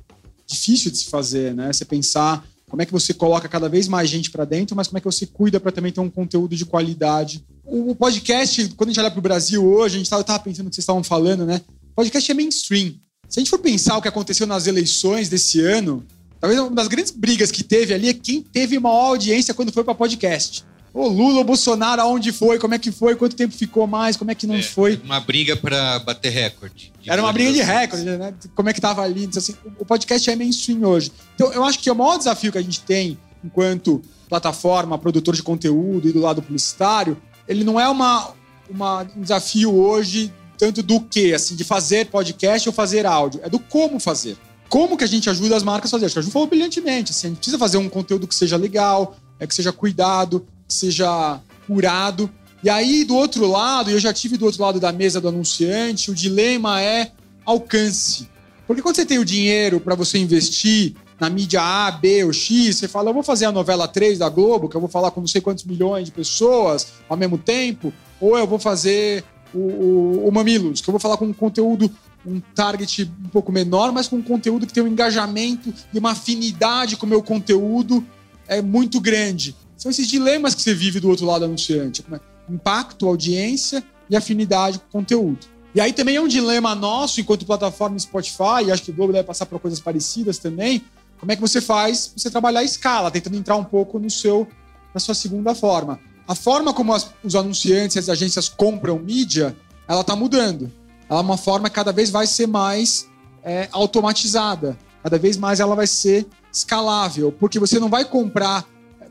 difícil 0.48 0.89
de 0.89 0.98
se 0.98 1.10
fazer, 1.10 1.54
né? 1.54 1.72
Você 1.72 1.86
pensar 1.86 2.43
como 2.68 2.82
é 2.82 2.86
que 2.86 2.91
você 2.91 3.14
coloca 3.14 3.48
cada 3.48 3.70
vez 3.70 3.88
mais 3.88 4.10
gente 4.10 4.32
para 4.32 4.43
dentro, 4.43 4.76
mas 4.76 4.88
como 4.88 4.98
é 4.98 5.02
que 5.02 5.06
você 5.06 5.26
cuida 5.28 5.60
para 5.60 5.72
também 5.72 5.91
ter 5.91 6.02
um 6.02 6.10
conteúdo 6.10 6.56
de 6.56 6.66
qualidade. 6.66 7.46
O 7.66 7.95
podcast, 7.95 8.70
quando 8.76 8.89
a 8.89 8.93
gente 8.93 8.99
olha 8.99 9.11
para 9.11 9.20
o 9.20 9.22
Brasil 9.22 9.66
hoje, 9.66 9.95
a 9.95 9.97
gente 9.97 10.05
estava 10.05 10.39
pensando 10.39 10.66
no 10.66 10.70
que 10.70 10.76
vocês 10.76 10.84
estavam 10.84 11.03
falando, 11.03 11.45
né? 11.45 11.61
O 11.91 11.95
podcast 11.95 12.30
é 12.30 12.34
mainstream. 12.34 12.93
Se 13.28 13.39
a 13.39 13.41
gente 13.41 13.49
for 13.49 13.59
pensar 13.59 13.97
o 13.97 14.01
que 14.01 14.07
aconteceu 14.07 14.45
nas 14.45 14.68
eleições 14.68 15.30
desse 15.30 15.59
ano, 15.61 16.05
talvez 16.39 16.59
uma 16.59 16.70
das 16.72 16.88
grandes 16.88 17.11
brigas 17.11 17.51
que 17.51 17.63
teve 17.63 17.93
ali 17.93 18.09
é 18.09 18.13
quem 18.13 18.41
teve 18.41 18.78
maior 18.80 19.07
audiência 19.07 19.53
quando 19.53 19.72
foi 19.72 19.84
para 19.84 19.95
podcast. 19.95 20.63
O 20.93 21.09
Lula, 21.09 21.41
o 21.41 21.43
Bolsonaro, 21.43 22.01
aonde 22.01 22.32
foi, 22.32 22.57
como 22.57 22.74
é 22.74 22.80
que 22.80 22.89
foi, 22.91 23.16
quanto 23.16 23.36
tempo 23.36 23.53
ficou 23.53 23.86
mais, 23.86 24.16
como 24.16 24.32
é 24.32 24.36
que 24.36 24.47
não 24.47 24.55
é, 24.55 24.61
foi. 24.61 25.01
Uma 25.03 25.20
briga 25.20 25.57
para 25.57 25.99
bater 25.99 26.30
recorde. 26.30 26.93
Era 27.05 27.22
uma 27.22 27.34
briga 27.34 27.51
de 27.51 27.61
recorde, 27.61 28.05
né? 28.05 28.34
Como 28.53 28.70
é 28.70 28.74
que 28.74 28.80
tava 28.80 29.01
ali. 29.01 29.26
Então, 29.26 29.39
assim, 29.39 29.55
o 29.78 29.86
podcast 29.86 30.30
é 30.30 30.36
mainstream 30.38 30.84
hoje. 30.84 31.11
Então, 31.34 31.51
eu 31.51 31.66
acho 31.66 31.80
que 31.80 31.91
o 31.91 31.95
maior 31.95 32.18
desafio 32.18 32.51
que 32.51 32.57
a 32.57 32.61
gente 32.61 32.80
tem 32.82 33.18
enquanto 33.43 34.01
plataforma, 34.30 34.97
produtor 34.97 35.36
de 35.36 35.43
conteúdo 35.43 36.07
e 36.07 36.13
do 36.13 36.22
lado 36.22 36.41
publicitário, 36.41 37.18
ele 37.48 37.64
não 37.64 37.80
é 37.80 37.88
uma, 37.88 38.34
uma, 38.70 39.08
um 39.16 39.22
desafio 39.22 39.74
hoje 39.74 40.34
tanto 40.58 40.82
do 40.82 41.02
que, 41.02 41.34
assim, 41.34 41.56
de 41.56 41.64
fazer 41.64 42.08
podcast 42.08 42.68
ou 42.68 42.74
fazer 42.74 43.06
áudio. 43.06 43.41
É 43.43 43.50
do 43.50 43.60
como 43.60 44.00
fazer. 44.00 44.38
Como 44.70 44.98
que 44.98 45.04
a 45.04 45.08
gente 45.08 45.30
ajuda 45.30 45.56
as 45.56 45.64
marcas 45.64 45.89
a 45.89 45.91
fazer? 45.91 46.06
Acho 46.06 46.16
que 46.16 46.20
a 46.20 46.22
Ju 46.22 46.32
falou 46.32 46.48
brilhantemente. 46.48 47.12
Assim, 47.12 47.28
a 47.28 47.30
gente 47.30 47.38
precisa 47.38 47.58
fazer 47.58 47.78
um 47.78 47.89
conteúdo 47.89 48.28
que 48.28 48.36
seja 48.36 48.58
legal, 48.58 49.16
é 49.39 49.46
que 49.46 49.54
seja 49.54 49.72
cuidado, 49.72 50.46
seja 50.68 51.39
curado. 51.68 52.30
E 52.64 52.70
aí, 52.70 53.04
do 53.04 53.16
outro 53.16 53.46
lado, 53.48 53.91
eu 53.91 54.00
já 54.00 54.12
tive 54.12 54.38
do 54.38 54.46
outro 54.46 54.62
lado 54.62 54.80
da 54.80 54.91
mesa 54.91 55.22
do 55.22 55.28
anunciante, 55.28 56.10
o 56.10 56.16
dilema 56.16 56.82
é 56.82 57.12
alcance. 57.46 58.28
Porque 58.66 58.82
quando 58.82 58.96
você 58.96 59.06
tem 59.06 59.20
o 59.20 59.26
dinheiro 59.26 59.80
para 59.80 59.93
você 59.93 60.18
investir 60.18 60.96
na 61.20 61.30
mídia 61.30 61.61
A, 61.61 61.91
B 61.91 62.24
ou 62.26 62.34
X, 62.34 62.78
você 62.78 62.88
fala, 62.88 63.09
eu 63.09 63.13
vou 63.13 63.24
fazer 63.24 63.45
a 63.45 63.51
novela 63.51 63.88
3 63.88 64.20
da 64.20 64.30
Globo, 64.30 64.68
que 64.68 64.76
eu 64.76 64.82
vou 64.82 64.89
falar 64.89 65.11
com 65.11 65.22
não 65.22 65.28
sei 65.28 65.41
quantos 65.41 65.63
milhões 65.63 66.05
de 66.05 66.11
pessoas 66.11 66.88
ao 67.07 67.16
mesmo 67.16 67.38
tempo, 67.38 67.93
ou 68.20 68.38
eu 68.38 68.45
vou 68.45 68.59
fazer 68.59 69.24
o, 69.53 69.59
o, 69.59 70.28
o 70.28 70.32
Mamilos, 70.32 70.82
que 70.82 70.89
eu 70.89 70.91
vou 70.91 70.99
falar 70.99 71.18
com 71.18 71.26
um 71.26 71.34
conteúdo, 71.34 71.89
um 72.26 72.39
target 72.53 73.09
um 73.24 73.30
pouco 73.30 73.51
menor, 73.51 73.91
mas 73.91 74.07
com 74.07 74.18
um 74.18 74.22
conteúdo 74.22 74.68
que 74.68 74.74
tem 74.74 74.84
um 74.84 74.88
engajamento 74.88 75.74
e 75.93 75.97
uma 75.97 76.11
afinidade 76.11 76.97
com 76.97 77.05
o 77.05 77.09
meu 77.09 77.24
conteúdo 77.24 78.05
é 78.47 78.61
muito 78.61 78.99
grande. 78.99 79.55
São 79.78 79.89
esses 79.89 80.07
dilemas 80.07 80.55
que 80.55 80.61
você 80.61 80.74
vive 80.74 80.99
do 80.99 81.09
outro 81.09 81.26
lado 81.26 81.45
anunciante. 81.45 82.01
Como 82.01 82.16
é? 82.16 82.20
Impacto, 82.49 83.07
audiência 83.07 83.84
e 84.09 84.16
afinidade 84.16 84.80
com 84.80 84.86
o 84.86 85.01
conteúdo. 85.01 85.47
E 85.74 85.82
aí 85.82 85.91
também 85.91 86.16
é 86.16 86.22
um 86.22 86.28
dilema 86.28 86.74
nosso, 86.74 87.20
enquanto 87.20 87.45
plataforma 87.45 87.99
Spotify, 87.99 88.63
e 88.66 88.72
acho 88.72 88.84
que 88.84 88.91
o 88.91 88.93
Globo 88.93 89.11
deve 89.11 89.26
passar 89.26 89.45
por 89.45 89.59
coisas 89.59 89.80
parecidas 89.80 90.38
também. 90.38 90.82
Como 91.26 91.32
é 91.32 91.36
que 91.36 91.41
você 91.41 91.59
faz 91.59 92.11
você 92.15 92.30
trabalhar 92.30 92.59
a 92.59 92.63
escala, 92.63 93.09
tentando 93.09 93.36
entrar 93.36 93.55
um 93.55 93.63
pouco 93.63 93.97
no 93.97 94.11
seu, 94.11 94.47
na 94.93 94.99
sua 94.99 95.15
segunda 95.15 95.55
forma. 95.55 95.99
A 96.28 96.36
forma 96.36 96.71
como 96.71 96.93
as, 96.93 97.09
os 97.23 97.34
anunciantes 97.34 97.95
e 97.95 97.99
as 97.99 98.09
agências 98.09 98.47
compram 98.47 98.99
mídia, 98.99 99.57
ela 99.88 100.01
está 100.01 100.15
mudando. 100.15 100.71
Ela 101.09 101.21
é 101.21 101.23
uma 101.23 101.36
forma 101.36 101.67
que 101.67 101.73
cada 101.73 101.91
vez 101.91 102.11
vai 102.11 102.28
ser 102.28 102.45
mais 102.45 103.09
é, 103.43 103.67
automatizada. 103.71 104.78
Cada 105.01 105.17
vez 105.17 105.36
mais 105.36 105.59
ela 105.59 105.76
vai 105.76 105.88
ser 105.88 106.28
escalável, 106.53 107.32
porque 107.32 107.57
você 107.57 107.80
não 107.80 107.89
vai 107.89 108.05
comprar 108.05 108.63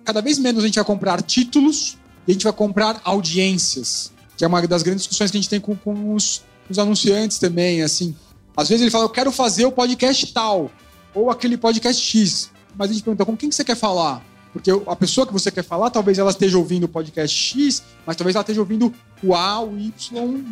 cada 0.05 0.23
vez 0.23 0.39
menos 0.39 0.63
a 0.63 0.67
gente 0.69 0.77
vai 0.77 0.85
comprar 0.85 1.21
títulos 1.21 1.99
e 2.29 2.31
a 2.31 2.33
gente 2.33 2.45
vai 2.45 2.53
comprar 2.53 3.01
audiências, 3.03 4.13
que 4.37 4.45
é 4.45 4.47
uma 4.47 4.65
das 4.69 4.85
grandes 4.85 5.03
discussões 5.03 5.33
que 5.33 5.37
a 5.37 5.41
gente 5.41 5.51
tem 5.51 5.59
com, 5.59 5.75
com 5.75 6.15
os, 6.15 6.45
os 6.71 6.79
anunciantes 6.79 7.41
também, 7.41 7.83
assim. 7.83 8.15
Às 8.57 8.69
vezes 8.69 8.83
ele 8.83 8.91
fala, 8.93 9.05
eu 9.05 9.11
quero 9.11 9.33
fazer 9.33 9.67
o 9.67 9.73
podcast 9.73 10.33
tal, 10.33 10.71
ou 11.15 11.31
aquele 11.31 11.57
podcast 11.57 12.03
X. 12.03 12.51
Mas 12.77 12.91
a 12.91 12.93
gente 12.93 13.05
pergunta, 13.05 13.25
com 13.25 13.37
quem 13.37 13.49
que 13.49 13.55
você 13.55 13.65
quer 13.65 13.77
falar? 13.77 14.25
Porque 14.53 14.71
a 14.71 14.97
pessoa 14.97 15.27
que 15.27 15.33
você 15.33 15.51
quer 15.51 15.65
falar, 15.65 15.91
talvez 15.91 16.19
ela 16.19 16.31
esteja 16.31 16.57
ouvindo 16.57 16.85
o 16.85 16.89
podcast 16.89 17.37
X, 17.37 17.83
mas 18.07 18.17
talvez 18.17 18.37
ela 18.37 18.43
esteja 18.43 18.61
ouvindo 18.61 18.93
o 19.23 19.35
A, 19.35 19.61
o 19.61 19.77
Y 19.77 19.93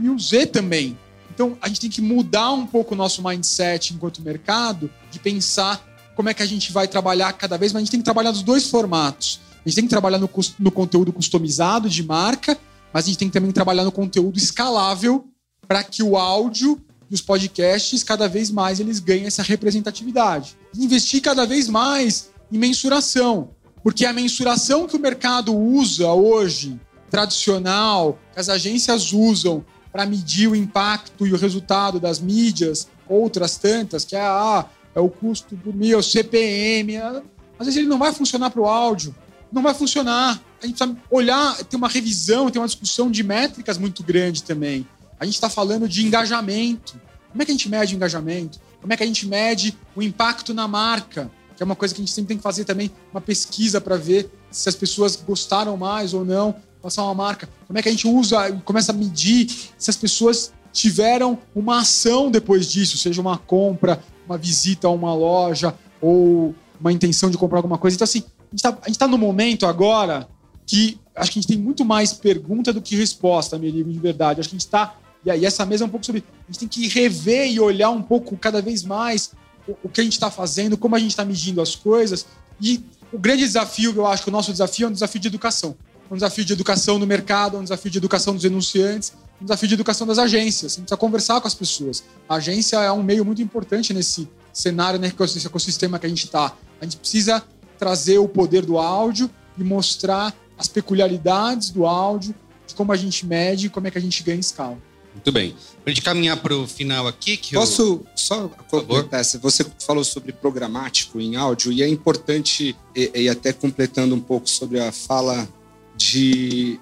e 0.02 0.08
o 0.08 0.18
Z 0.18 0.46
também. 0.46 0.98
Então, 1.32 1.56
a 1.62 1.68
gente 1.68 1.80
tem 1.80 1.90
que 1.90 2.02
mudar 2.02 2.52
um 2.52 2.66
pouco 2.66 2.94
o 2.94 2.96
nosso 2.96 3.22
mindset 3.22 3.94
enquanto 3.94 4.20
mercado, 4.20 4.90
de 5.10 5.18
pensar 5.18 5.80
como 6.14 6.28
é 6.28 6.34
que 6.34 6.42
a 6.42 6.46
gente 6.46 6.72
vai 6.72 6.86
trabalhar 6.86 7.32
cada 7.32 7.56
vez, 7.56 7.72
mas 7.72 7.80
a 7.80 7.84
gente 7.84 7.90
tem 7.92 8.00
que 8.00 8.04
trabalhar 8.04 8.32
nos 8.32 8.42
dois 8.42 8.68
formatos. 8.68 9.40
A 9.64 9.68
gente 9.68 9.76
tem 9.76 9.84
que 9.84 9.90
trabalhar 9.90 10.18
no, 10.18 10.28
no 10.58 10.70
conteúdo 10.70 11.12
customizado 11.12 11.88
de 11.88 12.02
marca, 12.02 12.58
mas 12.92 13.04
a 13.04 13.06
gente 13.06 13.18
tem 13.18 13.28
que 13.28 13.34
também 13.34 13.52
trabalhar 13.52 13.84
no 13.84 13.92
conteúdo 13.92 14.36
escalável 14.36 15.26
para 15.66 15.82
que 15.84 16.02
o 16.02 16.16
áudio 16.16 16.80
dos 17.12 17.20
podcasts 17.20 18.02
cada 18.02 18.26
vez 18.26 18.50
mais 18.50 18.80
eles 18.80 18.98
ganhem 18.98 19.26
essa 19.26 19.42
representatividade. 19.42 20.56
Investir 20.74 21.20
cada 21.20 21.44
vez 21.44 21.68
mais 21.68 22.30
em 22.50 22.56
mensuração, 22.56 23.50
porque 23.84 24.06
a 24.06 24.14
mensuração 24.14 24.86
que 24.86 24.96
o 24.96 24.98
mercado 24.98 25.54
usa 25.54 26.10
hoje 26.10 26.80
tradicional 27.10 28.18
que 28.32 28.40
as 28.40 28.48
agências 28.48 29.12
usam 29.12 29.62
para 29.92 30.06
medir 30.06 30.48
o 30.48 30.56
impacto 30.56 31.26
e 31.26 31.34
o 31.34 31.36
resultado 31.36 32.00
das 32.00 32.18
mídias, 32.18 32.88
outras 33.06 33.58
tantas, 33.58 34.06
que 34.06 34.16
é, 34.16 34.20
ah, 34.22 34.64
é 34.94 35.00
o 35.00 35.10
custo 35.10 35.54
do 35.54 35.70
meu, 35.70 36.02
CPM. 36.02 36.96
Às 36.96 37.66
vezes 37.66 37.76
ele 37.76 37.88
não 37.88 37.98
vai 37.98 38.14
funcionar 38.14 38.48
para 38.48 38.62
o 38.62 38.66
áudio, 38.66 39.14
não 39.52 39.60
vai 39.60 39.74
funcionar. 39.74 40.42
A 40.62 40.66
gente 40.66 40.78
precisa 40.78 40.98
olhar, 41.10 41.62
ter 41.64 41.76
uma 41.76 41.88
revisão, 41.88 42.48
ter 42.48 42.58
uma 42.58 42.66
discussão 42.66 43.10
de 43.10 43.22
métricas 43.22 43.76
muito 43.76 44.02
grande 44.02 44.42
também. 44.42 44.86
A 45.22 45.24
gente 45.24 45.34
está 45.34 45.48
falando 45.48 45.88
de 45.88 46.04
engajamento. 46.04 47.00
Como 47.30 47.40
é 47.40 47.44
que 47.44 47.52
a 47.52 47.54
gente 47.54 47.68
mede 47.68 47.94
o 47.94 47.96
engajamento? 47.96 48.58
Como 48.80 48.92
é 48.92 48.96
que 48.96 49.04
a 49.04 49.06
gente 49.06 49.24
mede 49.24 49.78
o 49.94 50.02
impacto 50.02 50.52
na 50.52 50.66
marca? 50.66 51.30
Que 51.56 51.62
é 51.62 51.64
uma 51.64 51.76
coisa 51.76 51.94
que 51.94 52.00
a 52.00 52.04
gente 52.04 52.12
sempre 52.12 52.30
tem 52.30 52.36
que 52.38 52.42
fazer 52.42 52.64
também, 52.64 52.90
uma 53.12 53.20
pesquisa 53.20 53.80
para 53.80 53.96
ver 53.96 54.28
se 54.50 54.68
as 54.68 54.74
pessoas 54.74 55.14
gostaram 55.14 55.76
mais 55.76 56.12
ou 56.12 56.24
não, 56.24 56.56
passar 56.82 57.04
uma 57.04 57.14
marca. 57.14 57.48
Como 57.68 57.78
é 57.78 57.82
que 57.82 57.88
a 57.88 57.92
gente 57.92 58.08
usa 58.08 58.50
começa 58.64 58.90
a 58.90 58.94
medir 58.96 59.48
se 59.78 59.88
as 59.88 59.96
pessoas 59.96 60.52
tiveram 60.72 61.38
uma 61.54 61.82
ação 61.82 62.28
depois 62.28 62.66
disso, 62.66 62.98
seja 62.98 63.20
uma 63.20 63.38
compra, 63.38 64.02
uma 64.26 64.36
visita 64.36 64.88
a 64.88 64.90
uma 64.90 65.14
loja 65.14 65.72
ou 66.00 66.52
uma 66.80 66.92
intenção 66.92 67.30
de 67.30 67.38
comprar 67.38 67.58
alguma 67.58 67.78
coisa. 67.78 67.94
Então, 67.94 68.04
assim, 68.04 68.24
a 68.50 68.56
gente 68.56 68.88
está 68.88 69.06
tá 69.06 69.06
no 69.06 69.16
momento 69.16 69.66
agora 69.66 70.28
que 70.66 70.98
acho 71.14 71.30
que 71.30 71.38
a 71.38 71.42
gente 71.42 71.48
tem 71.48 71.58
muito 71.58 71.84
mais 71.84 72.12
pergunta 72.12 72.72
do 72.72 72.82
que 72.82 72.96
resposta, 72.96 73.56
Merigo, 73.58 73.92
de 73.92 73.98
verdade. 74.00 74.40
Acho 74.40 74.48
que 74.48 74.56
a 74.56 74.58
gente 74.58 74.66
está. 74.66 74.96
E 75.24 75.30
aí, 75.30 75.44
essa 75.44 75.64
mesa 75.64 75.84
é 75.84 75.86
um 75.86 75.90
pouco 75.90 76.04
sobre. 76.04 76.24
A 76.48 76.52
gente 76.52 76.60
tem 76.60 76.68
que 76.68 76.88
rever 76.88 77.50
e 77.50 77.60
olhar 77.60 77.90
um 77.90 78.02
pouco 78.02 78.36
cada 78.36 78.60
vez 78.60 78.82
mais 78.82 79.32
o, 79.66 79.76
o 79.84 79.88
que 79.88 80.00
a 80.00 80.04
gente 80.04 80.14
está 80.14 80.30
fazendo, 80.30 80.76
como 80.76 80.96
a 80.96 80.98
gente 80.98 81.10
está 81.10 81.24
medindo 81.24 81.60
as 81.60 81.76
coisas. 81.76 82.26
E 82.60 82.84
o 83.12 83.18
grande 83.18 83.44
desafio, 83.44 83.92
eu 83.94 84.06
acho 84.06 84.22
que 84.24 84.28
o 84.28 84.32
nosso 84.32 84.50
desafio 84.50 84.86
é 84.86 84.88
um 84.88 84.92
desafio 84.92 85.20
de 85.20 85.28
educação. 85.28 85.76
Um 86.10 86.14
desafio 86.14 86.44
de 86.44 86.52
educação 86.52 86.98
no 86.98 87.06
mercado, 87.06 87.56
um 87.56 87.62
desafio 87.62 87.90
de 87.90 87.98
educação 87.98 88.34
dos 88.34 88.44
enunciantes, 88.44 89.12
um 89.40 89.44
desafio 89.44 89.68
de 89.68 89.74
educação 89.74 90.06
das 90.06 90.18
agências. 90.18 90.72
A 90.72 90.74
gente 90.76 90.84
precisa 90.84 90.96
conversar 90.96 91.40
com 91.40 91.48
as 91.48 91.54
pessoas. 91.54 92.04
A 92.28 92.36
agência 92.36 92.76
é 92.76 92.92
um 92.92 93.02
meio 93.02 93.24
muito 93.24 93.40
importante 93.40 93.94
nesse 93.94 94.28
cenário, 94.52 94.98
né, 94.98 95.12
nesse 95.18 95.46
ecossistema 95.46 95.98
que 95.98 96.06
a 96.06 96.08
gente 96.08 96.24
está. 96.24 96.54
A 96.80 96.84
gente 96.84 96.98
precisa 96.98 97.42
trazer 97.78 98.18
o 98.18 98.28
poder 98.28 98.64
do 98.64 98.78
áudio 98.78 99.30
e 99.56 99.64
mostrar 99.64 100.34
as 100.58 100.68
peculiaridades 100.68 101.70
do 101.70 101.86
áudio, 101.86 102.34
de 102.66 102.74
como 102.74 102.92
a 102.92 102.96
gente 102.96 103.26
mede 103.26 103.66
e 103.66 103.70
como 103.70 103.86
é 103.86 103.90
que 103.90 103.98
a 103.98 104.00
gente 104.00 104.22
ganha 104.22 104.38
escala. 104.38 104.78
Muito 105.14 105.30
bem. 105.30 105.50
Para 105.50 105.86
a 105.86 105.90
gente 105.90 106.02
caminhar 106.02 106.36
para 106.38 106.56
o 106.56 106.66
final 106.66 107.06
aqui... 107.06 107.36
Que 107.36 107.54
Posso 107.54 107.82
eu... 107.82 108.06
só 108.14 108.48
completar? 108.68 109.24
Você 109.24 109.66
falou 109.84 110.04
sobre 110.04 110.32
programático 110.32 111.20
em 111.20 111.36
áudio 111.36 111.72
e 111.72 111.82
é 111.82 111.88
importante, 111.88 112.76
e, 112.96 113.10
e 113.14 113.28
até 113.28 113.52
completando 113.52 114.14
um 114.14 114.20
pouco 114.20 114.48
sobre 114.48 114.80
a 114.80 114.90
fala 114.90 115.48
de, 115.96 116.80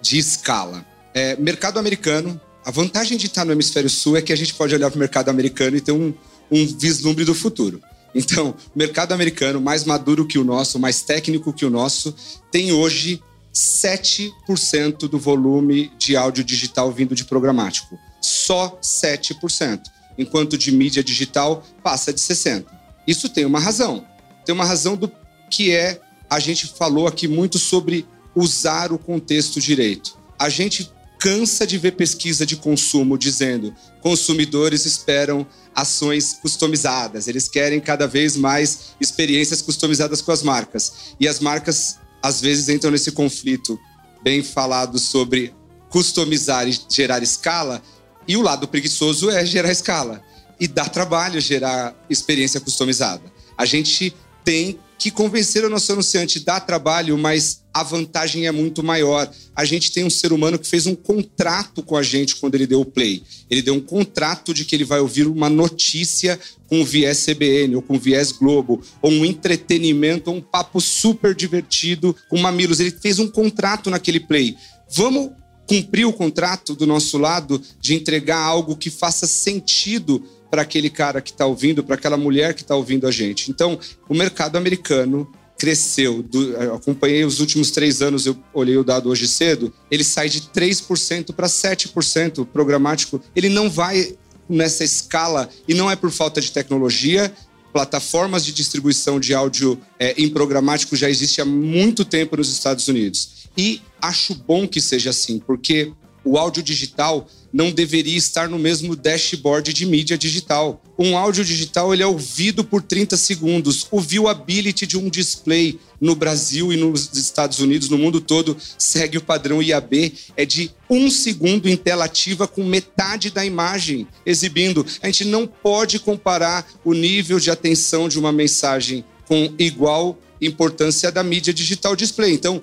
de 0.00 0.18
escala. 0.18 0.84
É, 1.14 1.36
mercado 1.36 1.78
americano, 1.78 2.40
a 2.64 2.70
vantagem 2.70 3.18
de 3.18 3.26
estar 3.26 3.44
no 3.44 3.52
hemisfério 3.52 3.90
sul 3.90 4.16
é 4.16 4.22
que 4.22 4.32
a 4.32 4.36
gente 4.36 4.54
pode 4.54 4.74
olhar 4.74 4.90
para 4.90 4.96
o 4.96 5.00
mercado 5.00 5.28
americano 5.28 5.76
e 5.76 5.80
ter 5.80 5.92
um, 5.92 6.14
um 6.50 6.66
vislumbre 6.78 7.24
do 7.24 7.34
futuro. 7.34 7.82
Então, 8.14 8.54
o 8.74 8.78
mercado 8.78 9.12
americano, 9.12 9.60
mais 9.60 9.84
maduro 9.84 10.26
que 10.26 10.38
o 10.38 10.44
nosso, 10.44 10.78
mais 10.78 11.02
técnico 11.02 11.52
que 11.52 11.64
o 11.64 11.70
nosso, 11.70 12.14
tem 12.50 12.72
hoje 12.72 13.22
7% 13.52 15.08
do 15.08 15.18
volume 15.18 15.92
de 15.98 16.16
áudio 16.16 16.42
digital 16.42 16.90
vindo 16.90 17.14
de 17.14 17.24
programático. 17.24 17.98
Só 18.20 18.78
7%. 18.82 19.80
Enquanto 20.16 20.56
de 20.56 20.70
mídia 20.72 21.02
digital 21.02 21.64
passa 21.82 22.12
de 22.12 22.20
60%. 22.20 22.66
Isso 23.06 23.28
tem 23.28 23.44
uma 23.44 23.58
razão. 23.58 24.06
Tem 24.44 24.54
uma 24.54 24.64
razão 24.64 24.96
do 24.96 25.10
que 25.50 25.72
é. 25.72 26.00
A 26.30 26.38
gente 26.38 26.66
falou 26.66 27.06
aqui 27.06 27.28
muito 27.28 27.58
sobre 27.58 28.06
usar 28.34 28.92
o 28.92 28.98
contexto 28.98 29.60
direito. 29.60 30.16
A 30.38 30.48
gente 30.48 30.90
cansa 31.18 31.66
de 31.66 31.78
ver 31.78 31.92
pesquisa 31.92 32.44
de 32.44 32.56
consumo 32.56 33.16
dizendo 33.16 33.72
consumidores 34.00 34.84
esperam 34.84 35.46
ações 35.72 36.34
customizadas, 36.34 37.28
eles 37.28 37.46
querem 37.46 37.80
cada 37.80 38.08
vez 38.08 38.36
mais 38.36 38.96
experiências 39.00 39.62
customizadas 39.62 40.20
com 40.20 40.32
as 40.32 40.42
marcas. 40.42 41.14
E 41.20 41.28
as 41.28 41.38
marcas 41.38 41.98
às 42.22 42.40
vezes 42.40 42.68
entram 42.68 42.90
nesse 42.90 43.12
conflito 43.12 43.78
bem 44.22 44.42
falado 44.42 44.98
sobre 44.98 45.54
customizar 45.88 46.68
e 46.68 46.78
gerar 46.88 47.22
escala, 47.22 47.82
e 48.26 48.36
o 48.36 48.42
lado 48.42 48.68
preguiçoso 48.68 49.30
é 49.30 49.44
gerar 49.44 49.72
escala. 49.72 50.22
E 50.60 50.68
dá 50.68 50.88
trabalho 50.88 51.40
gerar 51.40 51.94
experiência 52.08 52.60
customizada. 52.60 53.22
A 53.58 53.64
gente 53.64 54.14
tem 54.44 54.78
que 55.02 55.10
convencer 55.10 55.64
o 55.64 55.68
nosso 55.68 55.90
anunciante 55.90 56.38
dá 56.38 56.60
trabalho, 56.60 57.18
mas 57.18 57.64
a 57.74 57.82
vantagem 57.82 58.46
é 58.46 58.52
muito 58.52 58.84
maior. 58.84 59.28
A 59.54 59.64
gente 59.64 59.90
tem 59.90 60.04
um 60.04 60.10
ser 60.10 60.32
humano 60.32 60.56
que 60.56 60.68
fez 60.68 60.86
um 60.86 60.94
contrato 60.94 61.82
com 61.82 61.96
a 61.96 62.04
gente 62.04 62.36
quando 62.36 62.54
ele 62.54 62.68
deu 62.68 62.82
o 62.82 62.84
play. 62.84 63.20
Ele 63.50 63.62
deu 63.62 63.74
um 63.74 63.80
contrato 63.80 64.54
de 64.54 64.64
que 64.64 64.76
ele 64.76 64.84
vai 64.84 65.00
ouvir 65.00 65.26
uma 65.26 65.50
notícia 65.50 66.38
com 66.68 66.84
viés 66.84 67.26
CBN 67.26 67.74
ou 67.74 67.82
com 67.82 67.98
viés 67.98 68.30
Globo, 68.30 68.80
ou 69.00 69.10
um 69.10 69.24
entretenimento, 69.24 70.30
ou 70.30 70.36
um 70.36 70.40
papo 70.40 70.80
super 70.80 71.34
divertido 71.34 72.14
com 72.28 72.38
mamilos. 72.38 72.78
Ele 72.78 72.92
fez 72.92 73.18
um 73.18 73.26
contrato 73.26 73.90
naquele 73.90 74.20
play. 74.20 74.56
Vamos 74.94 75.32
cumprir 75.66 76.04
o 76.04 76.12
contrato 76.12 76.76
do 76.76 76.86
nosso 76.86 77.18
lado 77.18 77.60
de 77.80 77.94
entregar 77.94 78.38
algo 78.38 78.76
que 78.76 78.88
faça 78.88 79.26
sentido 79.26 80.24
para 80.52 80.60
aquele 80.60 80.90
cara 80.90 81.22
que 81.22 81.30
está 81.30 81.46
ouvindo, 81.46 81.82
para 81.82 81.94
aquela 81.94 82.18
mulher 82.18 82.52
que 82.52 82.60
está 82.60 82.76
ouvindo 82.76 83.06
a 83.06 83.10
gente. 83.10 83.50
Então, 83.50 83.80
o 84.06 84.12
mercado 84.12 84.56
americano 84.56 85.26
cresceu. 85.56 86.22
Do, 86.22 86.54
acompanhei 86.74 87.24
os 87.24 87.40
últimos 87.40 87.70
três 87.70 88.02
anos, 88.02 88.26
eu 88.26 88.36
olhei 88.52 88.76
o 88.76 88.84
dado 88.84 89.08
hoje 89.08 89.26
cedo. 89.26 89.72
Ele 89.90 90.04
sai 90.04 90.28
de 90.28 90.42
3% 90.42 91.32
para 91.32 91.46
7% 91.46 92.44
programático. 92.44 93.18
Ele 93.34 93.48
não 93.48 93.70
vai 93.70 94.14
nessa 94.46 94.84
escala 94.84 95.48
e 95.66 95.72
não 95.72 95.90
é 95.90 95.96
por 95.96 96.10
falta 96.10 96.38
de 96.38 96.52
tecnologia. 96.52 97.32
Plataformas 97.72 98.44
de 98.44 98.52
distribuição 98.52 99.18
de 99.18 99.32
áudio 99.32 99.80
é, 99.98 100.12
em 100.18 100.28
programático 100.28 100.94
já 100.94 101.08
existe 101.08 101.40
há 101.40 101.46
muito 101.46 102.04
tempo 102.04 102.36
nos 102.36 102.52
Estados 102.52 102.86
Unidos. 102.88 103.48
E 103.56 103.80
acho 104.02 104.34
bom 104.34 104.68
que 104.68 104.82
seja 104.82 105.08
assim, 105.08 105.38
porque 105.38 105.94
o 106.24 106.38
áudio 106.38 106.62
digital 106.62 107.28
não 107.52 107.70
deveria 107.70 108.16
estar 108.16 108.48
no 108.48 108.58
mesmo 108.58 108.96
dashboard 108.96 109.72
de 109.72 109.84
mídia 109.84 110.16
digital. 110.16 110.82
Um 110.98 111.16
áudio 111.16 111.44
digital 111.44 111.92
ele 111.92 112.02
é 112.02 112.06
ouvido 112.06 112.64
por 112.64 112.80
30 112.80 113.16
segundos. 113.16 113.86
O 113.90 114.00
viewability 114.00 114.86
de 114.86 114.96
um 114.96 115.10
display 115.10 115.78
no 116.00 116.14
Brasil 116.14 116.72
e 116.72 116.76
nos 116.76 117.12
Estados 117.12 117.58
Unidos, 117.58 117.88
no 117.88 117.98
mundo 117.98 118.20
todo, 118.20 118.56
segue 118.78 119.18
o 119.18 119.22
padrão 119.22 119.62
IAB, 119.62 120.14
é 120.36 120.46
de 120.46 120.70
um 120.88 121.10
segundo 121.10 121.68
em 121.68 121.76
tela 121.76 122.06
ativa 122.06 122.48
com 122.48 122.64
metade 122.64 123.30
da 123.30 123.44
imagem 123.44 124.06
exibindo. 124.24 124.86
A 125.02 125.06
gente 125.06 125.26
não 125.26 125.46
pode 125.46 125.98
comparar 125.98 126.66
o 126.84 126.94
nível 126.94 127.38
de 127.38 127.50
atenção 127.50 128.08
de 128.08 128.18
uma 128.18 128.32
mensagem 128.32 129.04
com 129.26 129.52
igual 129.58 130.18
importância 130.40 131.12
da 131.12 131.22
mídia 131.22 131.54
digital 131.54 131.94
display. 131.94 132.32
Então, 132.32 132.60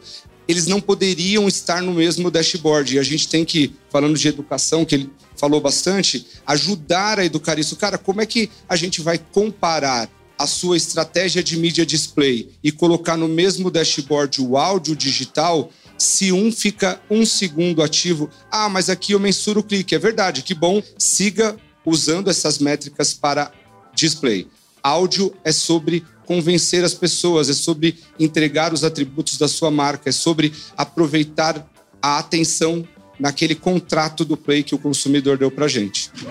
eles 0.50 0.66
não 0.66 0.82
poderiam 0.82 1.48
estar 1.48 1.80
no 1.80 1.94
mesmo 1.94 2.32
dashboard. 2.32 2.96
E 2.96 3.00
a 3.00 3.04
gente 3.04 3.28
tem 3.28 3.46
que, 3.46 3.72
falando 3.92 4.18
de 4.18 4.28
educação, 4.28 4.84
que 4.84 4.96
ele 4.96 5.12
falou 5.38 5.62
bastante, 5.62 6.26
ajudar 6.48 7.20
a 7.20 7.26
educar 7.26 7.60
isso. 7.60 7.76
Cara, 7.76 8.00
como 8.00 8.20
é 8.20 8.26
que 8.26 8.50
a 8.68 8.76
gente 8.76 9.00
vai 9.00 9.20
comparar 9.20 10.10
a 10.40 10.48
sua 10.48 10.76
estratégia 10.76 11.44
de 11.44 11.56
mídia 11.56 11.86
display 11.86 12.50
e 12.64 12.72
colocar 12.72 13.16
no 13.16 13.28
mesmo 13.28 13.70
dashboard 13.70 14.42
o 14.42 14.58
áudio 14.58 14.96
digital 14.96 15.70
se 16.00 16.32
um 16.32 16.52
fica 16.52 17.00
um 17.12 17.28
segundo 17.28 17.84
ativo? 17.84 18.28
Ah, 18.50 18.68
mas 18.68 18.90
aqui 18.90 19.12
eu 19.12 19.20
mensuro 19.20 19.60
o 19.60 19.64
clique. 19.64 19.94
É 19.94 20.00
verdade, 20.00 20.42
que 20.42 20.56
bom. 20.56 20.82
Siga 20.98 21.56
usando 21.86 22.28
essas 22.28 22.58
métricas 22.58 23.14
para 23.14 23.52
display. 23.94 24.48
Áudio 24.82 25.32
é 25.44 25.52
sobre 25.52 26.04
convencer 26.30 26.86
as 26.86 26.94
pessoas, 26.94 27.50
é 27.50 27.54
sobre 27.54 27.98
entregar 28.20 28.72
os 28.72 28.84
atributos 28.84 29.36
da 29.36 29.48
sua 29.48 29.72
marca, 29.72 30.10
é 30.10 30.12
sobre 30.12 30.54
aproveitar 30.78 31.68
a 32.00 32.20
atenção 32.20 32.88
naquele 33.20 33.56
contrato 33.56 34.24
do 34.24 34.38
Play 34.38 34.62
que 34.62 34.76
o 34.76 34.78
consumidor 34.78 35.40
deu 35.40 35.50
para 35.50 35.68
gente. 35.68 36.12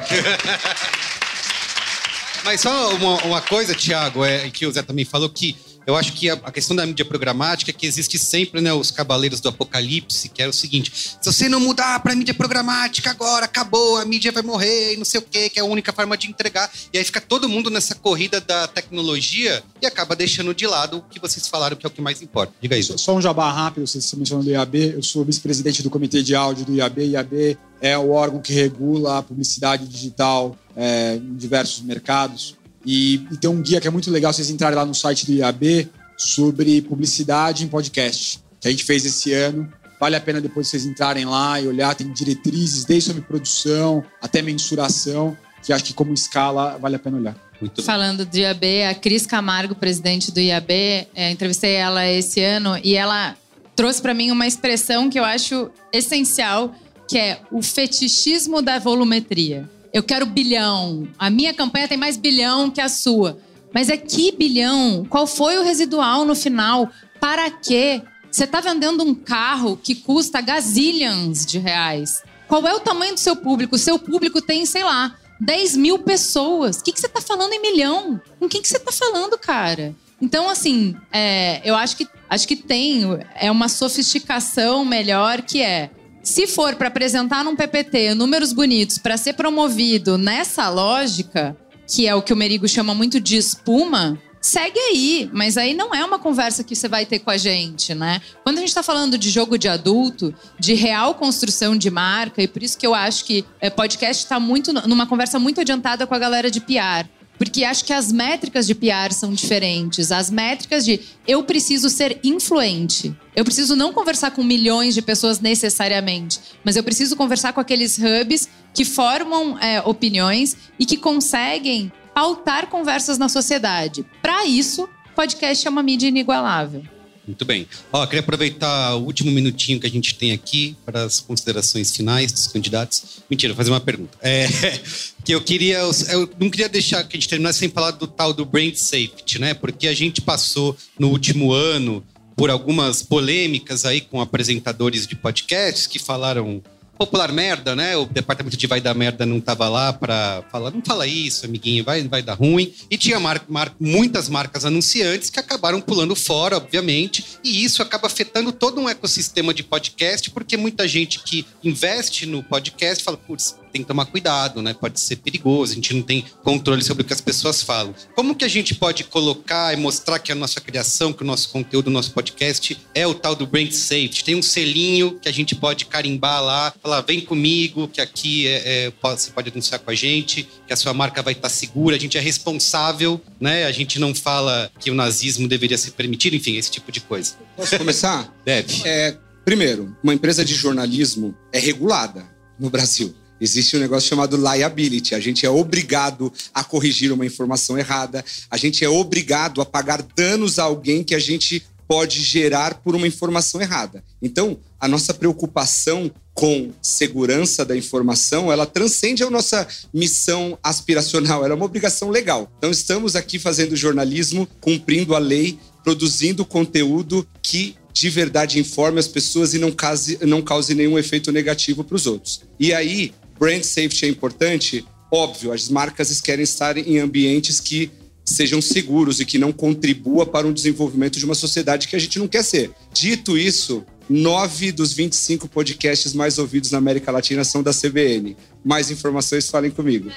Mas 2.44 2.60
só 2.60 2.94
uma, 2.94 3.24
uma 3.24 3.40
coisa, 3.40 3.74
Thiago, 3.74 4.24
é, 4.24 4.48
que 4.50 4.64
o 4.64 4.70
Zé 4.70 4.82
também 4.82 5.04
falou 5.04 5.28
que 5.28 5.56
eu 5.88 5.96
acho 5.96 6.12
que 6.12 6.28
a, 6.28 6.34
a, 6.34 6.52
questão 6.52 6.76
da 6.76 6.84
mídia 6.84 7.02
programática 7.02 7.70
é 7.70 7.74
que 7.74 7.86
existe 7.86 8.18
sempre 8.18 8.60
né, 8.60 8.70
os 8.74 8.90
cavaleiros 8.90 9.40
do 9.40 9.48
apocalipse, 9.48 10.28
que 10.28 10.42
é 10.42 10.46
o 10.46 10.52
seguinte: 10.52 10.92
se 10.94 11.24
você 11.24 11.48
não 11.48 11.58
mudar 11.58 11.98
para 12.00 12.14
mídia 12.14 12.34
programática 12.34 13.10
agora, 13.10 13.46
acabou, 13.46 13.96
a 13.96 14.04
mídia 14.04 14.30
vai 14.30 14.42
morrer 14.42 14.92
e 14.92 14.96
não 14.98 15.04
sei 15.06 15.18
o 15.18 15.22
quê, 15.22 15.48
que 15.48 15.58
é 15.58 15.62
a 15.62 15.64
única 15.64 15.90
forma 15.90 16.14
de 16.14 16.28
entregar. 16.28 16.70
E 16.92 16.98
aí 16.98 17.04
fica 17.04 17.22
todo 17.22 17.48
mundo 17.48 17.70
nessa 17.70 17.94
corrida 17.94 18.38
da 18.38 18.68
tecnologia 18.68 19.64
e 19.80 19.86
acaba 19.86 20.14
deixando 20.14 20.54
de 20.54 20.66
lado 20.66 20.98
o 20.98 21.02
que 21.02 21.18
vocês 21.18 21.48
falaram 21.48 21.74
que 21.74 21.86
é 21.86 21.88
o 21.88 21.90
que 21.90 22.02
mais 22.02 22.20
importa. 22.20 22.52
Diga 22.60 22.76
isso. 22.76 22.98
Só 22.98 23.16
um 23.16 23.22
jabá 23.22 23.50
rápido, 23.50 23.86
você 23.86 24.14
mencionou 24.16 24.44
do 24.44 24.50
IAB. 24.50 24.92
Eu 24.94 25.02
sou 25.02 25.24
vice-presidente 25.24 25.82
do 25.82 25.88
comitê 25.88 26.22
de 26.22 26.34
áudio 26.34 26.66
do 26.66 26.74
IAB. 26.74 27.12
IAB 27.12 27.56
é 27.80 27.96
o 27.96 28.10
órgão 28.10 28.42
que 28.42 28.52
regula 28.52 29.18
a 29.18 29.22
publicidade 29.22 29.86
digital 29.86 30.54
é, 30.76 31.16
em 31.16 31.34
diversos 31.34 31.82
mercados. 31.82 32.57
E, 32.90 33.16
e, 33.30 33.36
tem 33.36 33.50
um 33.50 33.60
guia 33.60 33.82
que 33.82 33.86
é 33.86 33.90
muito 33.90 34.10
legal 34.10 34.32
vocês 34.32 34.48
entrarem 34.48 34.74
lá 34.74 34.86
no 34.86 34.94
site 34.94 35.26
do 35.26 35.32
IAB 35.34 35.90
sobre 36.16 36.80
publicidade 36.80 37.62
em 37.62 37.68
podcast, 37.68 38.40
que 38.58 38.66
a 38.66 38.70
gente 38.70 38.82
fez 38.82 39.04
esse 39.04 39.30
ano. 39.30 39.70
Vale 40.00 40.16
a 40.16 40.20
pena 40.22 40.40
depois 40.40 40.68
vocês 40.68 40.86
entrarem 40.86 41.26
lá 41.26 41.60
e 41.60 41.68
olhar, 41.68 41.94
tem 41.94 42.10
diretrizes 42.10 42.86
desde 42.86 43.10
sobre 43.10 43.20
produção 43.20 44.02
até 44.22 44.40
mensuração, 44.40 45.36
que 45.62 45.70
acho 45.70 45.84
que 45.84 45.92
como 45.92 46.14
escala 46.14 46.78
vale 46.78 46.96
a 46.96 46.98
pena 46.98 47.18
olhar. 47.18 47.36
Muito 47.60 47.82
Falando 47.82 48.24
do 48.24 48.34
IAB, 48.34 48.84
a 48.88 48.94
Cris 48.94 49.26
Camargo, 49.26 49.74
presidente 49.74 50.32
do 50.32 50.40
IAB, 50.40 50.70
é, 51.14 51.30
entrevistei 51.30 51.74
ela 51.74 52.06
esse 52.06 52.40
ano 52.40 52.80
e 52.82 52.94
ela 52.94 53.36
trouxe 53.76 54.00
para 54.00 54.14
mim 54.14 54.30
uma 54.30 54.46
expressão 54.46 55.10
que 55.10 55.18
eu 55.18 55.24
acho 55.24 55.70
essencial, 55.92 56.74
que 57.06 57.18
é 57.18 57.38
o 57.52 57.60
fetichismo 57.60 58.62
da 58.62 58.78
volumetria. 58.78 59.68
Eu 59.92 60.02
quero 60.02 60.26
bilhão. 60.26 61.08
A 61.18 61.30
minha 61.30 61.54
campanha 61.54 61.88
tem 61.88 61.98
mais 61.98 62.16
bilhão 62.16 62.70
que 62.70 62.80
a 62.80 62.88
sua. 62.88 63.38
Mas 63.72 63.88
é 63.88 63.96
que 63.96 64.32
bilhão? 64.32 65.06
Qual 65.08 65.26
foi 65.26 65.58
o 65.58 65.62
residual 65.62 66.24
no 66.24 66.34
final? 66.34 66.90
Para 67.20 67.50
quê? 67.50 68.02
Você 68.30 68.44
está 68.44 68.60
vendendo 68.60 69.02
um 69.02 69.14
carro 69.14 69.76
que 69.76 69.94
custa 69.94 70.40
gazillions 70.40 71.44
de 71.44 71.58
reais. 71.58 72.22
Qual 72.46 72.66
é 72.66 72.74
o 72.74 72.80
tamanho 72.80 73.14
do 73.14 73.20
seu 73.20 73.36
público? 73.36 73.76
O 73.76 73.78
seu 73.78 73.98
público 73.98 74.40
tem, 74.40 74.64
sei 74.64 74.84
lá, 74.84 75.14
10 75.40 75.76
mil 75.76 75.98
pessoas. 75.98 76.78
O 76.78 76.84
que, 76.84 76.92
que 76.92 77.00
você 77.00 77.06
está 77.06 77.20
falando 77.20 77.52
em 77.52 77.60
milhão? 77.60 78.20
Com 78.38 78.48
quem 78.48 78.62
que 78.62 78.68
você 78.68 78.76
está 78.76 78.92
falando, 78.92 79.38
cara? 79.38 79.94
Então, 80.20 80.48
assim, 80.48 80.96
é, 81.12 81.60
eu 81.64 81.76
acho 81.76 81.96
que, 81.96 82.08
acho 82.28 82.48
que 82.48 82.56
tem 82.56 83.02
é 83.36 83.50
uma 83.50 83.68
sofisticação 83.68 84.84
melhor 84.84 85.42
que 85.42 85.62
é. 85.62 85.90
Se 86.28 86.46
for 86.46 86.76
para 86.76 86.88
apresentar 86.88 87.42
num 87.42 87.56
PPT 87.56 88.14
números 88.14 88.52
bonitos 88.52 88.98
para 88.98 89.16
ser 89.16 89.32
promovido 89.32 90.18
nessa 90.18 90.68
lógica, 90.68 91.56
que 91.86 92.06
é 92.06 92.14
o 92.14 92.20
que 92.20 92.34
o 92.34 92.36
Merigo 92.36 92.68
chama 92.68 92.94
muito 92.94 93.18
de 93.18 93.38
espuma, 93.38 94.20
segue 94.38 94.78
aí. 94.78 95.30
Mas 95.32 95.56
aí 95.56 95.72
não 95.72 95.94
é 95.94 96.04
uma 96.04 96.18
conversa 96.18 96.62
que 96.62 96.76
você 96.76 96.86
vai 96.86 97.06
ter 97.06 97.20
com 97.20 97.30
a 97.30 97.38
gente, 97.38 97.94
né? 97.94 98.20
Quando 98.44 98.58
a 98.58 98.60
gente 98.60 98.68
está 98.68 98.82
falando 98.82 99.16
de 99.16 99.30
jogo 99.30 99.56
de 99.56 99.68
adulto, 99.68 100.34
de 100.60 100.74
real 100.74 101.14
construção 101.14 101.74
de 101.74 101.90
marca, 101.90 102.42
e 102.42 102.46
por 102.46 102.62
isso 102.62 102.76
que 102.76 102.86
eu 102.86 102.94
acho 102.94 103.24
que 103.24 103.42
é, 103.58 103.70
podcast 103.70 104.22
está 104.22 104.38
muito 104.38 104.70
numa 104.70 105.06
conversa 105.06 105.38
muito 105.38 105.62
adiantada 105.62 106.06
com 106.06 106.14
a 106.14 106.18
galera 106.18 106.50
de 106.50 106.60
PR. 106.60 107.08
Porque 107.38 107.64
acho 107.64 107.84
que 107.84 107.92
as 107.92 108.10
métricas 108.10 108.66
de 108.66 108.74
PR 108.74 109.12
são 109.12 109.32
diferentes. 109.32 110.10
As 110.10 110.28
métricas 110.28 110.84
de 110.84 111.00
eu 111.26 111.44
preciso 111.44 111.88
ser 111.88 112.18
influente. 112.24 113.14
Eu 113.34 113.44
preciso 113.44 113.76
não 113.76 113.92
conversar 113.92 114.32
com 114.32 114.42
milhões 114.42 114.92
de 114.94 115.00
pessoas 115.00 115.38
necessariamente, 115.38 116.40
mas 116.64 116.74
eu 116.74 116.82
preciso 116.82 117.14
conversar 117.14 117.52
com 117.52 117.60
aqueles 117.60 117.96
hubs 117.98 118.48
que 118.74 118.84
formam 118.84 119.56
é, 119.58 119.80
opiniões 119.82 120.56
e 120.78 120.84
que 120.84 120.96
conseguem 120.96 121.92
pautar 122.12 122.66
conversas 122.66 123.16
na 123.16 123.28
sociedade. 123.28 124.04
Para 124.20 124.44
isso, 124.44 124.88
podcast 125.14 125.66
é 125.66 125.70
uma 125.70 125.82
mídia 125.82 126.08
inigualável. 126.08 126.82
Muito 127.28 127.44
bem. 127.44 127.68
Ó, 127.92 128.06
queria 128.06 128.20
aproveitar 128.20 128.94
o 128.94 129.04
último 129.04 129.30
minutinho 129.30 129.78
que 129.78 129.86
a 129.86 129.90
gente 129.90 130.14
tem 130.14 130.32
aqui 130.32 130.74
para 130.86 131.02
as 131.02 131.20
considerações 131.20 131.94
finais 131.94 132.32
dos 132.32 132.46
candidatos. 132.46 133.20
Mentira, 133.28 133.54
fazer 133.54 133.70
uma 133.70 133.80
pergunta. 133.80 134.16
É, 134.22 134.48
que 135.22 135.34
eu 135.34 135.40
queria. 135.42 135.80
Eu 136.10 136.30
não 136.40 136.48
queria 136.48 136.70
deixar 136.70 137.04
que 137.04 137.18
a 137.18 137.20
gente 137.20 137.28
terminasse 137.28 137.58
sem 137.58 137.68
falar 137.68 137.90
do 137.90 138.06
tal 138.06 138.32
do 138.32 138.46
brain 138.46 138.74
safety, 138.74 139.38
né? 139.38 139.52
Porque 139.52 139.86
a 139.88 139.94
gente 139.94 140.22
passou 140.22 140.74
no 140.98 141.10
último 141.10 141.52
ano 141.52 142.02
por 142.34 142.48
algumas 142.48 143.02
polêmicas 143.02 143.84
aí 143.84 144.00
com 144.00 144.22
apresentadores 144.22 145.06
de 145.06 145.14
podcasts 145.14 145.86
que 145.86 145.98
falaram 145.98 146.62
popular 146.98 147.32
merda, 147.32 147.76
né? 147.76 147.96
O 147.96 148.04
departamento 148.04 148.56
de 148.56 148.66
vai 148.66 148.80
dar 148.80 148.94
merda 148.94 149.24
não 149.24 149.40
tava 149.40 149.68
lá 149.68 149.92
para 149.92 150.42
falar, 150.50 150.70
não 150.70 150.82
fala 150.84 151.06
isso, 151.06 151.46
amiguinho, 151.46 151.84
vai, 151.84 152.02
vai 152.08 152.22
dar 152.22 152.34
ruim. 152.34 152.74
E 152.90 152.98
tinha 152.98 153.20
mar, 153.20 153.42
mar, 153.48 153.74
muitas 153.78 154.28
marcas 154.28 154.64
anunciantes 154.64 155.30
que 155.30 155.38
acabaram 155.38 155.80
pulando 155.80 156.16
fora, 156.16 156.56
obviamente, 156.56 157.24
e 157.44 157.64
isso 157.64 157.80
acaba 157.80 158.08
afetando 158.08 158.52
todo 158.52 158.80
um 158.80 158.88
ecossistema 158.88 159.54
de 159.54 159.62
podcast, 159.62 160.30
porque 160.30 160.56
muita 160.56 160.88
gente 160.88 161.20
que 161.20 161.46
investe 161.62 162.26
no 162.26 162.42
podcast 162.42 163.04
fala, 163.04 163.16
putz, 163.16 163.56
tem 163.68 163.82
que 163.82 163.88
tomar 163.88 164.06
cuidado, 164.06 164.62
né? 164.62 164.74
Pode 164.74 164.98
ser 165.00 165.16
perigoso, 165.16 165.72
a 165.72 165.74
gente 165.74 165.94
não 165.94 166.02
tem 166.02 166.24
controle 166.42 166.82
sobre 166.82 167.02
o 167.02 167.06
que 167.06 167.12
as 167.12 167.20
pessoas 167.20 167.62
falam. 167.62 167.94
Como 168.14 168.34
que 168.34 168.44
a 168.44 168.48
gente 168.48 168.74
pode 168.74 169.04
colocar 169.04 169.72
e 169.72 169.76
mostrar 169.76 170.18
que 170.18 170.32
a 170.32 170.34
nossa 170.34 170.60
criação, 170.60 171.12
que 171.12 171.22
o 171.22 171.26
nosso 171.26 171.50
conteúdo, 171.50 171.88
o 171.88 171.90
nosso 171.90 172.12
podcast 172.12 172.78
é 172.94 173.06
o 173.06 173.14
tal 173.14 173.34
do 173.34 173.46
brand 173.46 173.70
safety? 173.70 174.24
Tem 174.24 174.34
um 174.34 174.42
selinho 174.42 175.18
que 175.20 175.28
a 175.28 175.32
gente 175.32 175.54
pode 175.54 175.86
carimbar 175.86 176.42
lá, 176.42 176.74
falar, 176.82 177.00
vem 177.02 177.20
comigo, 177.20 177.88
que 177.88 178.00
aqui 178.00 178.46
é, 178.46 178.86
é, 178.86 178.92
você 179.00 179.30
pode 179.30 179.50
anunciar 179.50 179.80
com 179.80 179.90
a 179.90 179.94
gente, 179.94 180.48
que 180.66 180.72
a 180.72 180.76
sua 180.76 180.94
marca 180.94 181.22
vai 181.22 181.32
estar 181.32 181.48
segura, 181.48 181.96
a 181.96 181.98
gente 181.98 182.16
é 182.16 182.20
responsável, 182.20 183.20
né? 183.40 183.64
A 183.64 183.72
gente 183.72 183.98
não 183.98 184.14
fala 184.14 184.70
que 184.78 184.90
o 184.90 184.94
nazismo 184.94 185.48
deveria 185.48 185.78
ser 185.78 185.92
permitido, 185.92 186.34
enfim, 186.34 186.56
esse 186.56 186.70
tipo 186.70 186.90
de 186.90 187.00
coisa. 187.00 187.34
Posso 187.56 187.76
começar? 187.76 188.32
Deve. 188.44 188.82
É, 188.86 189.16
primeiro, 189.44 189.96
uma 190.02 190.14
empresa 190.14 190.44
de 190.44 190.54
jornalismo 190.54 191.34
é 191.52 191.58
regulada 191.58 192.24
no 192.58 192.70
Brasil. 192.70 193.14
Existe 193.40 193.76
um 193.76 193.80
negócio 193.80 194.08
chamado 194.08 194.36
liability. 194.36 195.14
A 195.14 195.20
gente 195.20 195.46
é 195.46 195.50
obrigado 195.50 196.32
a 196.52 196.64
corrigir 196.64 197.12
uma 197.12 197.26
informação 197.26 197.78
errada. 197.78 198.24
A 198.50 198.56
gente 198.56 198.84
é 198.84 198.88
obrigado 198.88 199.60
a 199.60 199.66
pagar 199.66 200.02
danos 200.16 200.58
a 200.58 200.64
alguém 200.64 201.04
que 201.04 201.14
a 201.14 201.18
gente 201.18 201.64
pode 201.88 202.20
gerar 202.20 202.74
por 202.74 202.94
uma 202.94 203.06
informação 203.06 203.60
errada. 203.62 204.04
Então, 204.20 204.58
a 204.78 204.86
nossa 204.86 205.14
preocupação 205.14 206.10
com 206.34 206.70
segurança 206.82 207.64
da 207.64 207.76
informação, 207.76 208.52
ela 208.52 208.66
transcende 208.66 209.24
a 209.24 209.30
nossa 209.30 209.66
missão 209.92 210.56
aspiracional, 210.62 211.44
ela 211.44 211.54
é 211.54 211.56
uma 211.56 211.64
obrigação 211.64 212.10
legal. 212.10 212.52
Então, 212.58 212.70
estamos 212.70 213.16
aqui 213.16 213.38
fazendo 213.38 213.74
jornalismo, 213.74 214.46
cumprindo 214.60 215.16
a 215.16 215.18
lei, 215.18 215.58
produzindo 215.82 216.44
conteúdo 216.44 217.26
que 217.42 217.74
de 217.92 218.10
verdade 218.10 218.60
informe 218.60 219.00
as 219.00 219.08
pessoas 219.08 219.54
e 219.54 219.58
não 219.58 219.72
cause, 219.72 220.18
não 220.22 220.40
cause 220.40 220.72
nenhum 220.74 220.96
efeito 220.96 221.32
negativo 221.32 221.82
para 221.82 221.96
os 221.96 222.06
outros. 222.06 222.42
E 222.60 222.72
aí, 222.72 223.12
brand 223.38 223.62
safety 223.62 224.06
é 224.06 224.08
importante? 224.08 224.84
Óbvio, 225.10 225.52
as 225.52 225.68
marcas 225.68 226.20
querem 226.20 226.42
estar 226.42 226.76
em 226.76 226.98
ambientes 226.98 227.60
que 227.60 227.90
sejam 228.24 228.60
seguros 228.60 229.20
e 229.20 229.24
que 229.24 229.38
não 229.38 229.52
contribua 229.52 230.26
para 230.26 230.46
o 230.46 230.52
desenvolvimento 230.52 231.18
de 231.18 231.24
uma 231.24 231.34
sociedade 231.34 231.88
que 231.88 231.96
a 231.96 231.98
gente 231.98 232.18
não 232.18 232.28
quer 232.28 232.44
ser. 232.44 232.70
Dito 232.92 233.38
isso, 233.38 233.84
nove 234.08 234.70
dos 234.70 234.92
25 234.92 235.48
podcasts 235.48 236.12
mais 236.12 236.38
ouvidos 236.38 236.70
na 236.70 236.78
América 236.78 237.10
Latina 237.10 237.42
são 237.44 237.62
da 237.62 237.72
CBN. 237.72 238.36
Mais 238.64 238.90
informações, 238.90 239.48
falem 239.48 239.70
comigo. 239.70 240.10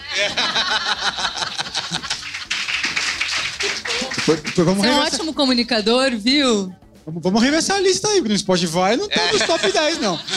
vamos 4.25 4.41
Você 4.55 4.61
é 4.61 4.63
um 4.63 4.73
reversar, 4.81 5.05
ótimo 5.15 5.33
comunicador, 5.33 6.11
viu? 6.17 6.73
vamos, 7.05 7.23
vamos 7.23 7.41
reversar 7.41 7.75
a 7.75 7.79
lista 7.79 8.07
aí, 8.09 8.17
porque 8.17 8.33
no 8.33 8.39
Spotify 8.39 8.97
não 8.97 9.07
tá 9.07 9.31
nos 9.31 9.41
top 9.43 9.71
10, 9.71 9.99
não. 9.99 10.19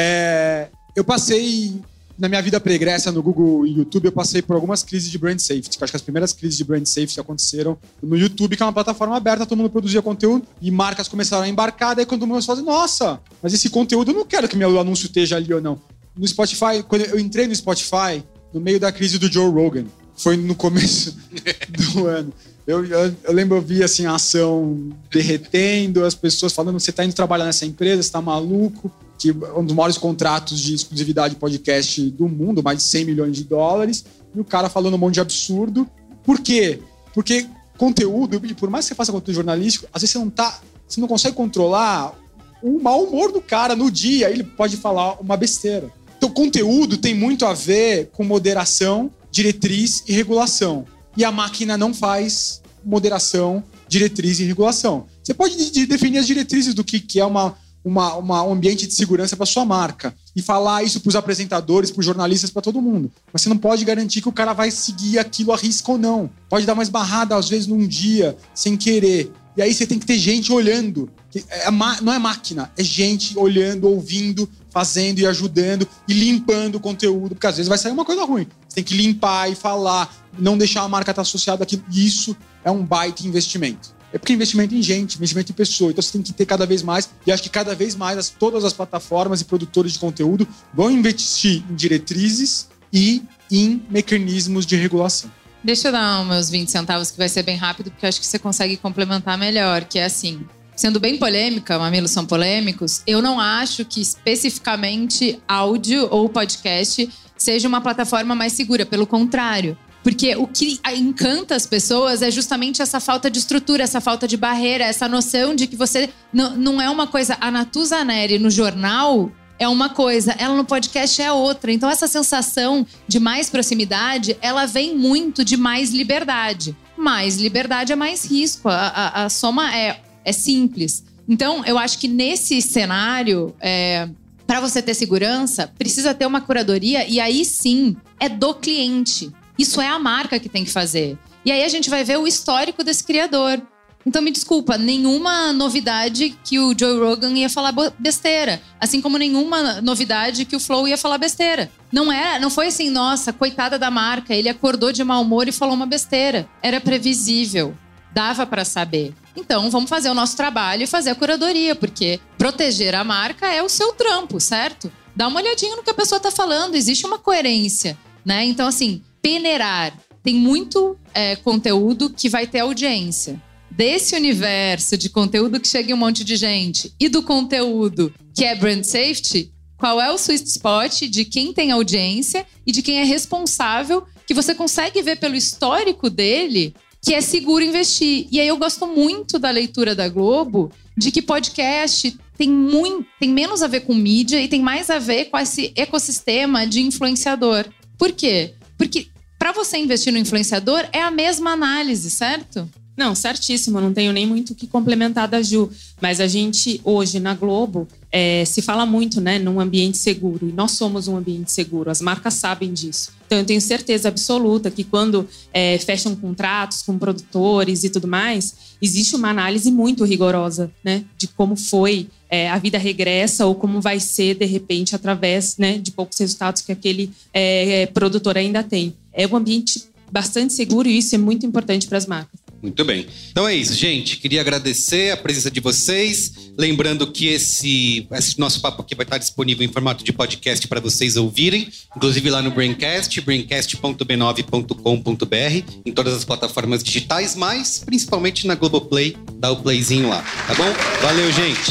É, 0.00 0.68
eu 0.98 1.04
passei, 1.04 1.80
na 2.18 2.28
minha 2.28 2.42
vida 2.42 2.58
pregressa 2.58 3.12
no 3.12 3.22
Google 3.22 3.64
e 3.64 3.76
YouTube, 3.76 4.06
eu 4.06 4.12
passei 4.12 4.42
por 4.42 4.54
algumas 4.54 4.82
crises 4.82 5.08
de 5.08 5.16
brand 5.16 5.38
safety. 5.38 5.78
Acho 5.80 5.92
que 5.92 5.96
as 5.96 6.02
primeiras 6.02 6.32
crises 6.32 6.58
de 6.58 6.64
brand 6.64 6.84
safety 6.84 7.20
aconteceram 7.20 7.78
no 8.02 8.16
YouTube, 8.16 8.56
que 8.56 8.62
é 8.62 8.66
uma 8.66 8.72
plataforma 8.72 9.16
aberta, 9.16 9.46
todo 9.46 9.56
mundo 9.56 9.70
produzia 9.70 10.02
conteúdo 10.02 10.44
e 10.60 10.72
marcas 10.72 11.06
começaram 11.06 11.44
a 11.44 11.48
embarcar. 11.48 11.94
Daí 11.94 12.04
quando 12.04 12.26
mundo 12.26 12.42
fala, 12.42 12.60
nossa, 12.62 13.20
mas 13.40 13.54
esse 13.54 13.70
conteúdo 13.70 14.10
eu 14.10 14.14
não 14.14 14.26
quero 14.26 14.48
que 14.48 14.56
meu 14.56 14.78
anúncio 14.80 15.06
esteja 15.06 15.36
ali 15.36 15.54
ou 15.54 15.60
não. 15.60 15.80
No 16.16 16.26
Spotify, 16.26 16.82
quando 16.86 17.02
eu 17.02 17.18
entrei 17.20 17.46
no 17.46 17.54
Spotify, 17.54 18.24
no 18.52 18.60
meio 18.60 18.80
da 18.80 18.90
crise 18.90 19.18
do 19.18 19.32
Joe 19.32 19.48
Rogan, 19.48 19.84
foi 20.16 20.36
no 20.36 20.56
começo 20.56 21.16
do 21.94 22.08
ano. 22.08 22.32
Eu, 22.66 22.84
eu, 22.84 23.14
eu 23.22 23.32
lembro, 23.32 23.56
eu 23.56 23.62
vi 23.62 23.84
assim, 23.84 24.04
a 24.04 24.16
ação 24.16 24.90
derretendo, 25.12 26.04
as 26.04 26.16
pessoas 26.16 26.52
falando: 26.52 26.80
você 26.80 26.90
está 26.90 27.04
indo 27.04 27.14
trabalhar 27.14 27.44
nessa 27.44 27.64
empresa, 27.64 28.02
você 28.02 28.08
está 28.08 28.20
maluco. 28.20 28.92
Que 29.18 29.30
é 29.30 29.58
um 29.58 29.64
dos 29.64 29.74
maiores 29.74 29.98
contratos 29.98 30.60
de 30.60 30.74
exclusividade 30.74 31.34
de 31.34 31.40
podcast 31.40 32.00
do 32.10 32.28
mundo, 32.28 32.62
mais 32.62 32.78
de 32.78 32.84
100 32.84 33.04
milhões 33.04 33.36
de 33.36 33.44
dólares. 33.44 34.04
E 34.34 34.38
o 34.40 34.44
cara 34.44 34.68
falando 34.68 34.94
um 34.94 34.98
monte 34.98 35.14
de 35.14 35.20
absurdo. 35.20 35.88
Por 36.24 36.38
quê? 36.40 36.78
Porque 37.12 37.46
conteúdo, 37.76 38.40
e 38.44 38.54
por 38.54 38.70
mais 38.70 38.84
que 38.84 38.88
você 38.90 38.94
faça 38.94 39.12
conteúdo 39.12 39.34
jornalístico, 39.36 39.86
às 39.92 40.02
vezes 40.02 40.12
você 40.12 40.18
não 40.18 40.30
tá. 40.30 40.60
Você 40.86 41.00
não 41.00 41.08
consegue 41.08 41.34
controlar 41.36 42.14
o 42.62 42.80
mau 42.80 43.04
humor 43.04 43.30
do 43.32 43.40
cara 43.40 43.76
no 43.76 43.90
dia, 43.90 44.30
ele 44.30 44.42
pode 44.42 44.76
falar 44.76 45.20
uma 45.20 45.36
besteira. 45.36 45.92
Então, 46.16 46.30
conteúdo 46.30 46.96
tem 46.96 47.14
muito 47.14 47.46
a 47.46 47.52
ver 47.54 48.10
com 48.12 48.24
moderação, 48.24 49.10
diretriz 49.30 50.02
e 50.08 50.12
regulação. 50.12 50.84
E 51.16 51.24
a 51.24 51.30
máquina 51.30 51.76
não 51.78 51.94
faz 51.94 52.60
moderação, 52.84 53.62
diretriz 53.88 54.40
e 54.40 54.44
regulação. 54.44 55.06
Você 55.22 55.32
pode 55.34 55.56
de- 55.56 55.70
de 55.70 55.86
definir 55.86 56.18
as 56.18 56.26
diretrizes 56.26 56.74
do 56.74 56.82
que, 56.82 56.98
que 56.98 57.20
é 57.20 57.24
uma, 57.24 57.56
uma, 57.84 58.14
uma- 58.16 58.42
um 58.42 58.52
ambiente 58.52 58.86
de 58.86 58.94
segurança 58.94 59.36
para 59.36 59.46
sua 59.46 59.64
marca 59.64 60.14
e 60.34 60.42
falar 60.42 60.82
isso 60.82 61.00
para 61.00 61.08
os 61.08 61.16
apresentadores, 61.16 61.90
para 61.90 62.00
os 62.00 62.06
jornalistas, 62.06 62.50
para 62.50 62.62
todo 62.62 62.82
mundo. 62.82 63.10
Mas 63.32 63.42
você 63.42 63.48
não 63.48 63.56
pode 63.58 63.84
garantir 63.84 64.20
que 64.20 64.28
o 64.28 64.32
cara 64.32 64.52
vai 64.52 64.70
seguir 64.70 65.18
aquilo 65.18 65.52
a 65.52 65.56
risco 65.56 65.92
ou 65.92 65.98
não. 65.98 66.30
Pode 66.48 66.66
dar 66.66 66.74
uma 66.74 66.82
esbarrada, 66.82 67.36
às 67.36 67.48
vezes, 67.48 67.66
num 67.66 67.86
dia, 67.86 68.36
sem 68.54 68.76
querer. 68.76 69.32
E 69.56 69.62
aí 69.62 69.74
você 69.74 69.86
tem 69.86 69.98
que 69.98 70.06
ter 70.06 70.18
gente 70.18 70.52
olhando. 70.52 71.10
É 71.50 71.70
não 71.70 72.12
é 72.12 72.18
máquina, 72.18 72.70
é 72.76 72.82
gente 72.82 73.36
olhando, 73.38 73.86
ouvindo, 73.88 74.48
fazendo 74.70 75.18
e 75.18 75.26
ajudando 75.26 75.86
e 76.06 76.12
limpando 76.14 76.76
o 76.76 76.80
conteúdo, 76.80 77.34
porque 77.34 77.46
às 77.46 77.56
vezes 77.56 77.68
vai 77.68 77.76
sair 77.76 77.92
uma 77.92 78.04
coisa 78.04 78.24
ruim. 78.24 78.46
Você 78.68 78.76
tem 78.76 78.84
que 78.84 78.94
limpar 78.96 79.50
e 79.50 79.54
falar, 79.54 80.14
não 80.38 80.56
deixar 80.56 80.82
a 80.82 80.88
marca 80.88 81.10
estar 81.10 81.22
associada 81.22 81.64
àquilo. 81.64 81.82
Isso 81.92 82.36
é 82.64 82.70
um 82.70 82.84
baita 82.84 83.26
investimento. 83.26 83.94
É 84.12 84.18
porque 84.18 84.32
é 84.32 84.36
investimento 84.36 84.74
em 84.74 84.82
gente, 84.82 85.16
investimento 85.16 85.52
em 85.52 85.54
pessoa. 85.54 85.90
Então 85.90 86.02
você 86.02 86.12
tem 86.12 86.22
que 86.22 86.32
ter 86.32 86.46
cada 86.46 86.64
vez 86.64 86.82
mais. 86.82 87.10
E 87.26 87.32
acho 87.32 87.42
que 87.42 87.48
cada 87.48 87.74
vez 87.74 87.94
mais 87.94 88.18
as, 88.18 88.30
todas 88.30 88.64
as 88.64 88.72
plataformas 88.72 89.40
e 89.40 89.44
produtores 89.44 89.92
de 89.92 89.98
conteúdo 89.98 90.46
vão 90.72 90.90
investir 90.90 91.62
em 91.70 91.74
diretrizes 91.74 92.68
e 92.92 93.22
em 93.50 93.82
mecanismos 93.90 94.64
de 94.64 94.76
regulação. 94.76 95.30
Deixa 95.62 95.88
eu 95.88 95.92
dar 95.92 96.24
meus 96.24 96.48
20 96.48 96.70
centavos, 96.70 97.10
que 97.10 97.18
vai 97.18 97.28
ser 97.28 97.42
bem 97.42 97.56
rápido, 97.56 97.90
porque 97.90 98.06
acho 98.06 98.20
que 98.20 98.26
você 98.26 98.38
consegue 98.38 98.76
complementar 98.76 99.36
melhor, 99.36 99.84
que 99.84 99.98
é 99.98 100.04
assim. 100.04 100.46
Sendo 100.76 101.00
bem 101.00 101.18
polêmica, 101.18 101.76
mamilos 101.76 102.12
são 102.12 102.24
polêmicos, 102.24 103.02
eu 103.04 103.20
não 103.20 103.40
acho 103.40 103.84
que 103.84 104.00
especificamente 104.00 105.40
áudio 105.48 106.06
ou 106.08 106.28
podcast 106.28 107.10
seja 107.36 107.66
uma 107.66 107.80
plataforma 107.80 108.34
mais 108.36 108.52
segura. 108.52 108.86
Pelo 108.86 109.06
contrário. 109.06 109.76
Porque 110.08 110.34
o 110.36 110.46
que 110.46 110.80
encanta 110.96 111.54
as 111.54 111.66
pessoas 111.66 112.22
é 112.22 112.30
justamente 112.30 112.80
essa 112.80 112.98
falta 112.98 113.30
de 113.30 113.38
estrutura, 113.38 113.82
essa 113.82 114.00
falta 114.00 114.26
de 114.26 114.38
barreira, 114.38 114.84
essa 114.84 115.06
noção 115.06 115.54
de 115.54 115.66
que 115.66 115.76
você 115.76 116.08
não 116.32 116.80
é 116.80 116.88
uma 116.88 117.06
coisa. 117.06 117.36
A 117.38 117.50
Natuza 117.50 118.02
Neri 118.02 118.38
no 118.38 118.50
jornal 118.50 119.30
é 119.58 119.68
uma 119.68 119.90
coisa, 119.90 120.34
ela 120.38 120.56
no 120.56 120.64
podcast 120.64 121.20
é 121.20 121.30
outra. 121.30 121.70
Então, 121.70 121.90
essa 121.90 122.08
sensação 122.08 122.86
de 123.06 123.20
mais 123.20 123.50
proximidade, 123.50 124.34
ela 124.40 124.64
vem 124.64 124.96
muito 124.96 125.44
de 125.44 125.58
mais 125.58 125.90
liberdade. 125.90 126.74
Mais 126.96 127.36
liberdade 127.36 127.92
é 127.92 127.96
mais 127.96 128.24
risco. 128.24 128.70
A, 128.70 128.86
a, 128.86 129.24
a 129.26 129.28
soma 129.28 129.76
é, 129.76 130.00
é 130.24 130.32
simples. 130.32 131.04
Então, 131.28 131.62
eu 131.66 131.78
acho 131.78 131.98
que 131.98 132.08
nesse 132.08 132.62
cenário, 132.62 133.54
é, 133.60 134.08
para 134.46 134.58
você 134.58 134.80
ter 134.80 134.94
segurança, 134.94 135.70
precisa 135.78 136.14
ter 136.14 136.24
uma 136.24 136.40
curadoria 136.40 137.06
e 137.06 137.20
aí 137.20 137.44
sim 137.44 137.94
é 138.18 138.30
do 138.30 138.54
cliente. 138.54 139.30
Isso 139.58 139.80
é 139.80 139.88
a 139.88 139.98
marca 139.98 140.38
que 140.38 140.48
tem 140.48 140.64
que 140.64 140.70
fazer. 140.70 141.18
E 141.44 141.50
aí 141.50 141.64
a 141.64 141.68
gente 141.68 141.90
vai 141.90 142.04
ver 142.04 142.18
o 142.18 142.26
histórico 142.26 142.84
desse 142.84 143.02
criador. 143.02 143.60
Então 144.06 144.22
me 144.22 144.30
desculpa, 144.30 144.78
nenhuma 144.78 145.52
novidade 145.52 146.38
que 146.42 146.58
o 146.58 146.74
Joe 146.78 146.98
Rogan 146.98 147.32
ia 147.32 147.50
falar 147.50 147.74
besteira, 147.98 148.62
assim 148.80 149.02
como 149.02 149.18
nenhuma 149.18 149.82
novidade 149.82 150.44
que 150.44 150.56
o 150.56 150.60
Flow 150.60 150.88
ia 150.88 150.96
falar 150.96 151.18
besteira. 151.18 151.70
Não 151.92 152.10
é, 152.10 152.38
não 152.38 152.48
foi 152.48 152.68
assim, 152.68 152.88
nossa, 152.88 153.32
coitada 153.32 153.78
da 153.78 153.90
marca, 153.90 154.34
ele 154.34 154.48
acordou 154.48 154.92
de 154.92 155.04
mau 155.04 155.22
humor 155.22 155.48
e 155.48 155.52
falou 155.52 155.74
uma 155.74 155.84
besteira. 155.84 156.48
Era 156.62 156.80
previsível, 156.80 157.76
dava 158.12 158.46
para 158.46 158.64
saber. 158.64 159.14
Então 159.36 159.70
vamos 159.70 159.90
fazer 159.90 160.08
o 160.08 160.14
nosso 160.14 160.36
trabalho 160.36 160.84
e 160.84 160.86
fazer 160.86 161.10
a 161.10 161.14
curadoria, 161.14 161.74
porque 161.74 162.18
proteger 162.38 162.94
a 162.94 163.04
marca 163.04 163.46
é 163.46 163.62
o 163.62 163.68
seu 163.68 163.92
trampo, 163.92 164.40
certo? 164.40 164.90
Dá 165.14 165.28
uma 165.28 165.40
olhadinha 165.40 165.76
no 165.76 165.82
que 165.82 165.90
a 165.90 165.94
pessoa 165.94 166.20
tá 166.20 166.30
falando, 166.30 166.76
existe 166.76 167.04
uma 167.04 167.18
coerência, 167.18 167.98
né? 168.24 168.44
Então 168.44 168.66
assim, 168.66 169.02
peneirar 169.22 169.96
tem 170.22 170.34
muito 170.34 170.96
é, 171.14 171.36
conteúdo 171.36 172.10
que 172.10 172.28
vai 172.28 172.46
ter 172.46 172.60
audiência 172.60 173.40
desse 173.70 174.16
universo 174.16 174.96
de 174.96 175.08
conteúdo 175.08 175.60
que 175.60 175.68
chega 175.68 175.90
em 175.90 175.94
um 175.94 175.98
monte 175.98 176.24
de 176.24 176.36
gente 176.36 176.92
e 176.98 177.08
do 177.08 177.22
conteúdo 177.22 178.12
que 178.34 178.44
é 178.44 178.54
brand 178.54 178.82
safety, 178.82 179.52
qual 179.78 180.00
é 180.00 180.10
o 180.10 180.16
sweet 180.16 180.44
spot 180.48 181.02
de 181.02 181.24
quem 181.24 181.52
tem 181.52 181.70
audiência 181.70 182.44
e 182.66 182.72
de 182.72 182.82
quem 182.82 182.98
é 182.98 183.04
responsável, 183.04 184.04
que 184.26 184.34
você 184.34 184.54
consegue 184.54 185.00
ver 185.00 185.18
pelo 185.18 185.36
histórico 185.36 186.10
dele 186.10 186.74
que 187.00 187.14
é 187.14 187.20
seguro 187.20 187.64
investir. 187.64 188.26
E 188.30 188.40
aí 188.40 188.48
eu 188.48 188.56
gosto 188.56 188.86
muito 188.86 189.38
da 189.38 189.50
leitura 189.50 189.94
da 189.94 190.08
Globo 190.08 190.72
de 190.96 191.12
que 191.12 191.22
podcast 191.22 192.18
tem 192.36 192.50
muito, 192.50 193.06
tem 193.20 193.30
menos 193.30 193.62
a 193.62 193.68
ver 193.68 193.80
com 193.80 193.94
mídia 193.94 194.40
e 194.40 194.48
tem 194.48 194.60
mais 194.60 194.90
a 194.90 194.98
ver 194.98 195.26
com 195.26 195.38
esse 195.38 195.72
ecossistema 195.76 196.66
de 196.66 196.82
influenciador. 196.82 197.64
Por 197.96 198.12
quê? 198.12 198.54
Porque 198.78 199.08
para 199.38 199.52
você 199.52 199.76
investir 199.76 200.12
no 200.12 200.18
influenciador 200.18 200.88
é 200.92 201.02
a 201.02 201.10
mesma 201.10 201.50
análise, 201.50 202.10
certo? 202.10 202.68
Não, 202.98 203.14
certíssimo, 203.14 203.80
não 203.80 203.94
tenho 203.94 204.12
nem 204.12 204.26
muito 204.26 204.50
o 204.50 204.54
que 204.56 204.66
complementar 204.66 205.28
da 205.28 205.40
Ju. 205.40 205.70
Mas 206.00 206.20
a 206.20 206.26
gente, 206.26 206.80
hoje, 206.82 207.20
na 207.20 207.32
Globo, 207.32 207.86
é, 208.10 208.44
se 208.44 208.60
fala 208.60 208.84
muito 208.84 209.20
né, 209.20 209.38
num 209.38 209.60
ambiente 209.60 209.96
seguro. 209.96 210.48
E 210.48 210.52
nós 210.52 210.72
somos 210.72 211.06
um 211.06 211.16
ambiente 211.16 211.52
seguro, 211.52 211.92
as 211.92 212.00
marcas 212.00 212.34
sabem 212.34 212.72
disso. 212.72 213.12
Então, 213.24 213.38
eu 213.38 213.44
tenho 213.44 213.60
certeza 213.60 214.08
absoluta 214.08 214.68
que 214.68 214.82
quando 214.82 215.28
é, 215.54 215.78
fecham 215.78 216.16
contratos 216.16 216.82
com 216.82 216.98
produtores 216.98 217.84
e 217.84 217.90
tudo 217.90 218.08
mais, 218.08 218.76
existe 218.82 219.14
uma 219.14 219.30
análise 219.30 219.70
muito 219.70 220.04
rigorosa 220.04 220.68
né, 220.82 221.04
de 221.16 221.28
como 221.28 221.54
foi 221.54 222.08
é, 222.28 222.48
a 222.48 222.58
vida 222.58 222.78
regressa 222.78 223.46
ou 223.46 223.54
como 223.54 223.80
vai 223.80 224.00
ser, 224.00 224.34
de 224.34 224.44
repente, 224.44 224.94
através 224.94 225.56
né, 225.56 225.78
de 225.78 225.90
poucos 225.90 226.18
resultados 226.18 226.62
que 226.62 226.72
aquele 226.72 227.10
é, 227.32 227.86
produtor 227.86 228.36
ainda 228.36 228.62
tem. 228.62 228.94
É 229.12 229.26
um 229.26 229.36
ambiente 229.36 229.84
bastante 230.10 230.52
seguro 230.52 230.88
e 230.88 230.98
isso 230.98 231.14
é 231.14 231.18
muito 231.18 231.44
importante 231.44 231.86
para 231.86 231.98
as 231.98 232.06
marcas. 232.06 232.47
Muito 232.62 232.84
bem. 232.84 233.06
Então 233.30 233.46
é 233.46 233.54
isso, 233.54 233.74
gente. 233.74 234.16
Queria 234.16 234.40
agradecer 234.40 235.12
a 235.12 235.16
presença 235.16 235.48
de 235.50 235.60
vocês. 235.60 236.32
Lembrando 236.58 237.06
que 237.06 237.28
esse, 237.28 238.08
esse 238.12 238.38
nosso 238.38 238.60
papo 238.60 238.82
aqui 238.82 238.96
vai 238.96 239.04
estar 239.04 239.18
disponível 239.18 239.64
em 239.64 239.72
formato 239.72 240.02
de 240.02 240.12
podcast 240.12 240.66
para 240.66 240.80
vocês 240.80 241.16
ouvirem, 241.16 241.68
inclusive 241.96 242.28
lá 242.28 242.42
no 242.42 242.50
Braincast, 242.50 243.20
braincast.b9.com.br, 243.20 245.62
em 245.86 245.92
todas 245.92 246.14
as 246.14 246.24
plataformas 246.24 246.82
digitais, 246.82 247.36
mas 247.36 247.80
principalmente 247.84 248.44
na 248.46 248.56
Globoplay, 248.56 249.16
dá 249.34 249.52
o 249.52 249.56
playzinho 249.56 250.08
lá, 250.08 250.24
tá 250.48 250.54
bom? 250.54 250.72
Valeu, 251.00 251.30
gente! 251.32 251.70